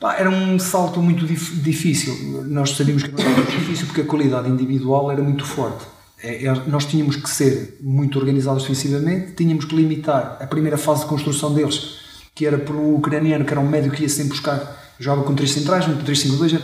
Pá, 0.00 0.14
era 0.14 0.30
um 0.30 0.58
salto 0.58 1.00
muito 1.00 1.26
dif, 1.26 1.54
difícil. 1.56 2.44
Nós 2.46 2.70
sabíamos 2.70 3.02
que 3.02 3.20
era 3.20 3.30
muito 3.30 3.50
difícil 3.52 3.86
porque 3.86 4.00
a 4.00 4.06
qualidade 4.06 4.48
individual 4.48 5.10
era 5.12 5.22
muito 5.22 5.44
forte 5.44 5.84
é, 6.22 6.44
é, 6.44 6.54
nós 6.66 6.84
tínhamos 6.84 7.16
que 7.16 7.28
ser 7.28 7.78
muito 7.80 8.18
organizados 8.18 8.62
defensivamente, 8.62 9.32
tínhamos 9.32 9.64
que 9.64 9.74
limitar 9.74 10.36
a 10.40 10.46
primeira 10.46 10.76
fase 10.76 11.02
de 11.02 11.06
construção 11.06 11.52
deles, 11.54 11.98
que 12.34 12.46
era 12.46 12.58
por 12.58 12.76
um 12.76 12.94
ucraniano, 12.94 13.44
que 13.44 13.52
era 13.52 13.60
um 13.60 13.68
médio 13.68 13.90
que 13.90 14.02
ia 14.02 14.08
sempre 14.08 14.32
buscar, 14.32 14.79
jogava 15.00 15.24
com 15.24 15.34
três 15.34 15.50
centrais, 15.50 15.88
um 15.88 15.96
3-5-2, 15.96 16.62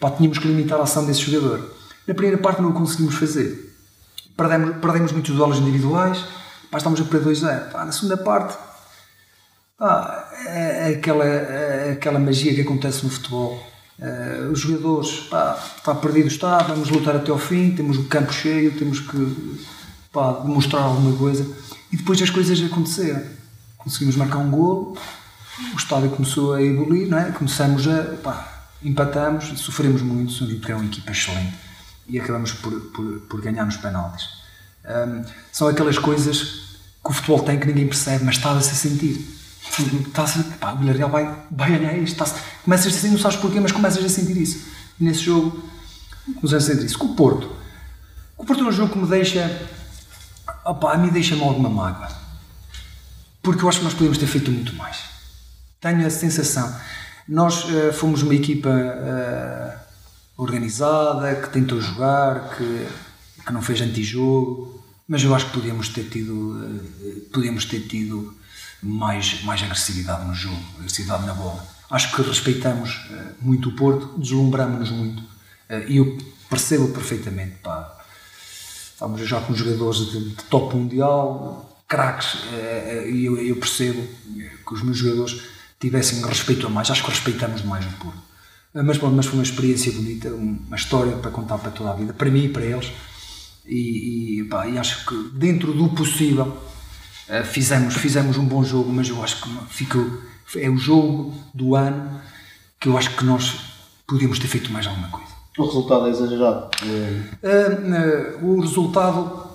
pá, 0.00 0.10
tínhamos 0.10 0.38
que 0.38 0.48
limitar 0.48 0.80
a 0.80 0.82
ação 0.82 1.06
desse 1.06 1.30
jogador. 1.30 1.70
Na 2.08 2.14
primeira 2.14 2.38
parte 2.38 2.60
não 2.60 2.70
o 2.70 2.72
conseguimos 2.72 3.14
fazer. 3.14 3.72
Perdemos, 4.36 4.76
perdemos 4.78 5.12
muitos 5.12 5.36
duelos 5.36 5.58
individuais, 5.58 6.18
pá, 6.70 6.78
estávamos 6.78 7.00
a 7.00 7.04
perder 7.04 7.30
2-0. 7.30 7.72
Na 7.72 7.92
segunda 7.92 8.16
parte, 8.16 8.58
pá, 9.78 10.28
é, 10.46 10.90
é 10.90 10.96
aquela, 10.96 11.24
é 11.24 11.92
aquela 11.92 12.18
magia 12.18 12.54
que 12.54 12.62
acontece 12.62 13.04
no 13.04 13.10
futebol 13.10 13.74
Uh, 13.96 14.50
os 14.50 14.58
jogadores, 14.58 15.20
pá, 15.30 15.56
está 15.76 15.94
perdido, 15.94 16.26
está, 16.26 16.58
vamos 16.58 16.90
lutar 16.90 17.14
até 17.14 17.30
ao 17.30 17.38
fim, 17.38 17.70
temos 17.70 17.96
o 17.96 18.04
campo 18.06 18.32
cheio, 18.32 18.76
temos 18.76 18.98
que 18.98 19.60
pá, 20.12 20.32
demonstrar 20.32 20.82
alguma 20.82 21.16
coisa. 21.16 21.46
E 21.92 21.96
depois 21.96 22.20
as 22.20 22.30
coisas 22.30 22.60
aconteceram. 22.60 23.22
Conseguimos 23.78 24.16
marcar 24.16 24.38
um 24.38 24.50
gol, 24.50 24.98
o 25.72 25.76
estádio 25.76 26.10
começou 26.10 26.54
a 26.54 26.62
evoluir, 26.62 27.08
não 27.08 27.18
é? 27.18 27.30
começamos 27.30 27.86
a. 27.86 28.54
Empatamos, 28.82 29.58
sofremos 29.60 30.02
muito, 30.02 30.36
porque 30.36 30.66
era 30.66 30.76
uma 30.76 30.84
equipa 30.84 31.10
excelente 31.10 31.54
e 32.06 32.20
acabamos 32.20 32.52
por, 32.52 32.78
por, 32.90 33.20
por 33.20 33.40
ganhar 33.40 33.64
nos 33.64 33.78
penaltis. 33.78 34.28
Um, 34.84 35.24
são 35.50 35.68
aquelas 35.68 35.98
coisas 35.98 36.76
que 37.02 37.10
o 37.10 37.12
futebol 37.12 37.40
tem 37.40 37.58
que 37.58 37.66
ninguém 37.66 37.86
percebe, 37.86 38.24
mas 38.24 38.36
está-se 38.36 38.70
a 38.70 38.74
sentir 38.74 39.34
Estás 39.66 40.38
a, 40.38 40.42
pá, 40.60 40.72
o 40.72 40.76
Villarreal 40.76 41.10
vai, 41.10 41.36
vai 41.50 41.78
ganhar 41.78 41.96
isto. 41.96 42.12
Estás, 42.12 42.34
começas 42.64 42.86
a 42.86 42.90
sentir, 42.96 43.12
não 43.12 43.18
sabes 43.18 43.38
porquê, 43.38 43.58
mas 43.58 43.72
começas 43.72 44.04
a 44.04 44.08
sentir 44.08 44.36
isso. 44.36 44.66
E 45.00 45.04
nesse 45.04 45.20
jogo, 45.20 45.68
começas 46.36 46.64
a 46.64 46.72
sentir 46.72 46.86
isso. 46.86 46.98
Com 46.98 47.06
o 47.06 47.16
Porto. 47.16 47.50
O 48.36 48.44
Porto 48.44 48.62
é 48.62 48.66
um 48.68 48.72
jogo 48.72 48.92
que 48.92 48.98
me 48.98 49.08
deixa. 49.08 49.68
A 50.64 50.98
mim 50.98 51.08
deixa-me 51.08 51.42
alguma 51.42 51.68
mágoa. 51.68 52.08
Porque 53.42 53.64
eu 53.64 53.68
acho 53.68 53.78
que 53.78 53.84
nós 53.84 53.94
podíamos 53.94 54.18
ter 54.18 54.26
feito 54.26 54.50
muito 54.50 54.74
mais. 54.76 55.13
Tenho 55.84 56.06
a 56.06 56.08
sensação. 56.08 56.74
Nós 57.28 57.64
uh, 57.64 57.92
fomos 57.92 58.22
uma 58.22 58.34
equipa 58.34 58.70
uh, 58.70 60.42
organizada, 60.42 61.34
que 61.34 61.50
tentou 61.50 61.78
jogar, 61.78 62.56
que, 62.56 62.88
que 63.44 63.52
não 63.52 63.60
fez 63.60 63.82
antijogo, 63.82 64.82
mas 65.06 65.22
eu 65.22 65.34
acho 65.34 65.44
que 65.44 65.52
podíamos 65.52 65.90
ter 65.90 66.04
tido, 66.04 66.32
uh, 66.32 67.20
podíamos 67.30 67.66
ter 67.66 67.80
tido 67.80 68.34
mais, 68.82 69.44
mais 69.44 69.62
agressividade 69.62 70.26
no 70.26 70.34
jogo, 70.34 70.58
agressividade 70.78 71.26
na 71.26 71.34
bola. 71.34 71.62
Acho 71.90 72.16
que 72.16 72.22
respeitamos 72.22 73.06
muito 73.38 73.68
o 73.68 73.72
Porto, 73.76 74.18
deslumbramos-nos 74.18 74.90
muito. 74.90 75.22
E 75.86 75.98
eu 75.98 76.16
percebo 76.48 76.88
perfeitamente, 76.88 77.56
pá, 77.62 77.94
estamos 78.90 79.20
já 79.20 79.38
com 79.38 79.54
jogadores 79.54 79.98
de, 80.10 80.30
de 80.30 80.44
top 80.44 80.76
mundial, 80.76 81.78
craques, 81.86 82.38
e 83.06 83.26
eu, 83.26 83.36
eu, 83.36 83.56
percebo 83.56 84.02
que 84.66 84.74
os 84.74 84.82
meus 84.82 84.96
jogadores 84.96 85.53
tivessem 85.84 86.22
respeito 86.24 86.66
a 86.66 86.70
mais. 86.70 86.90
Acho 86.90 87.02
que 87.02 87.10
respeitamos 87.10 87.62
mais 87.62 87.84
o 87.84 87.90
Porto. 87.98 88.22
mas, 88.72 88.98
bom, 88.98 89.10
mas 89.10 89.26
foi 89.26 89.38
uma 89.38 89.42
experiência 89.42 89.92
bonita, 89.92 90.28
uma 90.28 90.76
história 90.76 91.16
para 91.16 91.30
contar 91.30 91.58
para 91.58 91.70
toda 91.70 91.90
a 91.90 91.94
vida, 91.94 92.12
para 92.12 92.30
mim 92.30 92.44
e 92.44 92.48
para 92.48 92.64
eles. 92.64 92.90
E, 93.66 94.40
e, 94.40 94.44
pá, 94.44 94.66
e 94.66 94.78
acho 94.78 95.06
que 95.06 95.30
dentro 95.38 95.72
do 95.72 95.88
possível 95.90 96.56
eh, 97.28 97.42
fizemos, 97.42 97.94
fizemos 97.94 98.36
um 98.36 98.44
bom 98.44 98.62
jogo, 98.62 98.92
mas 98.92 99.08
eu 99.08 99.22
acho 99.22 99.42
que 99.42 99.48
ficou, 99.70 100.04
é 100.56 100.68
o 100.68 100.76
jogo 100.76 101.34
do 101.54 101.74
ano 101.74 102.20
que 102.78 102.88
eu 102.88 102.98
acho 102.98 103.16
que 103.16 103.24
nós 103.24 103.56
podíamos 104.06 104.38
ter 104.38 104.48
feito 104.48 104.70
mais 104.70 104.86
alguma 104.86 105.08
coisa. 105.08 105.32
O 105.56 105.64
resultado 105.64 106.06
é 106.06 106.10
exagerado? 106.10 106.70
Uh, 106.82 108.44
o 108.44 108.60
resultado 108.60 109.48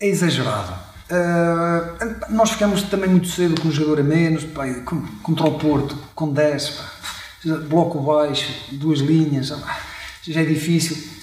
é 0.00 0.08
exagerado. 0.08 0.83
Nós 2.30 2.50
ficamos 2.50 2.82
também 2.82 3.10
muito 3.10 3.28
cedo 3.28 3.60
com 3.60 3.68
um 3.68 3.70
jogador 3.70 4.00
a 4.00 4.02
menos, 4.02 4.44
pá, 4.44 4.64
contra 5.22 5.46
o 5.46 5.58
Porto, 5.58 5.96
com 6.14 6.32
10, 6.32 6.70
pá, 6.70 6.90
bloco 7.68 8.00
baixo, 8.00 8.50
duas 8.72 9.00
linhas, 9.00 9.52
já 10.22 10.40
é 10.40 10.44
difícil 10.44 11.14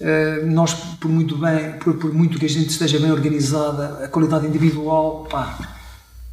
eh, 0.00 0.42
nós, 0.44 0.74
por 0.74 1.10
muito 1.10 1.36
bem, 1.36 1.72
por, 1.72 1.94
por, 1.94 2.12
muito 2.14 2.38
que 2.38 2.46
a 2.46 2.48
gente 2.48 2.70
esteja 2.70 3.00
bem 3.00 3.10
organizada, 3.10 4.04
a 4.04 4.08
qualidade 4.08 4.46
individual, 4.46 5.26
pá, 5.28 5.58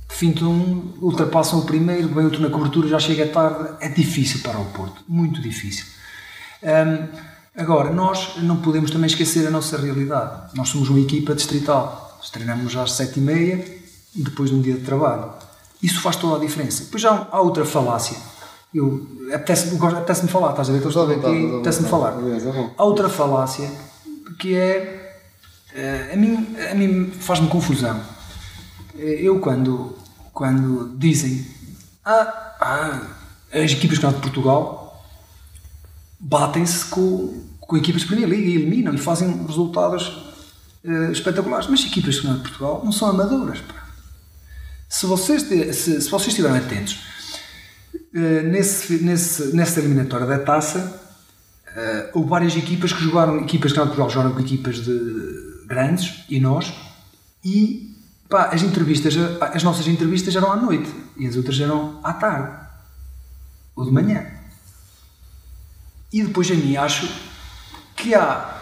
fintam 0.08 0.52
um, 0.52 0.94
ultrapassam 1.02 1.60
o 1.60 1.66
primeiro, 1.66 2.08
vem 2.10 2.26
outro 2.26 2.42
na 2.42 2.50
cobertura, 2.50 2.88
já 2.88 3.00
chega 3.00 3.26
tarde, 3.28 3.76
é 3.80 3.90
difícil 3.90 4.42
para 4.42 4.60
o 4.60 4.66
Porto, 4.66 5.04
muito 5.08 5.42
difícil. 5.42 5.86
Um, 6.62 7.08
agora, 7.58 7.92
nós 7.92 8.36
não 8.38 8.58
podemos 8.58 8.92
também 8.92 9.08
esquecer 9.08 9.48
a 9.48 9.52
nossa 9.52 9.78
realidade. 9.78 10.56
Nós 10.56 10.70
somos 10.70 10.90
uma 10.90 11.00
equipa 11.00 11.34
distrital, 11.34 12.05
treinamos 12.30 12.76
às 12.76 12.92
sete 12.94 13.20
e 13.20 13.22
meia, 13.22 13.64
depois 14.14 14.50
de 14.50 14.56
um 14.56 14.62
dia 14.62 14.76
de 14.76 14.82
trabalho. 14.82 15.32
Isso 15.82 16.02
faz 16.02 16.16
toda 16.16 16.38
a 16.38 16.40
diferença. 16.40 16.86
Depois 16.86 17.02
já 17.02 17.28
há 17.32 17.42
outra 17.42 17.66
falácia. 17.66 18.18
Eu, 18.74 19.08
apetece-me 19.34 19.78
apetece 19.88 20.28
falar, 20.28 20.52
estás 20.52 20.70
a 20.70 20.74
ver? 20.74 20.86
Estou 20.86 21.04
aqui, 21.10 21.56
apetece-me 21.56 21.88
falar. 21.88 22.14
Há 22.78 22.84
outra 22.84 23.08
falácia 23.10 23.72
que 24.40 24.56
é. 24.56 25.18
eh, 25.74 26.12
A 26.14 26.16
mim, 26.18 26.56
a 26.72 26.76
mim 26.76 27.12
faz-me 27.12 27.48
confusão. 27.48 28.02
Eh, 28.98 29.20
Eu, 29.22 29.40
quando, 29.40 29.96
quando 30.34 30.94
dizem. 30.98 31.46
Ah, 32.04 32.56
ah, 32.60 33.02
as 33.54 33.72
equipas 33.72 33.98
de 34.00 34.06
Portugal 34.22 35.04
batem-se 36.20 36.86
com, 36.86 37.42
com 37.60 37.78
equipas 37.78 38.02
de 38.02 38.08
Primeira 38.08 38.32
Liga 38.36 38.50
e 38.50 38.56
eliminam 38.56 38.94
e 38.94 38.98
fazem 38.98 39.46
resultados 39.46 40.25
eh, 40.86 41.12
espetaculares. 41.12 41.68
Mas 41.68 41.84
equipas 41.86 42.16
de 42.16 42.22
Portugal 42.22 42.82
não 42.84 42.92
são 42.92 43.10
amadoras. 43.10 43.60
Pá. 43.62 43.86
Se 44.88 45.06
vocês, 45.06 45.42
se, 45.42 46.02
se 46.02 46.10
vocês 46.10 46.28
estiverem 46.28 46.58
atentos, 46.58 47.00
eh, 48.14 48.44
nesse, 48.44 49.04
nesse, 49.04 49.56
nessa 49.56 49.80
eliminatória 49.80 50.26
da 50.26 50.40
taça, 50.40 51.02
eh, 51.76 52.12
houve 52.14 52.30
várias 52.30 52.56
equipas 52.56 52.94
que 52.94 53.02
jogaram, 53.02 53.42
equipas 53.42 53.74
de 53.74 53.80
Portugal 53.80 54.10
jogaram 54.10 54.34
com 54.34 54.40
equipas 54.40 54.78
de 54.78 55.66
grandes 55.66 56.24
e 56.30 56.40
nós, 56.40 56.74
e 57.44 57.94
pá, 58.30 58.50
as 58.54 58.62
entrevistas, 58.62 59.16
as 59.42 59.64
nossas 59.64 59.88
entrevistas 59.88 60.36
eram 60.36 60.52
à 60.52 60.56
noite 60.56 60.90
e 61.18 61.28
as 61.28 61.36
outras 61.36 61.60
eram 61.60 62.00
à 62.04 62.14
tarde 62.14 62.58
ou 63.76 63.84
de 63.84 63.92
manhã. 63.92 64.26
E 66.14 66.24
depois 66.24 66.50
a 66.50 66.54
mim 66.54 66.78
acho 66.78 67.10
que 67.98 68.16
há 68.16 68.55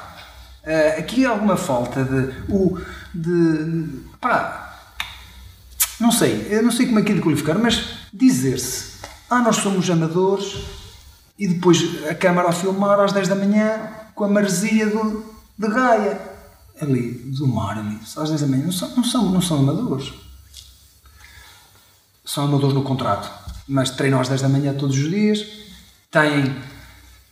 eh, 0.64 0.96
aqui 0.98 1.26
alguma 1.26 1.58
falta 1.58 2.04
de, 2.04 2.34
o, 2.52 2.80
de 3.14 4.02
pá, 4.22 4.82
não 6.00 6.12
sei, 6.12 6.48
eu 6.50 6.64
não 6.64 6.72
sei 6.72 6.86
como 6.86 7.00
é 7.00 7.02
que 7.04 7.12
é 7.12 7.16
de 7.16 7.22
qualificar, 7.22 7.58
mas 7.60 7.98
dizer-se, 8.14 8.94
ah, 9.30 9.40
nós 9.40 9.58
somos 9.58 9.90
amadores 9.90 10.58
e 11.38 11.48
depois 11.48 12.08
a 12.10 12.16
câmara 12.16 12.50
a 12.50 12.54
filmar 12.54 13.00
às 13.00 13.12
10 13.12 13.28
da 13.28 13.36
manhã 13.36 13.90
com 14.16 14.24
a 14.24 14.28
maresia 14.28 14.88
do, 14.88 15.26
de 15.58 15.68
Gaia, 15.68 16.20
ali, 16.82 17.12
do 17.12 17.48
mar, 17.48 17.78
ali, 17.78 18.00
às 18.16 18.30
10 18.30 18.42
da 18.42 18.48
manhã, 18.48 18.66
não 18.66 18.72
são, 18.72 18.96
não 18.96 19.04
são, 19.04 19.30
não 19.32 19.42
são 19.42 19.60
amadores. 19.60 20.14
São 22.26 22.46
amadores 22.46 22.74
no 22.74 22.84
contrato, 22.84 23.30
mas 23.68 23.90
treinam 23.90 24.22
às 24.22 24.30
10 24.30 24.42
da 24.42 24.50
manhã 24.50 24.74
todos 24.74 24.98
os 24.98 25.10
dias, 25.10 25.46
têm 26.10 26.56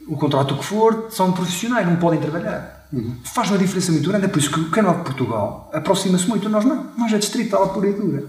o 0.08 0.16
contrato 0.18 0.58
que 0.58 0.66
for, 0.66 1.08
são 1.12 1.32
profissionais, 1.32 1.86
não 1.88 1.96
podem 1.98 2.20
trabalhar. 2.20 2.88
Faz 3.24 3.50
uma 3.50 3.58
diferença 3.58 3.92
muito 3.92 4.10
grande, 4.10 4.26
é 4.26 4.28
por 4.28 4.40
isso 4.40 4.52
que 4.52 4.60
o 4.60 4.70
canal 4.70 4.98
de 4.98 5.04
Portugal 5.04 5.70
aproxima-se 5.74 6.28
muito, 6.28 6.50
nós 6.50 6.66
não, 6.66 6.92
nós 6.98 7.14
é 7.14 7.18
distrital 7.18 7.70
pura 7.74 7.88
e 7.90 7.94
dura. 7.94 8.26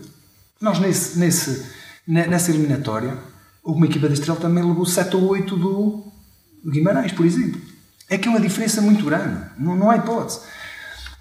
Nós 0.61 0.79
nesse, 0.79 1.19
nesse, 1.19 1.67
ne- 2.07 2.29
nessa 2.29 2.51
eliminatória, 2.53 3.19
uma 3.65 3.87
equipa 3.87 4.09
distrital 4.09 4.37
que 4.37 4.43
também 4.43 4.63
levou 4.65 4.87
7 4.87 5.17
ou 5.17 5.27
8 5.31 5.57
do 5.57 6.05
Guimarães, 6.65 7.11
por 7.13 7.27
exemplo. 7.27 7.61
É 8.09 8.17
que 8.19 8.29
é 8.29 8.31
uma 8.31 8.41
diferença 8.41 8.81
muito 8.81 9.05
grande, 9.05 9.45
não, 9.59 9.75
não 9.75 9.91
há 9.91 9.97
hipótese. 9.97 10.41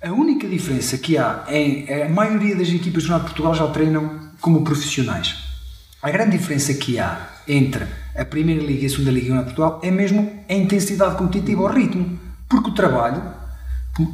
A 0.03 0.11
única 0.11 0.47
diferença 0.47 0.97
que 0.97 1.17
há 1.17 1.43
é 1.47 2.03
a 2.05 2.09
maioria 2.09 2.55
das 2.55 2.67
equipas 2.67 3.03
do 3.03 3.07
Jornal 3.07 3.19
de 3.21 3.25
Portugal 3.25 3.55
já 3.55 3.67
treinam 3.67 4.19
como 4.39 4.63
profissionais. 4.63 5.35
A 6.01 6.09
grande 6.11 6.37
diferença 6.37 6.73
que 6.73 6.99
há 6.99 7.29
entre 7.47 7.85
a 8.15 8.25
Primeira 8.25 8.63
Liga 8.63 8.83
e 8.83 8.85
a 8.85 8.89
Segunda 8.89 9.11
Liga 9.11 9.37
de 9.37 9.43
Portugal 9.43 9.79
é 9.83 9.91
mesmo 9.91 10.43
a 10.49 10.53
intensidade 10.53 11.15
competitiva, 11.15 11.61
o 11.61 11.67
ritmo. 11.67 12.19
Porque 12.49 12.69
o 12.69 12.73
trabalho, 12.73 13.21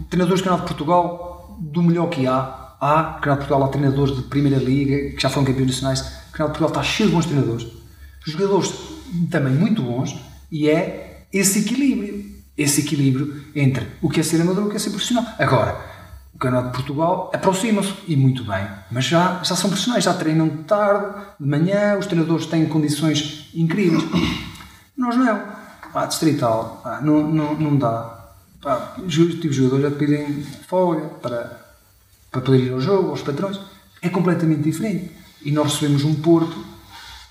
treinadores 0.09 0.41
do 0.41 0.43
Canal 0.43 0.59
de 0.59 0.67
Portugal, 0.67 1.57
do 1.59 1.81
melhor 1.81 2.09
que 2.09 2.27
há, 2.27 2.75
há, 2.79 3.19
Canal 3.21 3.39
de 3.39 3.45
Portugal 3.45 3.63
há 3.63 3.67
treinadores 3.69 4.15
de 4.15 4.21
Primeira 4.23 4.57
Liga, 4.57 5.15
que 5.15 5.21
já 5.21 5.29
foram 5.29 5.45
campeões 5.45 5.71
nacionais, 5.71 6.01
o 6.29 6.31
Canal 6.31 6.53
de 6.53 6.59
Portugal 6.59 6.69
está 6.69 6.83
cheio 6.83 7.09
de 7.09 7.15
bons 7.15 7.25
treinadores, 7.25 7.67
jogadores 8.25 8.73
também 9.31 9.53
muito 9.53 9.81
bons, 9.81 10.15
e 10.51 10.69
é 10.69 11.25
esse 11.33 11.59
equilíbrio. 11.59 12.37
Esse 12.57 12.81
equilíbrio 12.81 13.43
entre 13.55 13.85
o 14.01 14.09
que 14.09 14.19
é 14.19 14.23
ser 14.23 14.41
amador 14.41 14.63
e 14.63 14.67
o 14.67 14.69
que 14.71 14.77
é 14.77 14.79
ser 14.79 14.89
profissional. 14.89 15.25
Agora, 15.37 15.79
o 16.37 16.39
Canal 16.39 16.65
de 16.65 16.71
Portugal 16.71 17.31
aproxima-se, 17.33 17.95
e 18.07 18.15
muito 18.15 18.43
bem, 18.43 18.63
mas 18.91 19.05
já, 19.05 19.41
já 19.43 19.55
são 19.55 19.71
profissionais, 19.71 20.03
já 20.03 20.13
treinam 20.13 20.47
de 20.47 20.63
tarde, 20.65 21.19
de 21.39 21.47
manhã, 21.47 21.97
os 21.97 22.05
treinadores 22.05 22.45
têm 22.45 22.67
condições 22.67 23.49
incríveis. 23.55 24.03
Nós 24.95 25.15
não. 25.15 25.41
Pá, 25.91 26.05
distrital, 26.05 26.79
pá, 26.83 27.01
não, 27.01 27.27
não, 27.27 27.55
não 27.55 27.75
dá. 27.75 28.35
Pá, 28.61 28.93
os 29.03 29.15
tipo, 29.15 29.51
jogadores 29.51 29.85
já 29.85 29.97
pedem 29.97 30.43
folga 30.67 31.07
para, 31.07 31.59
para 32.31 32.41
poder 32.41 32.65
ir 32.65 32.71
ao 32.71 32.79
jogo, 32.79 33.09
aos 33.09 33.23
patrões. 33.23 33.59
É 33.99 34.09
completamente 34.09 34.61
diferente. 34.61 35.11
E 35.41 35.51
nós 35.51 35.73
recebemos 35.73 36.03
um 36.03 36.21
Porto 36.21 36.63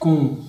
com 0.00 0.44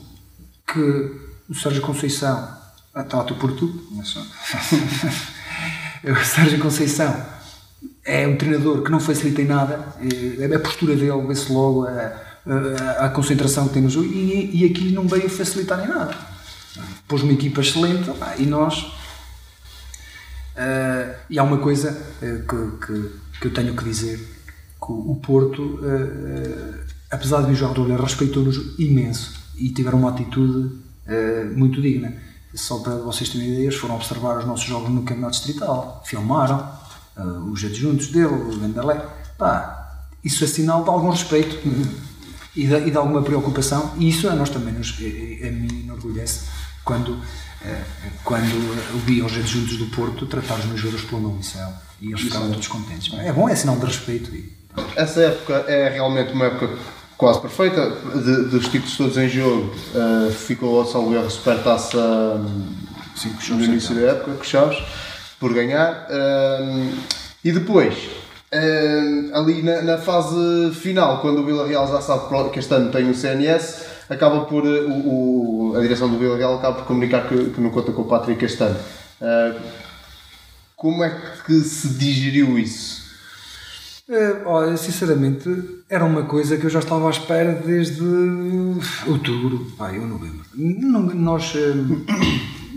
que 0.65 1.11
o 1.47 1.53
Sérgio 1.53 1.83
Conceição, 1.83 2.57
ah, 2.95 3.03
trata 3.03 3.35
por 3.35 3.51
tu, 3.51 3.87
mas 3.91 4.15
o 6.03 6.25
Sérgio 6.25 6.59
Conceição 6.59 7.36
é 8.03 8.27
um 8.27 8.37
treinador 8.37 8.81
que 8.83 8.89
não 8.89 8.99
facilita 8.99 9.41
em 9.41 9.45
nada, 9.45 9.93
é 10.39 10.55
a 10.55 10.59
postura 10.59 10.95
dele, 10.95 11.27
vê-se 11.27 11.51
logo 11.51 11.85
a, 11.85 12.13
a, 12.45 13.05
a 13.05 13.09
concentração 13.09 13.67
que 13.67 13.73
tem 13.73 13.83
no 13.83 13.89
jogo 13.89 14.07
e, 14.07 14.61
e 14.61 14.65
aqui 14.65 14.91
não 14.91 15.07
veio 15.07 15.29
facilitar 15.29 15.83
em 15.83 15.87
nada. 15.87 16.15
Pôs 17.07 17.21
uma 17.21 17.33
equipa 17.33 17.61
excelente 17.61 18.09
e 18.37 18.45
nós. 18.45 18.85
ah, 20.55 21.15
e 21.29 21.37
há 21.37 21.43
uma 21.43 21.57
coisa 21.57 21.89
ah, 22.21 22.25
que, 22.47 22.85
que, 22.85 23.09
que 23.41 23.47
eu 23.47 23.53
tenho 23.53 23.75
que 23.75 23.83
dizer: 23.83 24.17
que 24.17 24.91
o, 24.91 25.15
Porto, 25.15 25.79
ah, 25.83 25.87
ah, 25.87 27.15
apesar 27.15 27.41
de 27.41 27.47
vir 27.47 27.55
jogar 27.55 27.73
de 27.73 28.01
respeitou-nos 28.01 28.79
imenso 28.79 29.35
e 29.57 29.69
tiveram 29.69 29.99
uma 29.99 30.11
atitude 30.11 30.87
muito 31.55 31.81
digna. 31.81 32.13
Só 32.53 32.79
para 32.79 32.95
vocês 32.95 33.29
terem 33.29 33.53
ideias, 33.53 33.75
foram 33.75 33.95
observar 33.95 34.39
os 34.39 34.45
nossos 34.45 34.65
jogos 34.65 34.89
no 34.89 35.03
Campeonato 35.03 35.35
Distrital, 35.35 36.01
filmaram 36.05 36.57
uh, 37.17 37.51
os 37.51 37.63
adjuntos 37.63 38.07
dele, 38.07 38.25
o 38.27 38.57
Gandarlé. 38.57 39.01
Pá, 39.37 39.99
isso 40.23 40.43
é 40.43 40.47
sinal 40.47 40.83
de 40.83 40.89
algum 40.89 41.09
respeito 41.09 41.57
e 42.55 42.65
de, 42.65 42.75
e 42.87 42.91
de 42.91 42.97
alguma 42.97 43.21
preocupação, 43.21 43.93
e 43.97 44.09
isso 44.09 44.27
a 44.27 44.35
nós 44.35 44.49
também, 44.49 44.73
nos, 44.73 44.89
a, 44.99 45.47
a 45.47 45.51
mim 45.51 45.83
enorgulhece 45.83 46.45
quando, 46.83 47.09
uh, 47.11 47.21
quando 48.23 48.51
eu 48.93 48.99
vi 49.05 49.21
os 49.21 49.33
adjuntos 49.33 49.77
do 49.77 49.85
Porto 49.87 50.25
tratar 50.25 50.55
os 50.55 50.65
meus 50.65 50.79
jogadores 50.79 51.05
pelo 51.05 51.21
nome 51.21 51.43
céu 51.43 51.71
e 52.01 52.07
eles 52.07 52.21
ficaram 52.21 52.49
todos 52.51 52.67
contentes. 52.67 53.13
É 53.19 53.31
bom, 53.31 53.47
é 53.49 53.55
sinal 53.55 53.77
de 53.77 53.85
respeito. 53.85 54.33
E, 54.33 54.51
Essa 54.95 55.21
época 55.21 55.65
é 55.67 55.89
realmente 55.89 56.33
uma 56.33 56.45
época 56.45 56.77
quase 57.17 57.41
perfeita, 57.41 57.89
de, 57.89 58.49
dos 58.49 58.67
títulos 58.67 58.95
todos 58.95 59.17
em 59.17 59.27
jogo. 59.27 59.73
eh, 59.95 60.31
ficou 60.31 60.85
salvo 60.85 61.15
erro 61.15 61.29
supertaça 61.29 61.97
um, 61.97 62.75
Sim, 63.15 63.33
com 63.33 63.55
no 63.55 63.63
início 63.63 63.95
da 63.95 64.01
época, 64.11 64.33
com 64.35 64.43
Chaves, 64.43 64.77
por 65.39 65.53
ganhar. 65.53 66.07
E 67.43 67.51
depois, 67.51 67.95
ali 69.33 69.61
na, 69.61 69.81
na 69.81 69.97
fase 69.97 70.71
final, 70.73 71.21
quando 71.21 71.39
o 71.41 71.45
Vila 71.45 71.67
Real 71.67 71.87
já 71.87 72.01
sabe 72.01 72.49
que 72.51 72.59
este 72.59 72.73
ano 72.73 72.91
tem 72.91 73.09
o 73.09 73.15
CNS, 73.15 73.85
acaba 74.09 74.41
por 74.45 74.65
eh, 74.65 74.81
o, 74.81 75.71
o- 75.71 75.75
a 75.77 75.81
direção 75.81 76.09
do 76.09 76.17
Vila 76.17 76.37
Real 76.37 76.57
acaba 76.57 76.75
por 76.77 76.85
comunicar 76.85 77.27
que, 77.27 77.49
que 77.51 77.59
não 77.61 77.69
conta 77.69 77.91
com 77.91 78.03
o 78.03 78.05
Patrick 78.05 78.43
este 78.45 78.63
ano. 78.63 78.79
Uh, 79.21 79.59
como 80.75 81.03
é 81.03 81.09
que 81.45 81.59
se 81.61 81.89
digeriu 81.89 82.57
isso? 82.57 83.05
Eh, 84.09 84.41
olha, 84.45 84.77
sinceramente, 84.77 85.49
era 85.89 86.05
uma 86.05 86.23
coisa 86.23 86.55
que 86.57 86.65
eu 86.65 86.69
já 86.69 86.79
estava 86.79 87.07
à 87.07 87.09
espera 87.11 87.51
desde 87.53 88.01
outubro, 89.07 89.67
vai, 89.77 89.99
ou 89.99 90.07
novembro. 90.07 90.45
Não- 90.55 91.01
Nós, 91.13 91.53
eh, 91.55 91.73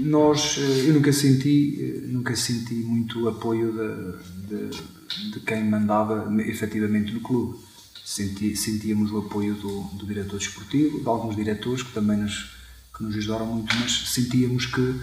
nós, 0.05 0.57
eh, 0.59 0.88
eu 0.88 0.94
nunca 0.94 1.12
senti, 1.12 1.78
eh, 1.80 2.07
nunca 2.07 2.34
senti 2.36 2.74
muito 2.74 3.28
apoio 3.28 3.72
de, 3.72 4.70
de, 4.70 5.30
de 5.32 5.40
quem 5.40 5.64
mandava 5.64 6.28
efetivamente 6.42 7.12
no 7.12 7.20
clube. 7.20 7.59
Senti, 8.05 8.57
sentíamos 8.57 9.12
o 9.12 9.18
apoio 9.18 9.55
do, 9.55 9.82
do 9.96 10.07
diretor 10.07 10.38
desportivo, 10.38 11.01
de 11.01 11.09
alguns 11.09 11.36
diretores 11.36 11.82
que 11.82 11.92
também 11.92 12.18
nos, 12.18 12.51
que 12.96 13.03
nos 13.05 13.14
ajudaram 13.16 13.46
muito, 13.46 13.74
mas 13.76 14.09
sentíamos 14.09 14.66
que 14.66 14.94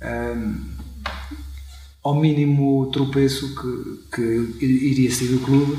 ehm, 0.00 0.54
ao 2.02 2.14
mínimo 2.14 2.88
tropeço 2.92 3.54
que, 3.54 4.16
que 4.16 4.64
iria 4.64 5.10
sair 5.10 5.28
do 5.28 5.40
clube, 5.40 5.76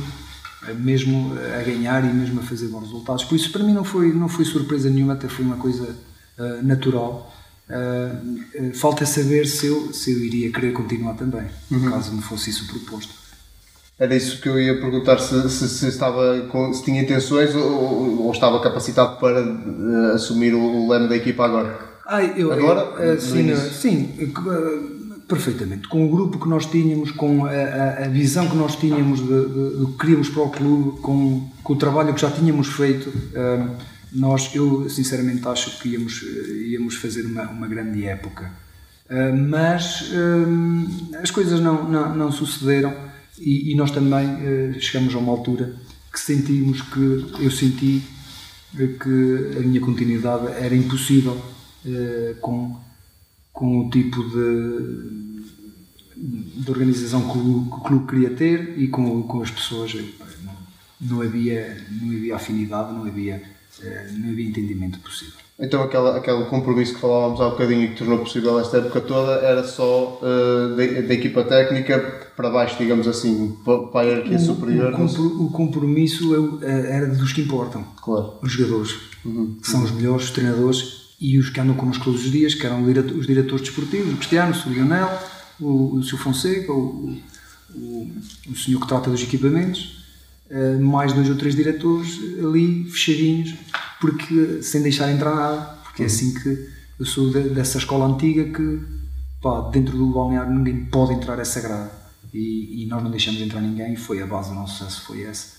mesmo 0.79 1.33
a 1.33 1.63
ganhar 1.63 2.03
e 2.03 2.13
mesmo 2.13 2.41
a 2.41 2.43
fazer 2.43 2.67
bons 2.67 2.83
resultados. 2.83 3.23
Por 3.23 3.35
isso, 3.35 3.51
para 3.51 3.63
mim, 3.63 3.73
não 3.73 3.83
foi, 3.83 4.13
não 4.13 4.27
foi 4.27 4.43
surpresa 4.43 4.89
nenhuma, 4.89 5.13
até 5.13 5.29
foi 5.29 5.45
uma 5.45 5.57
coisa 5.57 5.95
eh, 6.37 6.61
natural. 6.61 7.33
Eh, 7.69 8.71
falta 8.73 9.05
saber 9.05 9.45
se 9.45 9.67
eu, 9.67 9.91
se 9.93 10.11
eu 10.13 10.19
iria 10.23 10.51
querer 10.51 10.71
continuar 10.73 11.13
também, 11.15 11.43
caso 11.89 12.13
me 12.13 12.21
fosse 12.21 12.49
isso 12.49 12.65
proposto. 12.67 13.13
Era 13.99 14.15
isso 14.15 14.39
que 14.41 14.47
eu 14.47 14.59
ia 14.61 14.79
perguntar 14.79 15.17
se, 15.19 15.49
se, 15.49 15.67
se 15.67 15.87
estava 15.87 16.41
com, 16.51 16.71
se 16.71 16.83
tinha 16.83 17.01
intenções 17.01 17.53
ou, 17.55 18.21
ou- 18.25 18.31
estava 18.31 18.59
capacitado 18.61 19.19
para 19.19 19.39
eh, 19.41 20.13
assumir 20.13 20.53
o, 20.53 20.87
leme 20.87 21.09
da 21.09 21.15
equipa 21.15 21.45
agora. 21.45 21.79
Eu, 22.37 22.53
Agora, 22.53 22.81
eu, 23.03 23.15
no 23.15 23.19
sim, 23.21 23.55
sim, 23.73 24.13
eh, 24.19 25.17
perfeitamente. 25.27 25.87
Com 25.89 26.05
o 26.05 26.09
grupo 26.09 26.39
que 26.39 26.47
nós 26.47 26.65
tínhamos, 26.67 27.11
com 27.11 27.45
a, 27.45 27.49
a- 27.51 28.05
a 28.05 28.07
visão 28.07 28.47
que 28.47 28.55
nós 28.55 28.75
tínhamos 28.77 29.19
do 29.19 29.87
que 29.93 29.97
queríamos 30.05 30.29
para 30.29 30.43
o 30.43 30.49
clube, 30.49 31.01
com, 31.01 31.49
com 31.63 31.73
o 31.73 31.75
trabalho 31.75 32.13
que 32.13 32.21
já 32.21 32.29
tínhamos 32.31 32.67
feito, 32.67 33.11
eh, 33.33 33.67
Nós, 34.11 34.53
eu 34.55 34.89
sinceramente 34.89 35.47
acho 35.47 35.79
que 35.79 35.89
íamos, 35.89 36.23
íamos 36.65 36.95
fazer 36.95 37.25
uma, 37.25 37.43
uma 37.49 37.67
grande 37.67 38.05
época. 38.05 38.51
Uh, 39.09 39.35
mas 39.49 40.11
uh, 40.11 41.17
as 41.21 41.31
coisas 41.31 41.61
não, 41.61 41.89
não, 41.89 42.13
não 42.13 42.31
sucederam 42.31 42.93
e, 43.39 43.71
e, 43.71 43.75
nós 43.75 43.89
também 43.91 44.27
uh, 44.27 44.81
chegamos 44.81 45.15
a 45.15 45.17
uma 45.17 45.31
altura 45.31 45.73
que 46.11 46.19
sentimos 46.19 46.81
que 46.81 47.25
eu 47.39 47.49
senti 47.49 48.03
que 48.75 49.57
a 49.57 49.61
minha 49.61 49.79
continuidade 49.79 50.47
era 50.61 50.75
impossível 50.75 51.41
com, 52.41 52.77
com 53.53 53.79
o 53.79 53.89
tipo 53.89 54.21
de, 54.23 55.17
de 56.17 56.69
organização 56.69 57.21
que 57.29 57.37
o, 57.37 57.65
clube 57.83 58.07
queria 58.07 58.29
ter 58.31 58.77
e 58.77 58.87
com, 58.87 59.23
com 59.23 59.41
as 59.41 59.51
pessoas. 59.51 59.93
Não, 60.43 60.53
não, 60.99 61.21
havia, 61.21 61.85
não 62.01 62.15
havia 62.15 62.35
afinidade, 62.35 62.93
não 62.93 63.05
havia, 63.05 63.41
não 63.83 64.29
havia 64.31 64.47
entendimento 64.47 64.99
possível. 64.99 65.35
Então 65.59 65.81
aquela, 65.81 66.17
aquele 66.17 66.45
compromisso 66.45 66.93
que 66.93 67.01
falávamos 67.01 67.41
há 67.41 67.49
bocadinho 67.49 67.85
e 67.85 67.87
que 67.89 67.95
tornou 67.95 68.19
possível 68.19 68.59
esta 68.59 68.77
época 68.77 69.01
toda 69.01 69.33
era 69.43 69.63
só 69.63 70.19
uh, 70.21 70.75
da, 70.75 71.13
equipa 71.13 71.43
técnica 71.43 72.29
para 72.35 72.51
baixo, 72.51 72.77
digamos 72.77 73.07
assim, 73.07 73.57
para 73.91 74.01
a 74.01 74.03
hierarquia 74.03 74.37
superior. 74.37 74.93
O, 74.93 75.45
o 75.45 75.51
compromisso 75.51 76.59
é 76.61 76.97
era 76.97 77.07
dos 77.07 77.33
que 77.33 77.41
importam. 77.41 77.83
Claro. 78.03 78.33
Os 78.43 78.51
jogadores, 78.51 78.95
uhum. 79.25 79.57
que 79.59 79.67
são 79.67 79.83
os 79.83 79.89
melhores, 79.89 80.25
os 80.25 80.31
treinadores 80.31 81.07
e 81.19 81.39
os 81.39 81.49
que 81.49 81.59
andam 81.59 81.75
connosco 81.75 82.05
todos 82.05 82.23
os 82.23 82.31
dias, 82.31 82.53
que 82.53 82.63
eram 82.63 82.83
os 82.83 83.25
diretores 83.25 83.65
desportivos, 83.65 84.13
o 84.13 84.17
Cristiano, 84.17 84.53
o 84.53 84.69
Lionel, 84.69 85.09
o, 85.59 85.95
o 85.95 86.03
Sr. 86.03 86.17
Fonseca, 86.17 86.71
o, 86.71 87.17
o, 87.73 88.11
o 88.51 88.55
senhor 88.55 88.79
que 88.79 88.87
trata 88.87 89.09
dos 89.09 89.23
equipamentos, 89.23 89.96
uh, 90.51 90.79
mais 90.81 91.13
dois 91.13 91.29
ou 91.29 91.35
três 91.35 91.55
diretores 91.55 92.19
ali 92.39 92.85
fechadinhos 92.89 93.53
porque 93.99 94.61
sem 94.61 94.81
deixar 94.81 95.11
entrar 95.11 95.35
nada, 95.35 95.77
porque 95.83 96.03
é 96.03 96.05
assim 96.05 96.33
que 96.33 96.69
eu 96.99 97.05
sou 97.05 97.31
de, 97.31 97.49
dessa 97.49 97.77
escola 97.77 98.05
antiga 98.05 98.43
que 98.45 98.79
pá, 99.41 99.69
dentro 99.69 99.97
do 99.97 100.11
balneário 100.11 100.53
ninguém 100.53 100.85
pode 100.85 101.13
entrar, 101.13 101.39
é 101.39 101.45
sagrado. 101.45 101.91
E, 102.33 102.83
e, 102.83 102.85
nós 102.87 103.01
não 103.01 103.09
deixamos 103.09 103.41
entrar 103.41 103.61
ninguém 103.61 103.93
e 103.93 103.95
foi 103.95 104.21
a 104.21 104.27
base 104.27 104.49
do 104.49 104.55
nosso 104.55 104.77
sucesso, 104.77 105.05
foi 105.07 105.23
essa. 105.23 105.57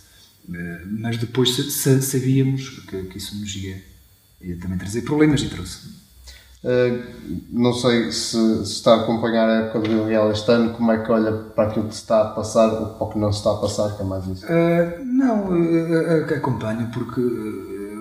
Eh, 0.52 0.84
mas 0.86 1.16
depois 1.16 1.56
sabíamos 2.02 2.80
que, 2.80 3.04
que 3.04 3.18
isso 3.18 3.36
nos 3.38 3.54
ia, 3.56 3.82
ia 4.40 4.56
também 4.58 4.78
trazer 4.78 5.02
problemas 5.02 5.42
e 5.42 5.48
trouxe. 5.48 5.88
Uh, 6.64 7.38
não 7.50 7.72
sei 7.72 8.10
se, 8.10 8.66
se, 8.66 8.72
está 8.72 8.94
a 8.94 9.00
acompanhar 9.02 9.48
a 9.48 9.54
época 9.60 9.78
do 9.80 9.88
Vila 9.88 10.08
Real 10.08 10.32
este 10.32 10.50
ano, 10.50 10.74
como 10.74 10.90
é 10.90 10.98
que 10.98 11.12
olha 11.12 11.32
para 11.32 11.68
aquilo 11.68 11.86
que 11.86 11.94
se 11.94 12.00
está 12.00 12.22
a 12.22 12.30
passar 12.30 12.66
ou 12.66 12.86
para 12.94 13.06
o 13.06 13.10
que 13.10 13.18
não 13.18 13.32
se 13.32 13.38
está 13.38 13.52
a 13.52 13.56
passar, 13.56 13.96
que 13.96 14.02
é 14.02 14.04
mais 14.04 14.26
isso? 14.26 14.44
Uh, 14.44 15.04
não, 15.04 15.50
uh, 15.50 16.34
acompanho 16.34 16.90
porque 16.92 17.20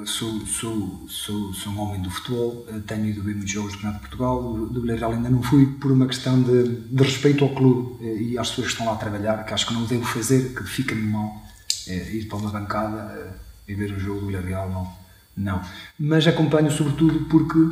sou, 0.07 0.45
sou, 0.45 1.05
sou, 1.07 1.53
sou 1.53 1.73
um 1.73 1.79
homem 1.81 2.01
do 2.01 2.09
futebol, 2.09 2.65
eh, 2.69 2.79
tenho 2.87 3.05
ido 3.07 3.21
ver 3.21 3.35
muitos 3.35 3.51
jogos 3.51 3.73
do 3.73 3.75
Campeonato 3.75 4.03
de 4.03 4.09
Portugal, 4.09 4.53
do 4.53 4.81
Villarreal 4.81 5.11
ainda 5.11 5.29
não 5.29 5.43
fui 5.43 5.65
por 5.65 5.91
uma 5.91 6.07
questão 6.07 6.41
de, 6.41 6.63
de, 6.63 7.03
respeito 7.03 7.43
ao 7.43 7.53
clube 7.53 8.03
eh, 8.03 8.21
e 8.21 8.37
às 8.37 8.49
pessoas 8.49 8.67
que 8.67 8.73
estão 8.73 8.87
lá 8.87 8.93
a 8.93 8.97
trabalhar, 8.97 9.45
que 9.45 9.53
acho 9.53 9.67
que 9.67 9.73
não 9.73 9.83
devo 9.85 10.05
fazer, 10.05 10.53
que 10.55 10.63
fica-me 10.63 11.11
mal 11.11 11.43
ir 11.87 12.25
para 12.27 12.37
uma 12.37 12.49
bancada 12.49 13.33
e 13.67 13.73
ver 13.73 13.93
um 13.93 13.99
jogo 13.99 14.21
do 14.21 14.27
Villarreal, 14.27 14.69
não, 14.69 14.93
não. 15.35 15.61
Mas 15.99 16.25
acompanho 16.27 16.71
sobretudo 16.71 17.25
porque 17.29 17.69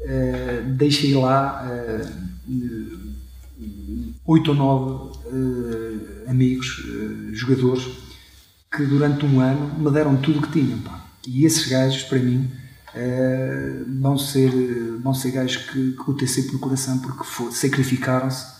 é, 0.00 0.62
deixei 0.76 1.14
lá 1.14 1.66
oito 4.26 4.50
ou 4.50 4.56
nove 4.56 5.18
amigos, 6.26 6.82
jogadores, 7.32 7.84
que 8.74 8.84
durante 8.84 9.24
um 9.24 9.40
ano 9.40 9.78
me 9.78 9.90
deram 9.90 10.16
tudo 10.16 10.38
o 10.38 10.42
que 10.42 10.52
tinham. 10.52 10.78
Pá 10.80 11.04
e 11.26 11.44
esses 11.44 11.68
gajos, 11.68 12.02
para 12.04 12.18
mim, 12.18 12.50
vão, 14.00 14.16
ser, 14.18 14.50
vão 15.02 15.14
ser 15.14 15.30
gajos 15.32 15.56
que, 15.56 15.92
que 15.92 16.10
o 16.10 16.14
TC 16.14 16.42
por 16.44 16.60
coração, 16.60 16.98
porque 16.98 17.24
sacrificaram-se 17.52 18.54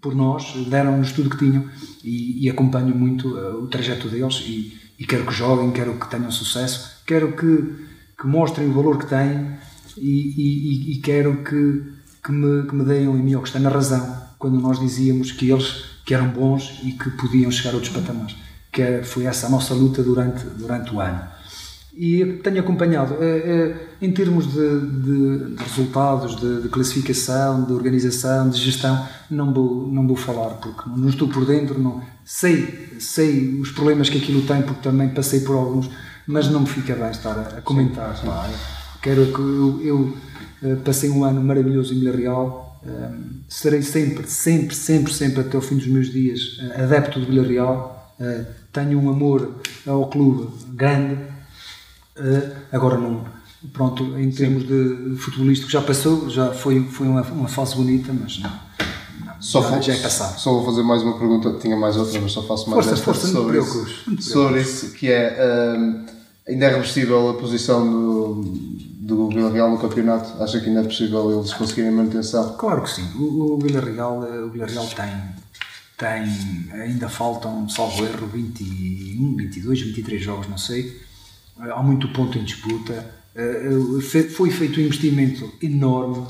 por 0.00 0.14
nós, 0.14 0.52
deram-nos 0.68 1.12
tudo 1.12 1.30
que 1.30 1.38
tinham 1.38 1.68
e, 2.02 2.44
e 2.44 2.50
acompanho 2.50 2.94
muito 2.94 3.28
o 3.28 3.66
trajeto 3.66 4.08
deles 4.08 4.42
e, 4.46 4.78
e, 4.98 5.06
quero 5.06 5.26
que 5.26 5.32
joguem, 5.32 5.72
quero 5.72 5.98
que 5.98 6.10
tenham 6.10 6.30
sucesso, 6.30 7.02
quero 7.06 7.34
que, 7.34 7.86
que 8.20 8.26
mostrem 8.26 8.68
o 8.68 8.72
valor 8.72 8.98
que 8.98 9.06
têm 9.06 9.56
e, 9.98 10.92
e 10.92 10.96
quero 11.00 11.42
que, 11.44 11.82
que, 12.22 12.32
me, 12.32 12.66
que 12.66 12.74
me 12.74 12.84
deem 12.84 13.04
em 13.04 13.22
mim 13.22 13.34
ou 13.34 13.42
que 13.42 13.48
está 13.48 13.58
na 13.58 13.70
razão 13.70 14.22
quando 14.38 14.60
nós 14.60 14.78
dizíamos 14.78 15.32
que 15.32 15.50
eles 15.50 15.84
que 16.04 16.12
eram 16.12 16.28
bons 16.28 16.80
e 16.82 16.92
que 16.92 17.10
podiam 17.10 17.50
chegar 17.50 17.70
a 17.70 17.74
outros 17.74 17.92
patamares. 17.92 18.36
Que 18.70 19.02
foi 19.02 19.24
essa 19.24 19.46
a 19.46 19.50
nossa 19.50 19.72
luta 19.72 20.02
durante, 20.02 20.44
durante 20.44 20.94
o 20.94 21.00
ano 21.00 21.34
e 21.96 22.40
tenho 22.42 22.60
acompanhado. 22.60 23.16
É, 23.20 23.38
é, 23.38 23.88
em 24.02 24.10
termos 24.12 24.52
de, 24.52 24.80
de, 24.80 25.54
de 25.54 25.62
resultados, 25.62 26.36
de, 26.36 26.62
de, 26.62 26.68
classificação, 26.68 27.64
de 27.64 27.72
organização, 27.72 28.50
de 28.50 28.60
gestão, 28.60 29.06
não 29.30 29.52
vou, 29.54 29.86
não 29.86 30.06
vou 30.06 30.16
falar 30.16 30.50
porque 30.54 30.90
não 30.90 31.08
estou 31.08 31.28
por 31.28 31.46
dentro, 31.46 31.78
não 31.78 32.02
sei, 32.24 32.96
sei 32.98 33.58
os 33.60 33.70
problemas 33.70 34.10
que 34.10 34.18
aquilo 34.18 34.42
tem 34.42 34.62
porque 34.62 34.82
também 34.82 35.08
passei 35.10 35.40
por 35.40 35.54
alguns, 35.54 35.88
mas 36.26 36.50
não 36.50 36.60
me 36.60 36.66
fica 36.66 36.94
bem 36.94 37.10
estar 37.10 37.38
a, 37.38 37.58
a 37.58 37.62
comentar. 37.62 38.16
Sim, 38.16 38.26
sim. 38.26 38.73
Quero 39.04 39.26
que 39.26 39.38
eu, 39.38 39.80
eu, 39.82 40.16
eh, 40.62 40.76
passei 40.76 41.10
um 41.10 41.24
ano 41.24 41.42
maravilhoso 41.42 41.92
em 41.92 42.00
Villarreal, 42.00 42.80
um, 42.84 42.90
eh, 42.90 43.10
serei 43.48 43.82
sempre, 43.82 44.26
sempre, 44.26 44.74
sempre, 44.74 45.12
sempre 45.12 45.40
até 45.42 45.58
o 45.58 45.60
fim 45.60 45.76
dos 45.76 45.86
meus 45.86 46.10
dias 46.10 46.58
eh, 46.58 46.82
adepto 46.82 47.20
de 47.20 47.26
Villarreal. 47.26 47.92
Uh, 48.18 48.46
tenho 48.72 48.98
um 49.00 49.10
amor 49.10 49.56
ao 49.86 50.08
clube 50.08 50.48
grande 50.72 51.18
Uh, 52.16 52.54
agora 52.72 52.96
não. 52.96 53.24
Pronto, 53.72 54.18
em 54.18 54.30
termos 54.30 54.66
de 54.66 55.16
futebolístico 55.16 55.70
já 55.70 55.80
passou, 55.80 56.28
já 56.28 56.52
foi, 56.52 56.84
foi 56.84 57.08
uma, 57.08 57.22
uma 57.22 57.48
fase 57.48 57.74
bonita, 57.74 58.12
mas 58.12 58.38
não. 58.38 58.50
não 59.24 59.34
só 59.40 59.62
já, 59.62 59.80
já 59.80 59.94
é 59.94 59.96
passado. 59.96 60.38
Só 60.38 60.52
vou 60.52 60.64
fazer 60.64 60.82
mais 60.82 61.02
uma 61.02 61.18
pergunta, 61.18 61.58
tinha 61.58 61.76
mais 61.76 61.96
outra, 61.96 62.20
mas 62.20 62.32
só 62.32 62.42
faço 62.42 62.70
mais 62.70 62.86
força, 62.86 63.02
força, 63.02 63.26
sobre, 63.26 63.58
isso, 63.58 63.86
sobre 64.20 64.60
isso, 64.60 64.92
que 64.92 65.10
é 65.10 65.76
uh, 65.76 66.04
ainda 66.46 66.66
é 66.66 66.68
reversível 66.68 67.30
a 67.30 67.34
posição 67.34 67.90
do, 67.90 68.44
do 69.06 69.28
Villarreal 69.28 69.70
no 69.70 69.78
campeonato? 69.78 70.42
Acha 70.42 70.60
que 70.60 70.68
ainda 70.68 70.80
é 70.80 70.84
possível 70.84 71.38
eles 71.38 71.52
conseguirem 71.54 71.90
manutenção? 71.90 72.56
Claro 72.56 72.82
que 72.82 72.90
sim. 72.90 73.06
O, 73.16 73.54
o 73.54 73.58
Villarreal, 73.58 74.20
o 74.20 74.50
Villarreal 74.50 74.86
tem, 74.86 75.12
tem, 75.98 76.80
ainda 76.80 77.08
faltam, 77.08 77.68
salvo 77.68 78.04
erro, 78.04 78.26
21, 78.26 79.36
22, 79.36 79.80
23 79.82 80.22
jogos, 80.22 80.48
não 80.48 80.58
sei 80.58 81.04
há 81.58 81.82
muito 81.82 82.08
ponto 82.08 82.38
em 82.38 82.44
disputa. 82.44 83.14
Eh, 83.34 83.68
eh, 84.02 84.22
foi 84.28 84.50
feito 84.50 84.80
um 84.80 84.84
investimento 84.84 85.52
enorme, 85.62 86.26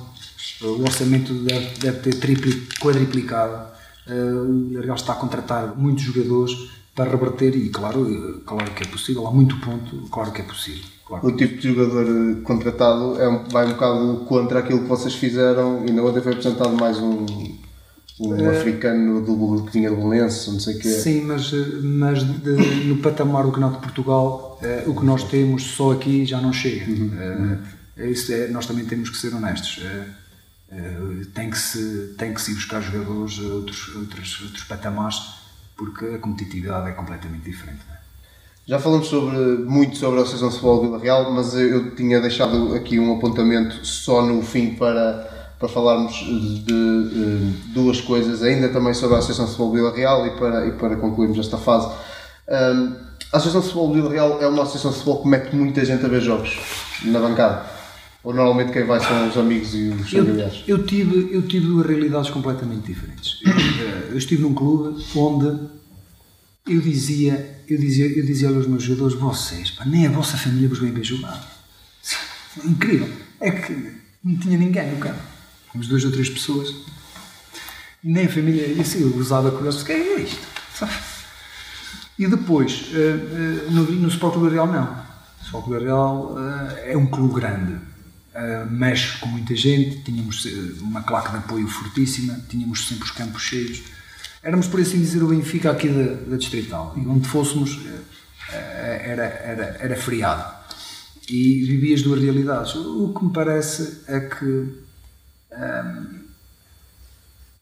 o 0.62 0.82
orçamento 0.82 1.34
deve, 1.34 1.78
deve 1.78 1.98
ter 2.00 2.14
tripli, 2.18 2.66
quadriplicado. 2.80 3.72
Eh, 4.06 4.12
o 4.12 4.68
Villarreal 4.68 4.96
está 4.96 5.12
a 5.12 5.16
contratar 5.16 5.76
muitos 5.76 6.04
jogadores 6.04 6.52
para 6.94 7.10
reverter 7.10 7.56
e 7.56 7.70
claro, 7.70 8.42
claro 8.46 8.70
que 8.72 8.84
é 8.84 8.86
possível, 8.86 9.26
há 9.26 9.32
muito 9.32 9.58
ponto, 9.60 10.08
claro 10.10 10.32
que 10.32 10.40
é 10.40 10.44
possível. 10.44 10.93
Claro. 11.06 11.26
O 11.26 11.36
tipo 11.36 11.60
de 11.60 11.74
jogador 11.74 12.42
contratado 12.42 13.20
é, 13.20 13.44
vai 13.50 13.66
um 13.66 13.72
bocado 13.72 14.24
contra 14.26 14.60
aquilo 14.60 14.80
que 14.80 14.88
vocês 14.88 15.14
fizeram 15.14 15.84
e 15.86 15.92
na 15.92 16.02
outra 16.02 16.22
foi 16.22 16.32
apresentado 16.32 16.74
mais 16.76 16.98
um, 16.98 17.26
um 18.20 18.28
uh, 18.30 18.50
africano 18.50 19.20
do, 19.20 19.64
que 19.64 19.72
tinha 19.72 19.90
de 19.90 19.96
Belenense, 19.96 20.50
não 20.50 20.58
sei 20.58 20.76
o 20.76 20.78
que 20.78 20.88
Sim, 20.88 21.22
mas, 21.24 21.52
mas 21.82 22.24
de, 22.24 22.50
no 22.86 22.98
patamar 22.98 23.44
do 23.44 23.50
Campeonato 23.50 23.76
de 23.76 23.82
Portugal, 23.82 24.58
uh, 24.62 24.90
o 24.90 24.94
que 24.98 25.04
nós 25.04 25.24
temos 25.24 25.62
só 25.62 25.92
aqui 25.92 26.24
já 26.24 26.40
não 26.40 26.54
chega. 26.54 26.90
Uhum. 26.90 27.58
Uh, 27.98 28.02
isso 28.06 28.32
é, 28.32 28.48
nós 28.48 28.64
também 28.64 28.86
temos 28.86 29.10
que 29.10 29.16
ser 29.18 29.34
honestos. 29.34 29.82
tem, 31.34 31.50
que 31.50 31.58
se, 31.58 32.14
tem 32.16 32.32
que 32.32 32.40
se 32.40 32.52
ir 32.52 32.54
buscar 32.54 32.80
jogadores 32.80 33.38
outros, 33.40 33.94
outros, 33.94 34.40
outros 34.40 34.64
patamares, 34.64 35.20
porque 35.76 36.06
a 36.06 36.18
competitividade 36.18 36.88
é 36.88 36.92
completamente 36.92 37.44
diferente. 37.44 37.93
Já 38.66 38.78
falamos 38.78 39.08
sobre, 39.08 39.38
muito 39.38 39.96
sobre 39.98 40.20
a 40.20 40.22
Associação 40.22 40.48
de 40.48 40.54
Futebol 40.54 40.80
de 40.80 40.86
Vila 40.86 40.98
Real, 40.98 41.30
mas 41.32 41.54
eu, 41.54 41.94
tinha 41.94 42.20
deixado 42.20 42.74
aqui 42.74 42.98
um 42.98 43.14
apontamento 43.14 43.84
só 43.84 44.24
no 44.24 44.42
fim 44.42 44.74
para 44.74 45.32
para 45.58 45.68
falarmos 45.68 46.12
de, 46.14 46.58
de, 46.60 46.72
eh, 46.72 47.52
duas 47.72 48.00
coisas 48.00 48.42
ainda 48.42 48.68
também 48.68 48.92
sobre 48.92 49.14
a 49.14 49.18
Associação 49.18 49.46
de 49.46 49.52
Futebol 49.52 49.70
de 49.70 49.76
Vila 49.76 49.96
Real 49.96 50.26
e 50.26 50.30
para, 50.36 50.66
e 50.66 50.72
para 50.72 50.96
concluirmos 50.96 51.38
esta 51.38 51.56
fase. 51.56 51.86
Um, 52.48 52.92
a 53.32 53.36
Associação 53.36 53.60
de 53.60 53.66
Futebol 53.68 53.88
de 53.88 53.94
Vila 53.94 54.10
Real 54.10 54.42
é 54.42 54.48
uma 54.48 54.62
associação 54.62 54.90
de 54.90 54.98
futebol 54.98 55.22
que 55.22 55.28
mete 55.28 55.56
muita 55.56 55.84
gente 55.84 56.04
a 56.04 56.08
ver 56.08 56.20
jogos 56.20 56.58
na 57.04 57.18
bancada. 57.18 57.66
Ou 58.22 58.34
normalmente 58.34 58.72
quem 58.72 58.84
vai 58.84 59.00
são 59.00 59.28
os 59.28 59.36
amigos 59.36 59.74
e 59.74 59.88
os 59.88 60.10
familiares? 60.10 60.64
Eu, 60.66 60.78
eu, 60.78 60.86
tive, 60.86 61.34
eu 61.34 61.42
tive 61.42 61.66
duas 61.66 61.86
realidades 61.86 62.30
completamente 62.30 62.86
diferentes. 62.86 63.38
Eu, 63.44 64.10
eu 64.10 64.18
estive 64.18 64.42
num 64.42 64.54
clube 64.54 65.04
onde 65.16 65.46
eu 66.68 66.80
dizia, 66.80 67.53
eu 67.68 67.78
dizia, 67.78 68.06
eu 68.06 68.24
dizia 68.24 68.48
aos 68.48 68.66
meus 68.66 68.82
jogadores, 68.82 69.18
vocês, 69.18 69.70
pá, 69.70 69.84
nem 69.84 70.06
a 70.06 70.10
vossa 70.10 70.36
família 70.36 70.68
vos 70.68 70.78
vem 70.78 70.92
ver 70.92 71.04
jogar. 71.04 71.42
Incrível. 72.64 73.10
É 73.40 73.50
que 73.50 73.72
não 74.22 74.36
tinha 74.36 74.56
ninguém 74.56 74.90
no 74.90 74.98
campo 74.98 75.34
uns 75.74 75.88
duas 75.88 76.04
ou 76.04 76.12
três 76.12 76.28
pessoas. 76.28 76.74
E 78.02 78.10
nem 78.10 78.26
a 78.26 78.28
família, 78.28 78.66
e 78.66 78.80
assim, 78.80 79.02
eu 79.02 79.16
usava 79.16 79.50
com 79.50 79.62
eles, 79.64 79.82
o 79.82 79.84
que 79.84 79.92
é 79.92 80.20
isto? 80.20 80.46
E 82.16 82.28
depois, 82.28 82.90
eh, 82.92 82.96
eh, 82.96 83.70
no, 83.72 83.90
no 83.90 84.06
Sport 84.06 84.36
Real 84.48 84.68
não. 84.68 85.04
O 85.52 85.62
Vila 85.62 85.80
Real 85.80 86.36
eh, 86.38 86.92
é 86.92 86.96
um 86.96 87.06
clube 87.06 87.34
grande, 87.40 87.76
mexe 88.70 89.18
com 89.18 89.26
muita 89.26 89.56
gente, 89.56 90.00
tínhamos 90.04 90.44
uma 90.80 91.02
claque 91.02 91.32
de 91.32 91.38
apoio 91.38 91.66
fortíssima, 91.66 92.38
tínhamos 92.48 92.86
sempre 92.86 93.02
os 93.02 93.10
campos 93.10 93.42
cheios. 93.42 93.82
Éramos, 94.44 94.68
por 94.68 94.80
assim 94.80 94.98
dizer, 94.98 95.22
o 95.22 95.28
Benfica 95.28 95.70
aqui 95.70 95.88
da, 95.88 96.14
da 96.30 96.36
Distrital. 96.36 96.94
E 96.96 97.00
onde 97.06 97.26
fôssemos 97.26 97.80
era, 99.04 99.24
era, 99.24 99.64
era 99.80 99.96
feriado. 99.96 100.44
E 101.28 101.64
vivia 101.64 101.94
as 101.94 102.02
duas 102.02 102.20
realidades. 102.20 102.74
O 102.74 103.14
que 103.16 103.24
me 103.24 103.32
parece 103.32 104.02
é 104.06 104.20
que. 104.20 104.44
Hum, 104.44 106.24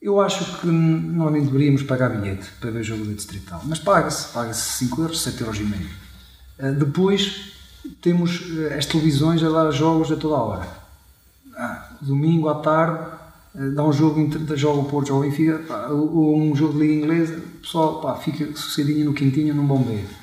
eu 0.01 0.20
acho 0.20 0.59
que 0.59 0.66
nós 0.66 1.33
nem 1.33 1.45
deveríamos 1.45 1.85
pagar 1.85 2.09
bilhete 2.09 2.51
para 2.61 2.72
ver 2.72 2.80
o 2.80 2.85
jogo 2.85 3.05
da 3.05 3.12
Distrital, 3.12 3.62
mas 3.64 3.78
paga-se, 3.78 4.33
paga-se 4.33 4.85
5 4.87 5.01
euros, 5.01 5.20
7 5.22 5.41
euros 5.43 5.61
e 5.61 5.62
meio. 5.62 5.91
Uh, 6.59 6.72
depois 6.74 7.53
temos 8.01 8.43
as 8.76 8.85
televisões 8.87 9.45
a 9.45 9.49
dar 9.49 9.70
jogos 9.70 10.11
a 10.11 10.16
toda 10.16 10.35
a 10.35 10.43
hora. 10.43 10.68
Ah, 11.57 11.97
domingo 12.01 12.49
à 12.49 12.57
tarde 12.57 13.22
dá 13.55 13.84
um 13.84 13.92
jogo, 13.92 14.20
entre, 14.20 14.57
joga 14.57 14.80
o 14.80 14.84
Porto, 14.84 15.09
joga 15.09 15.26
o 15.26 15.30
Benfica, 15.30 15.59
pá, 15.61 15.88
ou, 15.88 16.36
um 16.36 16.55
jogo 16.55 16.74
de 16.74 16.80
Liga 16.80 16.94
Inglesa, 16.94 17.38
o 17.38 17.59
pessoal 17.61 18.00
pá, 18.00 18.14
fica 18.16 18.46
sossegadinho 18.57 19.07
no 19.07 19.14
quintinho 19.14 19.55
num 19.55 19.66
bombeiro 19.66 20.22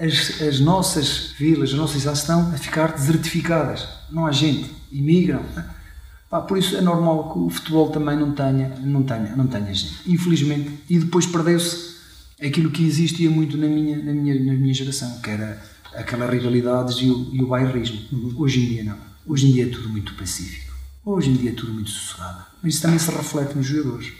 as, 0.00 0.40
as 0.40 0.60
nossas 0.60 1.34
vilas, 1.38 1.70
as 1.70 1.76
nossas 1.76 1.98
cidades 2.00 2.20
estão 2.22 2.50
a 2.52 2.56
ficar 2.56 2.92
desertificadas. 2.92 3.86
Não 4.10 4.26
há 4.26 4.32
gente, 4.32 4.70
imigram. 4.90 5.42
Pá, 6.30 6.40
por 6.40 6.56
isso 6.56 6.76
é 6.76 6.80
normal 6.80 7.32
que 7.32 7.38
o 7.38 7.50
futebol 7.50 7.90
também 7.90 8.16
não 8.16 8.32
tenha, 8.32 8.74
não 8.80 9.02
tenha, 9.02 9.36
não 9.36 9.46
tenha 9.46 9.72
gente. 9.74 10.10
Infelizmente. 10.10 10.70
E 10.88 10.98
depois 10.98 11.26
perdeu-se 11.26 11.96
aquilo 12.42 12.70
que 12.70 12.82
existia 12.82 13.28
muito 13.28 13.58
na 13.58 13.66
minha, 13.66 13.98
na 13.98 14.12
minha, 14.12 14.34
na 14.34 14.52
minha 14.54 14.72
geração, 14.72 15.20
que 15.20 15.28
era 15.28 15.62
aquelas 15.94 16.30
rivalidades 16.30 16.96
e 16.98 17.10
o, 17.10 17.28
e 17.34 17.42
o 17.42 17.48
bairrismo. 17.48 18.00
Uhum. 18.10 18.34
Hoje 18.38 18.64
em 18.64 18.68
dia 18.68 18.84
não. 18.84 18.96
Hoje 19.26 19.48
em 19.48 19.52
dia 19.52 19.66
é 19.66 19.68
tudo 19.68 19.90
muito 19.90 20.14
pacífico. 20.14 20.69
Hoje 21.04 21.30
em 21.30 21.34
dia 21.34 21.50
é 21.50 21.54
tudo 21.54 21.72
muito 21.72 21.90
sossegado. 21.90 22.44
Mas 22.62 22.74
isso 22.74 22.82
também 22.82 22.98
se 22.98 23.10
reflete 23.10 23.56
nos 23.56 23.66
jogadores, 23.66 24.12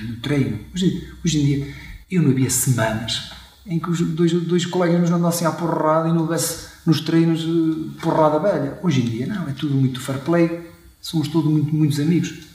no 0.00 0.16
treino. 0.16 0.58
Hoje, 0.74 1.12
hoje 1.24 1.40
em 1.40 1.44
dia, 1.44 1.74
eu 2.10 2.22
não 2.22 2.30
havia 2.30 2.48
semanas 2.48 3.30
em 3.66 3.78
que 3.78 3.90
os 3.90 4.00
dois, 4.00 4.32
dois 4.32 4.64
colegas 4.64 5.00
nos 5.00 5.10
andassem 5.10 5.46
à 5.46 5.50
porrada 5.50 6.08
e 6.08 6.12
não 6.12 6.22
houvesse 6.22 6.68
nos 6.86 7.00
treinos 7.00 7.40
eh, 7.42 8.00
porrada 8.00 8.38
velha. 8.38 8.78
Hoje 8.82 9.02
em 9.02 9.06
dia 9.06 9.26
não, 9.26 9.48
é 9.48 9.52
tudo 9.52 9.74
muito 9.74 10.00
fair 10.00 10.20
play, 10.20 10.70
somos 11.00 11.28
todos 11.28 11.50
muito, 11.50 11.74
muitos 11.74 11.98
amigos. 11.98 12.46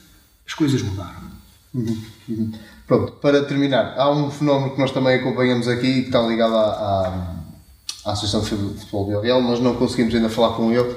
As 0.47 0.53
coisas 0.53 0.81
mudaram. 0.81 1.31
Uhum, 1.73 1.97
uhum. 2.29 2.51
Pronto, 2.87 3.13
para 3.13 3.43
terminar, 3.45 3.93
há 3.97 4.11
um 4.11 4.29
fenómeno 4.31 4.71
que 4.73 4.79
nós 4.79 4.91
também 4.91 5.15
acompanhamos 5.15 5.67
aqui 5.67 6.01
que 6.01 6.07
está 6.07 6.21
ligado 6.21 6.55
à, 6.55 6.65
à, 8.05 8.09
à 8.09 8.11
Associação 8.13 8.41
de 8.41 8.79
Futebol 8.79 9.21
Real, 9.21 9.41
nós 9.41 9.59
não 9.59 9.75
conseguimos 9.75 10.13
ainda 10.13 10.29
falar 10.29 10.55
com 10.55 10.71
ele, 10.71 10.93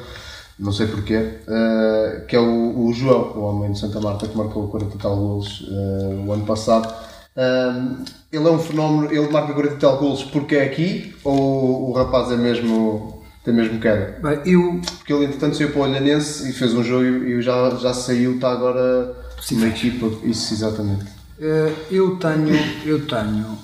não 0.58 0.72
sei 0.72 0.86
porquê, 0.86 1.16
uh, 1.16 2.26
que 2.26 2.36
é 2.36 2.40
o, 2.40 2.86
o, 2.86 2.92
João, 2.92 3.32
o 3.36 3.40
homem 3.40 3.72
de 3.72 3.78
Santa 3.78 4.00
Marta 4.00 4.28
que 4.28 4.36
marcou 4.36 4.68
40 4.68 4.94
e 4.94 4.98
tal 4.98 5.16
golos 5.16 5.60
uh, 5.62 6.24
o 6.26 6.32
ano 6.32 6.44
passado. 6.44 6.92
Uh, 7.36 8.04
ele 8.32 8.46
é 8.46 8.50
um 8.50 8.58
fenómeno, 8.58 9.12
ele 9.12 9.28
marca 9.30 9.52
40 9.52 9.74
e 9.74 9.78
tal 9.78 9.98
golos 9.98 10.22
porque 10.24 10.56
é 10.56 10.64
aqui 10.64 11.14
ou 11.24 11.90
o 11.90 11.92
rapaz 11.92 12.30
é 12.30 12.36
mesmo, 12.36 13.22
tem 13.44 13.52
mesmo 13.52 13.80
queda? 13.80 14.18
Bem, 14.22 14.40
eu... 14.44 14.80
Porque 14.98 15.12
ele 15.12 15.24
entretanto 15.24 15.56
saiu 15.56 15.70
para 15.70 15.80
o 15.80 15.82
Olhanense 15.84 16.48
e 16.48 16.52
fez 16.52 16.72
um 16.74 16.82
jogo 16.82 17.04
e 17.04 17.42
já, 17.42 17.70
já 17.70 17.92
saiu, 17.92 18.36
está 18.36 18.52
agora 18.52 19.14
Sim, 19.40 19.56
na 19.56 19.66
equipa, 19.68 20.06
isso 20.24 20.54
exatamente. 20.54 21.04
Eh, 21.38 21.72
eu 21.90 22.16
tenho, 22.16 22.54
eu 22.86 23.06
tenho, 23.06 23.58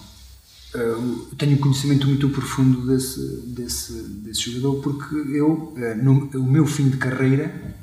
eu 0.75 1.29
eh, 1.33 1.35
tenho 1.37 1.57
um 1.57 1.61
conhecimento 1.61 2.07
muito 2.07 2.29
profundo 2.29 2.87
desse, 2.87 3.21
desse, 3.47 3.93
desse 3.93 4.51
jogador 4.51 4.81
porque 4.83 5.15
eu, 5.15 5.73
eh, 5.77 5.95
no 5.95 6.31
o 6.35 6.45
meu 6.45 6.67
fim 6.67 6.89
de 6.89 6.97
carreira, 6.97 7.75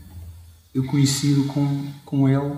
eu 0.73 0.83
coincido 0.85 1.43
com, 1.45 1.87
com 2.05 2.29
ele. 2.29 2.55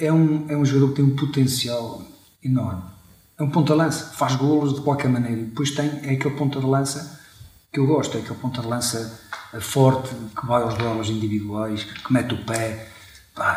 É 0.00 0.12
um, 0.12 0.46
é 0.48 0.56
um 0.56 0.64
jogador 0.64 0.88
que 0.88 0.96
tem 0.96 1.04
um 1.04 1.14
potencial 1.14 2.02
enorme. 2.42 2.82
É 3.38 3.42
um 3.44 3.50
ponta-lança, 3.50 4.06
faz 4.06 4.34
golos 4.34 4.74
de 4.74 4.80
qualquer 4.80 5.08
maneira. 5.08 5.40
E 5.40 5.44
depois 5.44 5.70
tem 5.70 5.86
é 6.02 6.14
aquele 6.14 6.34
ponta 6.34 6.58
de 6.58 6.66
lança 6.66 7.20
que 7.72 7.80
eu 7.80 7.86
gosto, 7.86 8.16
é 8.16 8.20
aquele 8.20 8.38
ponta 8.38 8.60
de 8.60 8.66
lança 8.66 9.20
eh, 9.54 9.60
forte, 9.60 10.14
que 10.38 10.46
vai 10.46 10.62
aos 10.62 10.74
duelos 10.74 11.08
individuais, 11.08 11.84
que 11.84 12.12
mete 12.12 12.34
o 12.34 12.44
pé. 12.44 12.91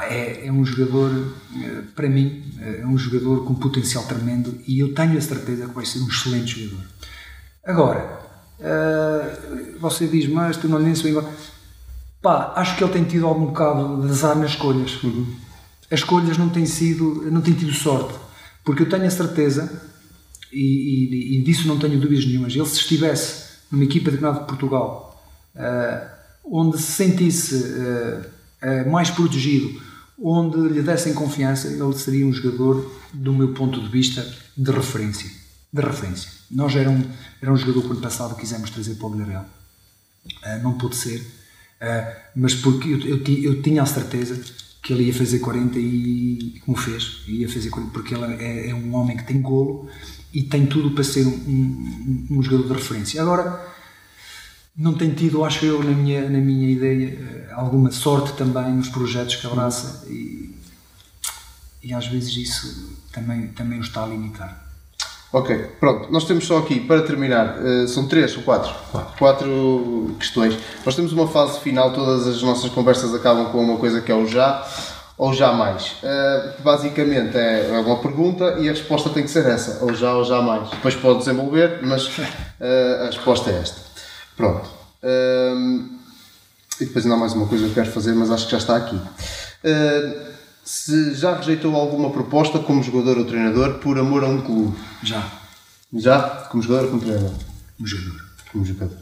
É, 0.09 0.47
é 0.47 0.51
um 0.51 0.65
jogador, 0.65 1.11
eh, 1.55 1.81
para 1.95 2.09
mim, 2.09 2.43
eh, 2.59 2.81
é 2.81 2.87
um 2.87 2.97
jogador 2.97 3.43
com 3.45 3.55
potencial 3.55 4.05
tremendo 4.05 4.57
e 4.67 4.79
eu 4.79 4.93
tenho 4.93 5.17
a 5.17 5.21
certeza 5.21 5.67
que 5.67 5.73
vai 5.73 5.85
ser 5.85 5.99
um 5.99 6.07
excelente 6.07 6.63
jogador. 6.63 6.85
Agora, 7.65 8.25
você 9.79 10.07
diz, 10.07 10.29
mas 10.29 10.55
tu 10.55 10.69
não 10.69 10.79
lhe 10.79 10.85
bem. 10.85 11.23
Pá, 12.21 12.53
acho 12.55 12.77
que 12.77 12.83
ele 12.83 12.93
tem 12.93 13.03
tido 13.03 13.27
algum 13.27 13.47
bocado 13.47 14.01
de 14.01 14.09
azar 14.09 14.37
nas 14.37 14.51
escolhas. 14.51 15.03
Uhum. 15.03 15.35
As 15.91 15.99
escolhas 15.99 16.37
não 16.37 16.49
têm 16.49 16.65
sido, 16.65 17.29
não 17.29 17.41
têm 17.41 17.53
tido 17.53 17.73
sorte. 17.73 18.17
Porque 18.63 18.81
eu 18.81 18.89
tenho 18.89 19.05
a 19.05 19.09
certeza, 19.11 19.69
e, 20.51 21.35
e, 21.35 21.37
e 21.37 21.43
disso 21.43 21.67
não 21.67 21.77
tenho 21.77 21.99
dúvidas 21.99 22.25
nenhumas, 22.25 22.55
ele 22.55 22.65
se 22.65 22.77
estivesse 22.77 23.45
numa 23.71 23.83
equipa 23.83 24.09
de 24.09 24.17
campeonato 24.17 24.41
de 24.41 24.47
Portugal, 24.47 25.23
uh, 25.55 26.09
onde 26.45 26.77
se 26.77 26.91
sentisse 26.91 27.55
uh, 27.55 28.21
uh, 28.21 28.34
mais 28.85 29.09
protegido, 29.09 29.81
onde 30.21 30.57
lhe 30.69 30.81
dessem 30.81 31.13
confiança, 31.13 31.67
ele 31.67 31.93
seria 31.93 32.25
um 32.25 32.33
jogador, 32.33 32.91
do 33.13 33.33
meu 33.33 33.53
ponto 33.53 33.79
de 33.81 33.89
vista, 33.89 34.25
de 34.55 34.71
referência. 34.71 35.29
De 35.71 35.81
referência. 35.81 36.31
Nós 36.49 36.75
era 36.75 36.89
um, 36.89 37.03
era 37.41 37.51
um 37.51 37.57
jogador 37.57 37.81
que 37.81 37.91
ano 37.91 38.01
passado 38.01 38.35
quisemos 38.35 38.69
trazer 38.69 38.95
para 38.95 39.07
o 39.07 39.09
Villarreal. 39.11 39.45
não 40.63 40.77
pôde 40.77 40.95
ser, 40.95 41.25
mas 42.35 42.55
porque 42.55 42.89
eu, 42.89 42.99
eu, 42.99 43.23
eu 43.43 43.61
tinha 43.61 43.83
a 43.83 43.85
certeza 43.85 44.39
que 44.85 44.93
ele 44.93 45.05
ia 45.05 45.13
fazer 45.13 45.39
40 45.39 45.79
e 45.79 46.61
como 46.63 46.77
fez, 46.77 47.23
ia 47.27 47.49
fazer 47.49 47.71
40 47.71 47.91
porque 47.91 48.13
ele 48.13 48.23
é, 48.35 48.69
é, 48.69 48.75
um 48.75 48.93
homem 48.93 49.17
que 49.17 49.23
tem 49.25 49.41
golo 49.41 49.89
e 50.31 50.43
tem 50.43 50.67
tudo 50.67 50.91
para 50.91 51.03
ser 51.03 51.25
um, 51.25 51.31
um, 51.31 52.27
um, 52.29 52.43
jogador 52.43 52.67
de 52.67 52.73
referência. 52.73 53.19
Agora, 53.19 53.74
não 54.77 54.93
tem 54.93 55.11
tido, 55.11 55.43
acho 55.45 55.65
eu, 55.65 55.81
na 55.83 55.91
minha, 55.91 56.29
na 56.29 56.39
minha 56.39 56.69
ideia, 56.69 57.17
eh, 57.19 57.53
alguma 57.53 57.91
sorte 57.91 58.33
também 58.33 58.73
nos 58.73 58.89
projetos 58.89 59.37
que 59.37 59.47
abraça 59.47 60.05
e, 60.07 60.53
e 61.81 61.93
às 61.93 62.07
vezes 62.07 62.35
isso 62.35 62.97
também, 63.11 63.47
também 63.47 63.79
o 63.79 63.81
está 63.81 64.03
a 64.03 64.07
limitar. 64.07 64.65
Ok, 65.31 65.53
pronto. 65.79 66.11
Nós 66.11 66.25
temos 66.25 66.45
só 66.45 66.59
aqui, 66.59 66.79
para 66.79 67.01
terminar, 67.01 67.57
uh, 67.57 67.87
são 67.87 68.07
três 68.07 68.35
ou 68.37 68.43
quatro? 68.43 68.73
quatro? 68.91 69.17
Quatro 69.17 70.15
questões. 70.19 70.57
Nós 70.85 70.95
temos 70.95 71.11
uma 71.11 71.27
fase 71.27 71.59
final, 71.59 71.91
todas 71.93 72.27
as 72.27 72.41
nossas 72.41 72.69
conversas 72.71 73.13
acabam 73.13 73.51
com 73.51 73.61
uma 73.61 73.77
coisa 73.77 74.01
que 74.01 74.11
é 74.11 74.15
o 74.15 74.25
já 74.27 74.65
ou 75.17 75.33
jamais. 75.33 75.97
Uh, 76.03 76.61
basicamente 76.61 77.37
é, 77.37 77.69
é 77.69 77.79
uma 77.79 77.97
pergunta 77.99 78.57
e 78.59 78.69
a 78.69 78.71
resposta 78.71 79.09
tem 79.09 79.23
que 79.23 79.29
ser 79.29 79.45
essa, 79.45 79.83
ou 79.83 79.93
já 79.93 80.13
ou 80.13 80.23
jamais. 80.23 80.69
Depois 80.69 80.95
pode 80.95 81.19
desenvolver, 81.19 81.79
mas 81.83 82.07
uh, 82.07 83.03
a 83.03 83.05
resposta 83.07 83.51
é 83.51 83.59
esta. 83.59 83.84
Pronto. 84.35 84.69
e 86.79 86.85
depois 86.85 87.05
ainda 87.05 87.15
há 87.15 87.19
mais 87.19 87.33
uma 87.33 87.47
coisa 87.47 87.63
que 87.65 87.71
eu 87.71 87.75
quero 87.75 87.91
fazer, 87.91 88.13
mas 88.13 88.29
acho 88.31 88.45
que 88.45 88.51
já 88.51 88.57
está 88.57 88.75
aqui 88.75 88.99
se 90.65 91.13
já 91.13 91.37
rejeitou 91.37 91.75
alguma 91.75 92.09
proposta 92.09 92.57
como 92.57 92.81
jogador 92.81 93.19
ou 93.19 93.25
treinador 93.25 93.75
por 93.75 93.99
amor 93.99 94.23
a 94.23 94.27
um 94.27 94.41
clube? 94.41 94.75
Já. 95.03 95.31
Já? 95.93 96.19
Como 96.49 96.63
jogador 96.63 96.85
ou 96.85 96.89
como 96.89 97.01
treinador? 97.03 97.33
Como 97.77 97.87
jogador. 97.87 98.25
Como 98.51 98.65
jogador. 98.65 98.97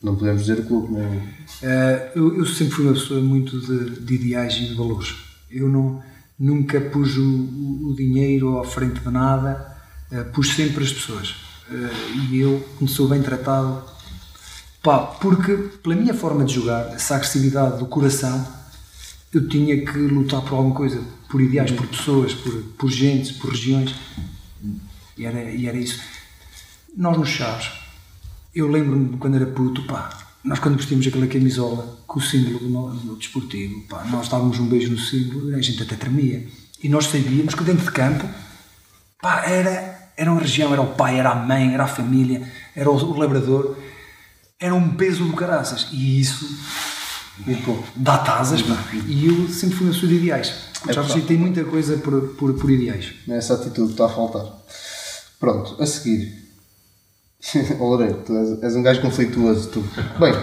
Não 0.00 0.14
podemos 0.14 0.42
dizer 0.42 0.60
o 0.60 0.64
clube, 0.64 0.92
não 0.92 1.00
é? 1.00 1.06
Uh, 1.06 2.18
eu, 2.18 2.38
eu, 2.38 2.46
sempre 2.46 2.74
fui 2.74 2.84
uma 2.84 2.94
pessoa 2.94 3.20
muito 3.20 3.60
de, 3.60 4.00
de, 4.00 4.14
ideais 4.14 4.54
e 4.54 4.68
de 4.68 4.74
valores. 4.74 5.14
Eu 5.50 5.68
não, 5.68 6.00
nunca 6.38 6.80
pus 6.80 7.16
o, 7.16 7.88
o 7.88 7.94
dinheiro 7.96 8.60
à 8.60 8.64
frente 8.64 9.00
de 9.00 9.10
nada, 9.10 9.76
uh, 10.12 10.24
pus 10.32 10.54
sempre 10.54 10.84
as 10.84 10.92
pessoas. 10.92 11.34
Uh, 11.68 12.30
e 12.30 12.40
eu, 12.40 12.64
como 12.78 12.88
sou 12.88 13.08
bem 13.08 13.20
tratado, 13.20 13.82
pá, 14.82 14.98
porque 14.98 15.54
pela 15.82 15.94
minha 15.94 16.14
forma 16.14 16.44
de 16.44 16.54
jogar, 16.54 16.94
essa 16.94 17.16
agressividade 17.16 17.78
do 17.78 17.86
coração, 17.86 18.46
eu 19.32 19.48
tinha 19.48 19.84
que 19.84 19.98
lutar 19.98 20.42
por 20.42 20.54
alguma 20.54 20.74
coisa, 20.74 21.00
por 21.28 21.40
ideais, 21.40 21.70
por 21.70 21.86
pessoas, 21.86 22.34
por, 22.34 22.52
por 22.78 22.90
gente, 22.90 23.34
por 23.34 23.50
regiões. 23.50 23.94
E 25.16 25.24
era, 25.24 25.42
e 25.50 25.66
era 25.66 25.76
isso. 25.76 26.00
Nós 26.96 27.16
nos 27.16 27.28
Chaves, 27.28 27.70
eu 28.54 28.66
lembro-me 28.66 29.16
quando 29.18 29.36
era 29.36 29.46
puto, 29.46 29.82
pá, 29.82 30.10
nós 30.42 30.58
quando 30.58 30.76
vestimos 30.76 31.06
aquela 31.06 31.26
camisola 31.26 31.98
com 32.06 32.18
o 32.18 32.22
símbolo 32.22 32.58
do, 32.58 32.90
do 33.00 33.16
desportivo, 33.16 33.82
pá, 33.82 34.04
nós 34.10 34.28
dávamos 34.28 34.58
um 34.58 34.66
beijo 34.66 34.90
no 34.90 34.98
símbolo 34.98 35.54
a 35.54 35.60
gente 35.60 35.82
até 35.82 35.94
tremia. 35.94 36.46
E 36.82 36.88
nós 36.88 37.06
sabíamos 37.06 37.54
que 37.54 37.62
dentro 37.62 37.84
de 37.84 37.92
campo, 37.92 38.26
pá, 39.20 39.44
era, 39.44 40.12
era 40.16 40.32
uma 40.32 40.40
região, 40.40 40.72
era 40.72 40.82
o 40.82 40.94
pai, 40.94 41.20
era 41.20 41.30
a 41.30 41.34
mãe, 41.34 41.72
era 41.74 41.84
a 41.84 41.88
família, 41.88 42.50
era 42.74 42.90
o, 42.90 42.96
o 42.96 43.18
labrador, 43.18 43.76
era 44.60 44.74
um 44.74 44.90
peso 44.90 45.24
do 45.24 45.32
caraças. 45.32 45.88
E 45.90 46.20
isso 46.20 46.46
Tipo, 47.44 47.82
dá 47.96 48.18
tasas, 48.18 48.62
pá. 48.62 48.76
E 49.06 49.26
eu 49.26 49.48
sempre 49.48 49.76
fui 49.76 49.86
uma 49.86 49.94
pessoa 49.94 50.10
de 50.10 50.18
ideais. 50.18 50.54
É 50.86 50.92
Já 50.92 51.02
rejeitei 51.02 51.36
muita 51.36 51.64
coisa 51.64 51.96
por, 51.98 52.20
por, 52.34 52.52
por 52.54 52.70
ideais. 52.70 53.12
Essa 53.28 53.54
atitude 53.54 53.92
está 53.92 54.06
a 54.06 54.08
faltar. 54.08 54.44
Pronto, 55.38 55.82
a 55.82 55.86
seguir. 55.86 56.38
Loureiro, 57.80 58.22
tu 58.26 58.36
és, 58.36 58.62
és, 58.62 58.76
um 58.76 58.82
gajo 58.82 59.00
conflituoso, 59.00 59.70
tu. 59.70 59.80
Bem, 60.18 60.34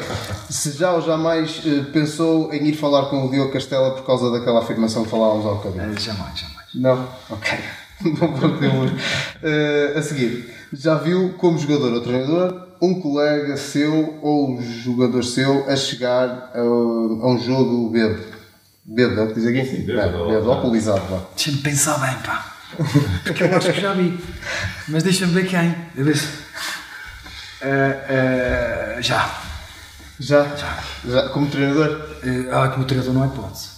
se 0.49 0.71
já 0.71 0.93
ou 0.93 1.01
jamais 1.01 1.63
uh, 1.63 1.85
pensou 1.91 2.51
em 2.51 2.65
ir 2.67 2.73
falar 2.73 3.05
com 3.09 3.27
o 3.27 3.29
Diogo 3.29 3.51
Castela 3.51 3.91
por 3.91 4.03
causa 4.03 4.31
daquela 4.31 4.59
afirmação 4.59 5.03
que 5.03 5.11
falávamos 5.11 5.45
ao 5.45 5.57
bocadinho? 5.57 5.91
Uh, 5.91 5.99
jamais, 5.99 6.39
jamais. 6.39 6.67
Não? 6.73 7.07
Ok. 7.29 7.57
Não 8.19 8.33
podemos. 8.33 8.91
Uh, 8.91 9.97
a 9.97 10.01
seguir, 10.01 10.51
já 10.73 10.95
viu 10.95 11.35
como 11.37 11.59
jogador 11.59 11.93
ou 11.93 12.01
treinador 12.01 12.66
um 12.81 12.99
colega 13.01 13.57
seu 13.57 14.19
ou 14.21 14.51
um 14.51 14.61
jogador 14.61 15.23
seu 15.23 15.69
a 15.69 15.75
chegar 15.75 16.51
a, 16.53 16.59
a 16.59 17.27
um 17.27 17.39
jogo 17.39 17.89
bêbado? 17.89 18.23
Bêbado, 18.85 19.19
é 19.19 19.23
o 19.23 19.27
que 19.27 19.33
diz 19.35 19.47
aqui? 19.47 19.65
Sim, 19.65 19.85
bêbado. 19.85 20.27
Bêbado, 20.27 20.51
alcoolizado, 20.51 21.01
vá. 21.09 21.19
Deixa-me 21.35 21.57
pensar 21.57 21.97
bem, 21.99 22.15
pá. 22.23 22.53
Porque 23.23 23.43
eu 23.43 23.55
acho 23.57 23.73
que 23.73 23.81
já 23.81 23.93
vi. 23.93 24.17
Mas 24.87 25.03
deixa-me 25.03 25.33
ver 25.33 25.47
quem. 25.47 25.69
A 25.69 26.03
ver 26.03 26.15
se. 26.15 26.27
Uh, 27.61 28.97
uh, 28.97 29.01
já. 29.01 29.41
Já? 30.19 30.55
Já. 30.55 30.83
já. 31.05 31.29
Como 31.29 31.47
treinador? 31.47 31.89
Uh, 32.23 32.53
ah, 32.53 32.69
como 32.69 32.85
treinador 32.85 33.13
não 33.13 33.23
é 33.23 33.27
hipótese. 33.27 33.77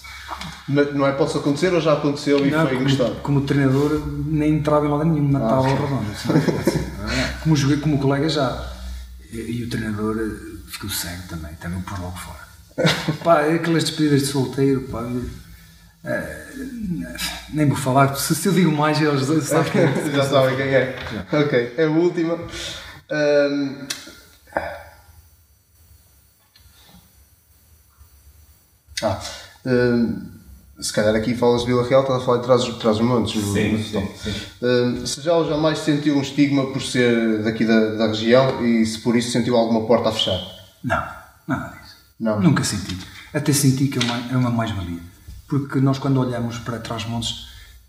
Não, 0.68 0.84
não 0.94 1.08
é 1.08 1.12
pode 1.12 1.36
acontecer 1.36 1.74
ou 1.74 1.82
já 1.82 1.94
aconteceu 1.94 2.46
e 2.46 2.52
não, 2.52 2.68
foi 2.68 2.78
como, 2.78 3.16
Como 3.22 3.42
treinador, 3.42 4.02
nem 4.28 4.54
entrava 4.54 4.86
em 4.86 4.90
moda 4.90 5.04
nenhum 5.04 5.28
na 5.30 5.40
ah, 5.40 5.50
tábua 5.50 5.72
okay. 5.72 5.86
redonda. 5.86 6.10
É 7.10 7.44
como 7.44 7.82
como 7.82 7.98
colega 7.98 8.30
já. 8.30 8.79
E, 9.32 9.38
e, 9.38 9.64
o 9.64 9.70
treinador 9.70 10.18
ficou 10.68 10.90
cego 10.90 11.24
também, 11.28 11.54
também 11.56 11.82
por 11.82 12.00
logo 12.00 12.18
fora. 12.18 12.50
pá, 13.24 13.42
aquelas 13.42 13.84
despedidas 13.84 14.22
de 14.22 14.28
solteiro, 14.28 14.82
pá. 14.84 15.04
nem 17.54 17.68
vou 17.68 17.78
falar, 17.78 18.16
se, 18.16 18.34
se 18.34 18.48
eu 18.48 18.54
digo 18.54 18.72
mais, 18.72 19.00
eles 19.02 19.46
sabem 19.46 19.72
quem 19.72 19.82
é. 19.82 20.12
já 20.16 20.26
sabem 20.26 20.56
quem 20.56 20.68
é. 20.68 20.96
Já. 21.12 21.40
Ok, 21.40 21.76
é 21.78 21.84
a 21.84 21.90
última. 21.90 22.36
Um... 23.12 23.88
Ah, 29.02 29.22
um... 29.66 30.39
se 30.80 30.94
calhar 30.94 31.16
aqui 31.16 31.36
falas 31.36 31.62
de 31.62 31.68
Vila 31.68 31.88
Real, 31.88 32.02
estás 32.02 32.22
a 32.22 32.26
falar 32.26 32.38
de 32.38 32.44
trás, 32.46 32.64
trás 32.80 32.98
os 32.98 33.04
montes. 33.04 33.42
Sim, 33.42 33.74
no, 33.74 33.84
sim, 33.84 34.08
sim. 34.16 34.34
Um, 34.62 35.06
se 35.06 35.22
já 35.22 35.36
ou 35.36 35.48
jamais 35.48 35.80
sentiu 35.80 36.16
um 36.16 36.22
estigma 36.22 36.68
por 36.72 36.82
ser 36.82 37.44
daqui 37.44 37.66
da, 37.66 37.96
da 37.96 38.08
região 38.08 38.66
e 38.66 38.86
se 38.86 39.00
por 39.00 39.16
isso 39.16 39.32
sentiu 39.32 39.58
alguma 39.58 39.86
porta 39.86 40.10
a 40.10 40.12
fechar? 40.12 40.40
Não, 40.84 41.04
nada 41.48 41.78
disso. 41.78 41.96
Não. 42.20 42.40
Nunca 42.40 42.64
senti. 42.64 42.98
Até 43.34 43.52
senti 43.52 43.88
que 43.88 44.00
é 44.00 44.02
uma, 44.02 44.32
é 44.32 44.38
uma 44.38 44.50
mais-valia. 44.50 45.00
Porque 45.48 45.80
nós, 45.80 46.00
quando 46.00 46.20
olhamos 46.20 46.60
para 46.60 46.80
trás 46.80 47.06
montes, 47.06 47.48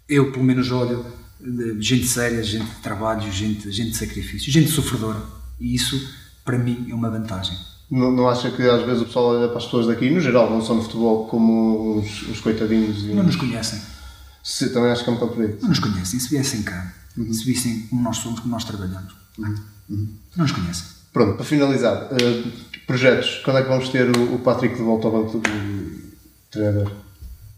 eu 0.08 0.32
pelo 0.32 0.44
menos 0.44 0.70
olho 0.72 1.04
de 1.40 1.80
gente 1.80 2.06
séria, 2.06 2.42
gente 2.42 2.66
de 2.66 2.80
trabalho, 2.82 3.30
gente, 3.30 3.70
gente 3.70 3.92
de 3.92 3.96
sacrifício, 3.96 4.50
gente 4.50 4.70
sofredora. 4.70 5.20
E 5.58 5.74
isso, 5.74 6.12
para 6.44 6.58
mim, 6.58 6.88
é 6.90 6.94
uma 6.94 7.08
vantagem. 7.08 7.56
Não, 7.90 8.12
não 8.12 8.28
acha 8.28 8.50
que 8.52 8.62
às 8.62 8.82
vezes 8.84 9.02
o 9.02 9.06
pessoal 9.06 9.36
olha 9.36 9.48
para 9.48 9.58
as 9.58 9.64
pessoas 9.64 9.88
daqui, 9.88 10.08
no 10.10 10.20
geral, 10.20 10.48
não 10.48 10.64
são 10.64 10.76
no 10.76 10.82
futebol, 10.82 11.26
como 11.26 11.98
uns, 11.98 12.28
uns 12.28 12.40
coitadinhos? 12.40 13.02
E... 13.02 13.06
Não 13.14 13.24
nos 13.24 13.34
conhecem. 13.34 13.80
Se, 14.44 14.72
também 14.72 14.92
acho 14.92 15.02
que 15.02 15.10
é 15.10 15.12
um 15.12 15.16
por 15.16 15.42
aí. 15.42 15.58
Não 15.60 15.68
nos 15.68 15.80
conhecem. 15.80 16.20
Se 16.20 16.28
viessem 16.30 16.62
cá, 16.62 16.94
uhum. 17.16 17.32
se 17.32 17.44
vissem 17.44 17.80
como 17.88 18.02
nós 18.02 18.18
somos, 18.18 18.40
como 18.40 18.52
nós 18.52 18.64
trabalhamos, 18.64 19.12
uhum. 19.36 19.54
Uhum. 19.88 20.08
não 20.36 20.44
nos 20.44 20.52
conhecem. 20.52 20.86
Pronto, 21.12 21.34
para 21.34 21.44
finalizar, 21.44 22.04
uh, 22.04 22.52
projetos. 22.86 23.40
Quando 23.44 23.58
é 23.58 23.62
que 23.62 23.68
vamos 23.68 23.88
ter 23.88 24.16
o, 24.16 24.34
o 24.36 24.38
Patrick 24.38 24.76
de 24.76 24.82
volta 24.82 25.08
ao 25.08 25.12
banco 25.12 25.38
do 25.38 25.42
treinador? 26.48 26.92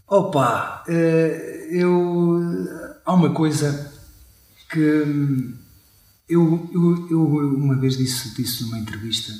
Opa, 0.07 0.83
uh, 0.87 0.91
eu 0.91 2.67
há 3.05 3.13
uma 3.13 3.29
coisa 3.29 3.93
que 4.71 4.79
eu, 6.27 6.69
eu, 6.73 7.07
eu 7.11 7.55
uma 7.55 7.75
vez 7.75 7.97
disse, 7.97 8.33
disse 8.33 8.63
numa 8.63 8.79
entrevista 8.79 9.31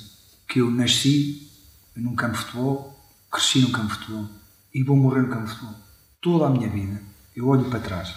que 0.53 0.59
eu 0.59 0.69
nasci 0.69 1.49
num 1.95 2.13
campo 2.13 2.33
de 2.33 2.43
futebol, 2.43 2.95
cresci 3.31 3.59
num 3.59 3.71
campo 3.71 3.87
de 3.87 3.93
futebol 3.95 4.29
e 4.71 4.83
vou 4.83 4.95
morrer 4.95 5.23
no 5.23 5.29
campo 5.29 5.45
de 5.45 5.49
futebol. 5.49 5.75
Toda 6.21 6.45
a 6.45 6.49
minha 6.51 6.69
vida 6.69 7.01
eu 7.35 7.47
olho 7.47 7.71
para 7.71 7.79
trás 7.79 8.13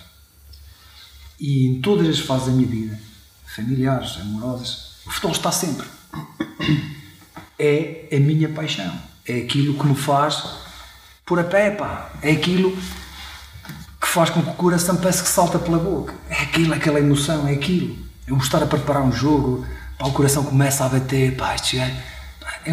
e 1.40 1.66
em 1.66 1.80
todas 1.80 2.06
as 2.06 2.18
fases 2.18 2.48
da 2.48 2.52
minha 2.52 2.68
vida, 2.68 3.00
familiares, 3.46 4.18
amorosas, 4.20 4.96
o 5.06 5.10
futebol 5.10 5.32
está 5.32 5.50
sempre. 5.50 5.86
É 7.58 8.06
a 8.14 8.20
minha 8.20 8.50
paixão, 8.50 9.00
é 9.26 9.38
aquilo 9.38 9.78
que 9.78 9.86
me 9.86 9.96
faz 9.96 10.44
pôr 11.24 11.40
a 11.40 11.44
pé, 11.44 11.70
pá. 11.70 12.12
é 12.20 12.32
aquilo 12.32 12.76
faz 14.02 14.28
com 14.28 14.42
que 14.42 14.50
o 14.50 14.54
coração 14.54 14.96
parece 14.96 15.22
que 15.22 15.28
salta 15.30 15.58
pela 15.58 15.78
boca. 15.78 16.14
É 16.28 16.42
aquilo, 16.42 16.74
aquela 16.74 16.98
emoção, 16.98 17.48
é 17.48 17.54
aquilo. 17.54 17.96
Um 18.28 18.36
estar 18.36 18.62
a 18.62 18.66
preparar 18.66 19.02
um 19.02 19.12
jogo, 19.12 19.66
pá, 19.98 20.06
o 20.06 20.12
coração 20.12 20.44
começa 20.44 20.84
a 20.84 20.88
bater, 20.90 21.34
pá, 21.34 21.54
é 21.54 22.15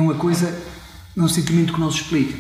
uma 0.02 0.16
coisa, 0.16 0.48
é 1.16 1.22
um 1.22 1.28
sentimento 1.28 1.74
que 1.74 1.80
não 1.80 1.92
se 1.92 2.02
explica. 2.02 2.38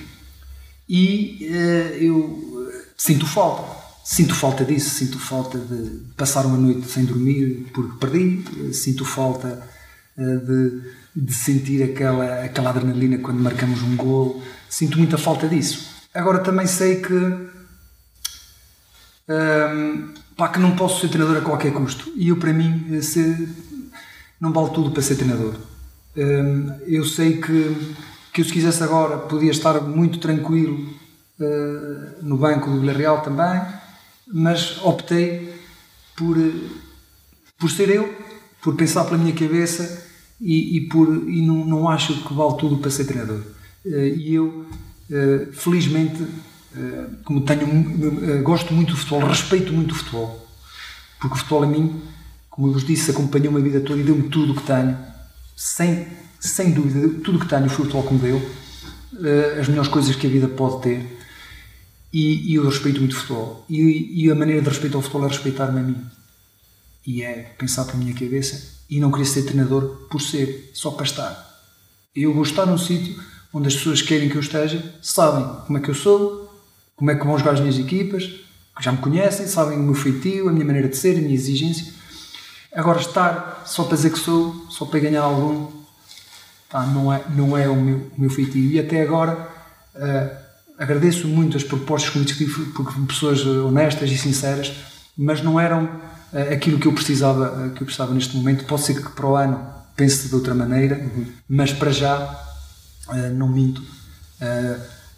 E 0.87 1.47
uh, 1.49 2.03
eu 2.03 2.71
sinto 2.97 3.25
falta, 3.25 3.63
sinto 4.03 4.35
falta 4.35 4.65
disso, 4.65 4.89
sinto 4.89 5.19
falta 5.19 5.57
de 5.57 6.13
passar 6.17 6.45
uma 6.45 6.57
noite 6.57 6.89
sem 6.89 7.05
dormir 7.05 7.67
porque 7.73 7.97
perdi, 8.05 8.73
sinto 8.73 9.05
falta 9.05 9.67
de, 10.15 10.81
de 11.15 11.33
sentir 11.33 11.81
aquela, 11.81 12.43
aquela 12.43 12.69
adrenalina 12.69 13.17
quando 13.17 13.39
marcamos 13.39 13.81
um 13.81 13.95
gol, 13.95 14.43
sinto 14.69 14.97
muita 14.97 15.17
falta 15.17 15.47
disso. 15.47 15.93
Agora 16.13 16.39
também 16.39 16.67
sei 16.67 17.01
que 17.01 17.13
um, 19.27 20.13
pá, 20.35 20.49
que 20.49 20.59
não 20.59 20.75
posso 20.75 21.01
ser 21.01 21.09
treinador 21.09 21.37
a 21.37 21.41
qualquer 21.41 21.73
custo. 21.73 22.11
E 22.15 22.29
eu, 22.29 22.37
para 22.37 22.53
mim, 22.53 22.85
eh, 22.91 23.47
não 24.39 24.51
vale 24.51 24.71
tudo 24.71 24.91
para 24.91 25.01
ser 25.01 25.15
treinador. 25.15 25.55
Um, 26.15 26.71
eu 26.85 27.03
sei 27.05 27.37
que, 27.41 27.95
que 28.31 28.41
eu, 28.41 28.45
se 28.45 28.51
quisesse 28.51 28.83
agora, 28.83 29.17
podia 29.17 29.51
estar 29.51 29.81
muito 29.81 30.19
tranquilo 30.19 30.89
uh, 31.39 32.23
no 32.23 32.37
banco 32.37 32.69
do 32.69 32.79
Villarreal 32.79 33.21
também, 33.21 33.61
mas 34.27 34.79
optei 34.83 35.53
por, 36.15 36.37
por 37.57 37.71
ser 37.71 37.89
eu, 37.89 38.13
por 38.61 38.75
pensar 38.75 39.05
pela 39.05 39.17
minha 39.17 39.33
cabeça 39.33 40.07
e, 40.39 40.77
e, 40.77 40.81
por, 40.87 41.07
e 41.27 41.41
não, 41.41 41.65
não 41.65 41.89
acho 41.89 42.23
que 42.23 42.33
vale 42.33 42.57
tudo 42.57 42.77
para 42.77 42.91
ser 42.91 43.05
treinador. 43.05 43.41
Uh, 43.85 44.15
e 44.15 44.35
eu, 44.35 44.65
uh, 45.09 45.53
felizmente, 45.53 46.23
eh, 46.75 47.05
como 47.23 47.41
tenho, 47.41 47.61
eh, 48.23 48.41
gosto 48.41 48.73
muito 48.73 48.93
do 48.93 48.97
futebol, 48.97 49.27
respeito 49.27 49.71
muito 49.71 49.91
o 49.91 49.95
futebol, 49.95 50.47
porque 51.19 51.35
o 51.35 51.37
futebol 51.37 51.63
a 51.63 51.67
mim, 51.67 52.01
como 52.49 52.67
eu 52.67 52.73
vos 52.73 52.83
disse, 52.83 53.11
acompanhou-me 53.11 53.59
a 53.59 53.63
vida 53.63 53.79
toda 53.79 53.99
e 53.99 54.03
deu-me 54.03 54.27
tudo 54.29 54.53
o 54.53 54.55
que 54.55 54.63
tenho, 54.63 54.97
sem, 55.55 56.07
sem 56.39 56.71
dúvida, 56.71 57.21
tudo 57.23 57.39
que 57.39 57.47
tenho, 57.47 57.65
o 57.65 57.69
futebol 57.69 58.03
que 58.03 58.13
me 58.13 58.19
deu, 58.19 58.51
eh, 59.23 59.57
as 59.59 59.67
melhores 59.67 59.89
coisas 59.89 60.15
que 60.15 60.27
a 60.27 60.29
vida 60.29 60.47
pode 60.47 60.81
ter, 60.81 61.19
e, 62.11 62.51
e 62.51 62.55
eu 62.55 62.65
respeito 62.65 62.99
muito 62.99 63.13
o 63.13 63.19
futebol. 63.19 63.65
E, 63.69 64.25
e, 64.25 64.31
a 64.31 64.35
maneira 64.35 64.61
de 64.61 64.69
respeitar 64.69 64.97
o 64.97 65.01
futebol 65.01 65.25
é 65.25 65.29
respeitar-me 65.29 65.79
a 65.79 65.83
mim, 65.83 66.05
e 67.05 67.23
é 67.23 67.53
pensar 67.57 67.85
pela 67.85 67.97
minha 67.97 68.13
cabeça, 68.13 68.73
e 68.89 68.99
não 68.99 69.11
querer 69.11 69.25
ser 69.25 69.43
treinador 69.43 70.07
por 70.09 70.21
ser, 70.21 70.71
só 70.73 70.91
para 70.91 71.05
estar. 71.05 71.53
Eu 72.15 72.33
vou 72.33 72.43
estar 72.43 72.65
num 72.65 72.77
sítio 72.77 73.21
onde 73.51 73.67
as 73.67 73.75
pessoas 73.75 74.01
querem 74.01 74.29
que 74.29 74.35
eu 74.35 74.41
esteja, 74.41 74.95
sabem 75.01 75.45
como 75.65 75.77
é 75.77 75.81
que 75.81 75.89
eu 75.89 75.95
sou, 75.95 76.43
como 76.95 77.11
é 77.11 77.15
que 77.15 77.25
vão 77.25 77.37
jogar 77.37 77.53
as 77.53 77.59
minhas 77.59 77.77
equipas, 77.77 78.29
já 78.81 78.91
me 78.91 78.97
conhecem, 78.97 79.47
sabem 79.47 79.77
o 79.77 79.83
meu 79.83 79.93
feitio, 79.93 80.49
a 80.49 80.51
minha 80.51 80.65
maneira 80.65 80.87
de 80.87 80.97
ser, 80.97 81.17
a 81.17 81.21
minha 81.21 81.33
exigência. 81.33 81.93
Agora, 82.75 82.99
estar 82.99 83.63
só 83.67 83.83
para 83.83 83.95
dizer 83.95 84.11
que 84.11 84.19
sou, 84.19 84.65
só 84.69 84.85
para 84.85 84.99
ganhar 84.99 85.21
algum, 85.21 85.71
tá, 86.69 86.85
não, 86.87 87.13
é, 87.13 87.23
não 87.29 87.55
é 87.55 87.69
o 87.69 87.75
meu, 87.75 88.11
o 88.17 88.21
meu 88.21 88.29
feitio. 88.31 88.71
E 88.71 88.79
até 88.79 89.03
agora 89.03 89.47
uh, 89.95 90.37
agradeço 90.77 91.27
muito 91.27 91.55
as 91.55 91.63
propostas 91.63 92.09
que 92.09 92.17
me 92.17 92.25
tive, 92.25 92.65
porque 92.71 92.99
pessoas 93.07 93.45
honestas 93.45 94.09
e 94.09 94.17
sinceras, 94.17 94.73
mas 95.15 95.43
não 95.43 95.59
eram 95.59 95.85
uh, 95.85 96.53
aquilo 96.53 96.79
que 96.79 96.87
eu 96.87 96.93
precisava, 96.93 97.67
uh, 97.67 97.69
que 97.73 97.81
eu 97.81 97.85
precisava 97.85 98.11
neste 98.11 98.35
momento. 98.35 98.65
Pode 98.65 98.81
ser 98.81 98.95
que 98.95 99.09
para 99.09 99.27
o 99.27 99.35
ano 99.35 99.63
pense 99.95 100.27
de 100.27 100.33
outra 100.33 100.55
maneira, 100.55 100.95
uhum. 100.97 101.27
mas 101.47 101.71
para 101.71 101.91
já 101.91 102.39
não 103.35 103.49
minto. 103.49 103.83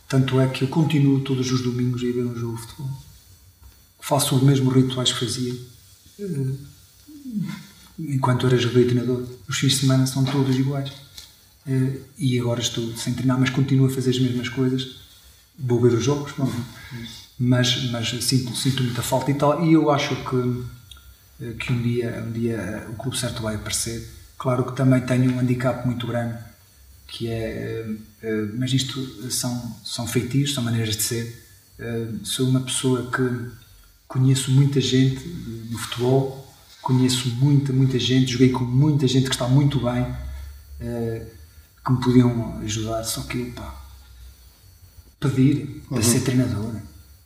Tanto 0.10 0.41
é 0.41 0.47
que 0.47 0.64
eu 0.64 0.68
continuo 0.68 1.22
todos 1.22 1.51
os 1.51 1.62
domingos 1.62 2.01
a 2.01 2.06
ir 2.06 2.14
ver 2.14 2.26
um 2.26 2.36
jogo 2.36 2.56
de 2.56 2.62
futebol. 2.64 2.89
Faço 3.99 4.36
os 4.36 4.41
mesmos 4.41 4.74
rituais 4.74 5.14
que 5.14 5.20
fazia 5.20 5.53
enquanto 7.97 8.47
era 8.47 8.57
jogador 8.57 8.81
e 8.81 8.86
treinador. 8.86 9.23
Os 9.47 9.57
fins 9.57 9.73
de 9.73 9.79
semana 9.79 10.05
são 10.05 10.23
todos 10.25 10.55
iguais. 10.55 10.91
Eh, 11.67 11.97
e 12.17 12.39
agora 12.39 12.61
estou 12.61 12.95
sem 12.95 13.13
treinar, 13.13 13.39
mas 13.39 13.49
continuo 13.49 13.88
a 13.88 13.89
fazer 13.89 14.11
as 14.11 14.19
mesmas 14.19 14.49
coisas. 14.49 14.97
Vou 15.57 15.79
ver 15.79 15.93
os 15.93 16.03
jogos, 16.03 16.33
mas, 17.39 17.89
mas 17.91 18.09
sinto, 18.23 18.55
sinto 18.55 18.83
muita 18.83 19.01
falta 19.01 19.31
e 19.31 19.33
tal. 19.33 19.65
E 19.65 19.73
eu 19.73 19.89
acho 19.89 20.15
que, 20.15 20.63
eh, 21.41 21.53
que 21.53 21.71
um, 21.71 21.81
dia, 21.81 22.23
um 22.27 22.31
dia 22.31 22.88
o 22.89 22.93
clube 22.93 23.17
certo 23.17 23.41
vai 23.41 23.55
aparecer. 23.55 24.07
Claro 24.38 24.65
que 24.65 24.75
também 24.75 25.01
tenho 25.01 25.31
um 25.33 25.39
handicap 25.39 25.86
muito 25.86 26.05
grande 26.05 26.38
que 27.07 27.29
é, 27.29 27.86
mas 28.55 28.73
isto 28.73 29.31
são, 29.31 29.75
são 29.86 30.07
feitiços, 30.07 30.55
são 30.55 30.63
maneiras 30.63 30.97
de 30.97 31.03
ser. 31.03 31.45
Sou 32.23 32.49
uma 32.49 32.61
pessoa 32.61 33.09
que 33.11 33.21
conheço 34.07 34.51
muita 34.51 34.81
gente 34.81 35.23
no 35.69 35.77
futebol, 35.77 36.45
conheço 36.86 37.29
muita, 37.38 37.73
muita 37.73 37.97
gente, 37.97 38.33
joguei 38.33 38.51
com 38.51 38.63
muita 38.63 39.07
gente 39.07 39.25
que 39.25 39.31
está 39.31 39.47
muito 39.47 39.79
bem, 39.79 40.05
eh, 40.79 41.25
que 41.83 41.91
me 41.91 41.99
podiam 41.99 42.59
ajudar, 42.59 43.03
só 43.03 43.21
que, 43.23 43.45
pá, 43.53 43.73
pedir 45.19 45.83
para 45.89 46.03
ser 46.03 46.19
treinador, 46.19 46.75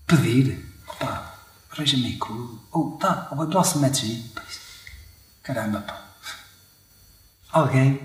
pedir, 0.07 0.66
pá, 0.97 1.38
arranja-me 1.70 2.05
aí 2.05 2.18
clube, 2.18 2.57
ou 2.72 2.91
tá, 2.91 3.28
ou 3.32 3.53
lá 3.53 3.62
se 3.62 3.80
metes 3.80 4.03
aí, 4.03 4.32
caramba, 5.43 5.82
pá, 5.82 6.07
alguém 7.51 7.99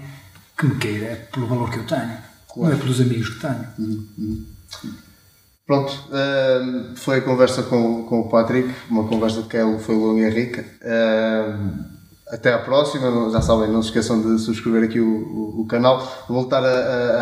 que 0.58 0.66
me 0.66 0.76
queira 0.80 1.06
é 1.06 1.14
pelo 1.14 1.46
valor 1.46 1.70
que 1.70 1.78
eu 1.78 1.86
tenho, 1.86 2.18
não 2.56 2.72
é 2.72 2.74
pelos 2.74 3.00
amigos 3.00 3.28
que 3.28 3.38
tenho. 3.38 4.54
Pronto, 5.66 5.92
ehm, 6.12 6.94
foi 6.94 7.18
a 7.18 7.20
conversa 7.22 7.62
com, 7.62 8.04
com 8.04 8.20
o 8.20 8.28
Patrick, 8.28 8.70
uma 8.90 9.08
conversa 9.08 9.42
que 9.42 9.56
é- 9.56 9.78
foi 9.78 9.94
longa 9.94 10.20
e 10.20 10.30
rica. 10.30 10.62
Ehm, 10.82 11.70
até 12.28 12.52
à 12.52 12.58
próxima, 12.58 13.30
já 13.30 13.40
sabem, 13.40 13.70
não 13.70 13.80
se 13.82 13.88
esqueçam 13.88 14.20
de 14.20 14.38
subscrever 14.42 14.84
aqui 14.84 15.00
o, 15.00 15.06
o, 15.06 15.60
o 15.62 15.66
canal. 15.66 16.24
Voltar 16.28 16.62
a, 16.62 16.68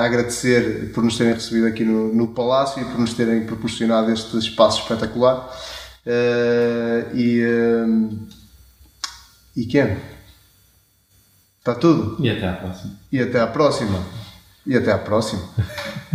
a- 0.01 0.05
agradecer 0.05 0.91
por 0.93 1.05
nos 1.05 1.17
terem 1.17 1.35
recebido 1.35 1.67
aqui 1.69 1.85
no, 1.85 2.13
no 2.13 2.29
Palácio 2.29 2.83
e 2.83 2.85
por 2.85 2.99
nos 2.99 3.15
terem 3.15 3.47
proporcionado 3.47 4.11
este 4.11 4.37
espaço 4.39 4.83
espetacular. 4.83 5.49
Eh, 6.05 7.07
e, 7.15 7.41
ehm, 7.43 8.09
e 9.57 9.67
quem? 9.67 9.97
Está 11.61 11.77
tudo? 11.77 12.17
E 12.19 12.29
até 12.29 12.49
à 12.49 12.55
próxima. 12.55 12.93
E 13.13 13.21
até 13.21 13.41
à 13.41 13.47
próxima. 13.47 13.99
E 14.67 14.77
até 14.77 14.91
à 14.93 14.99
próxima. 14.99 15.43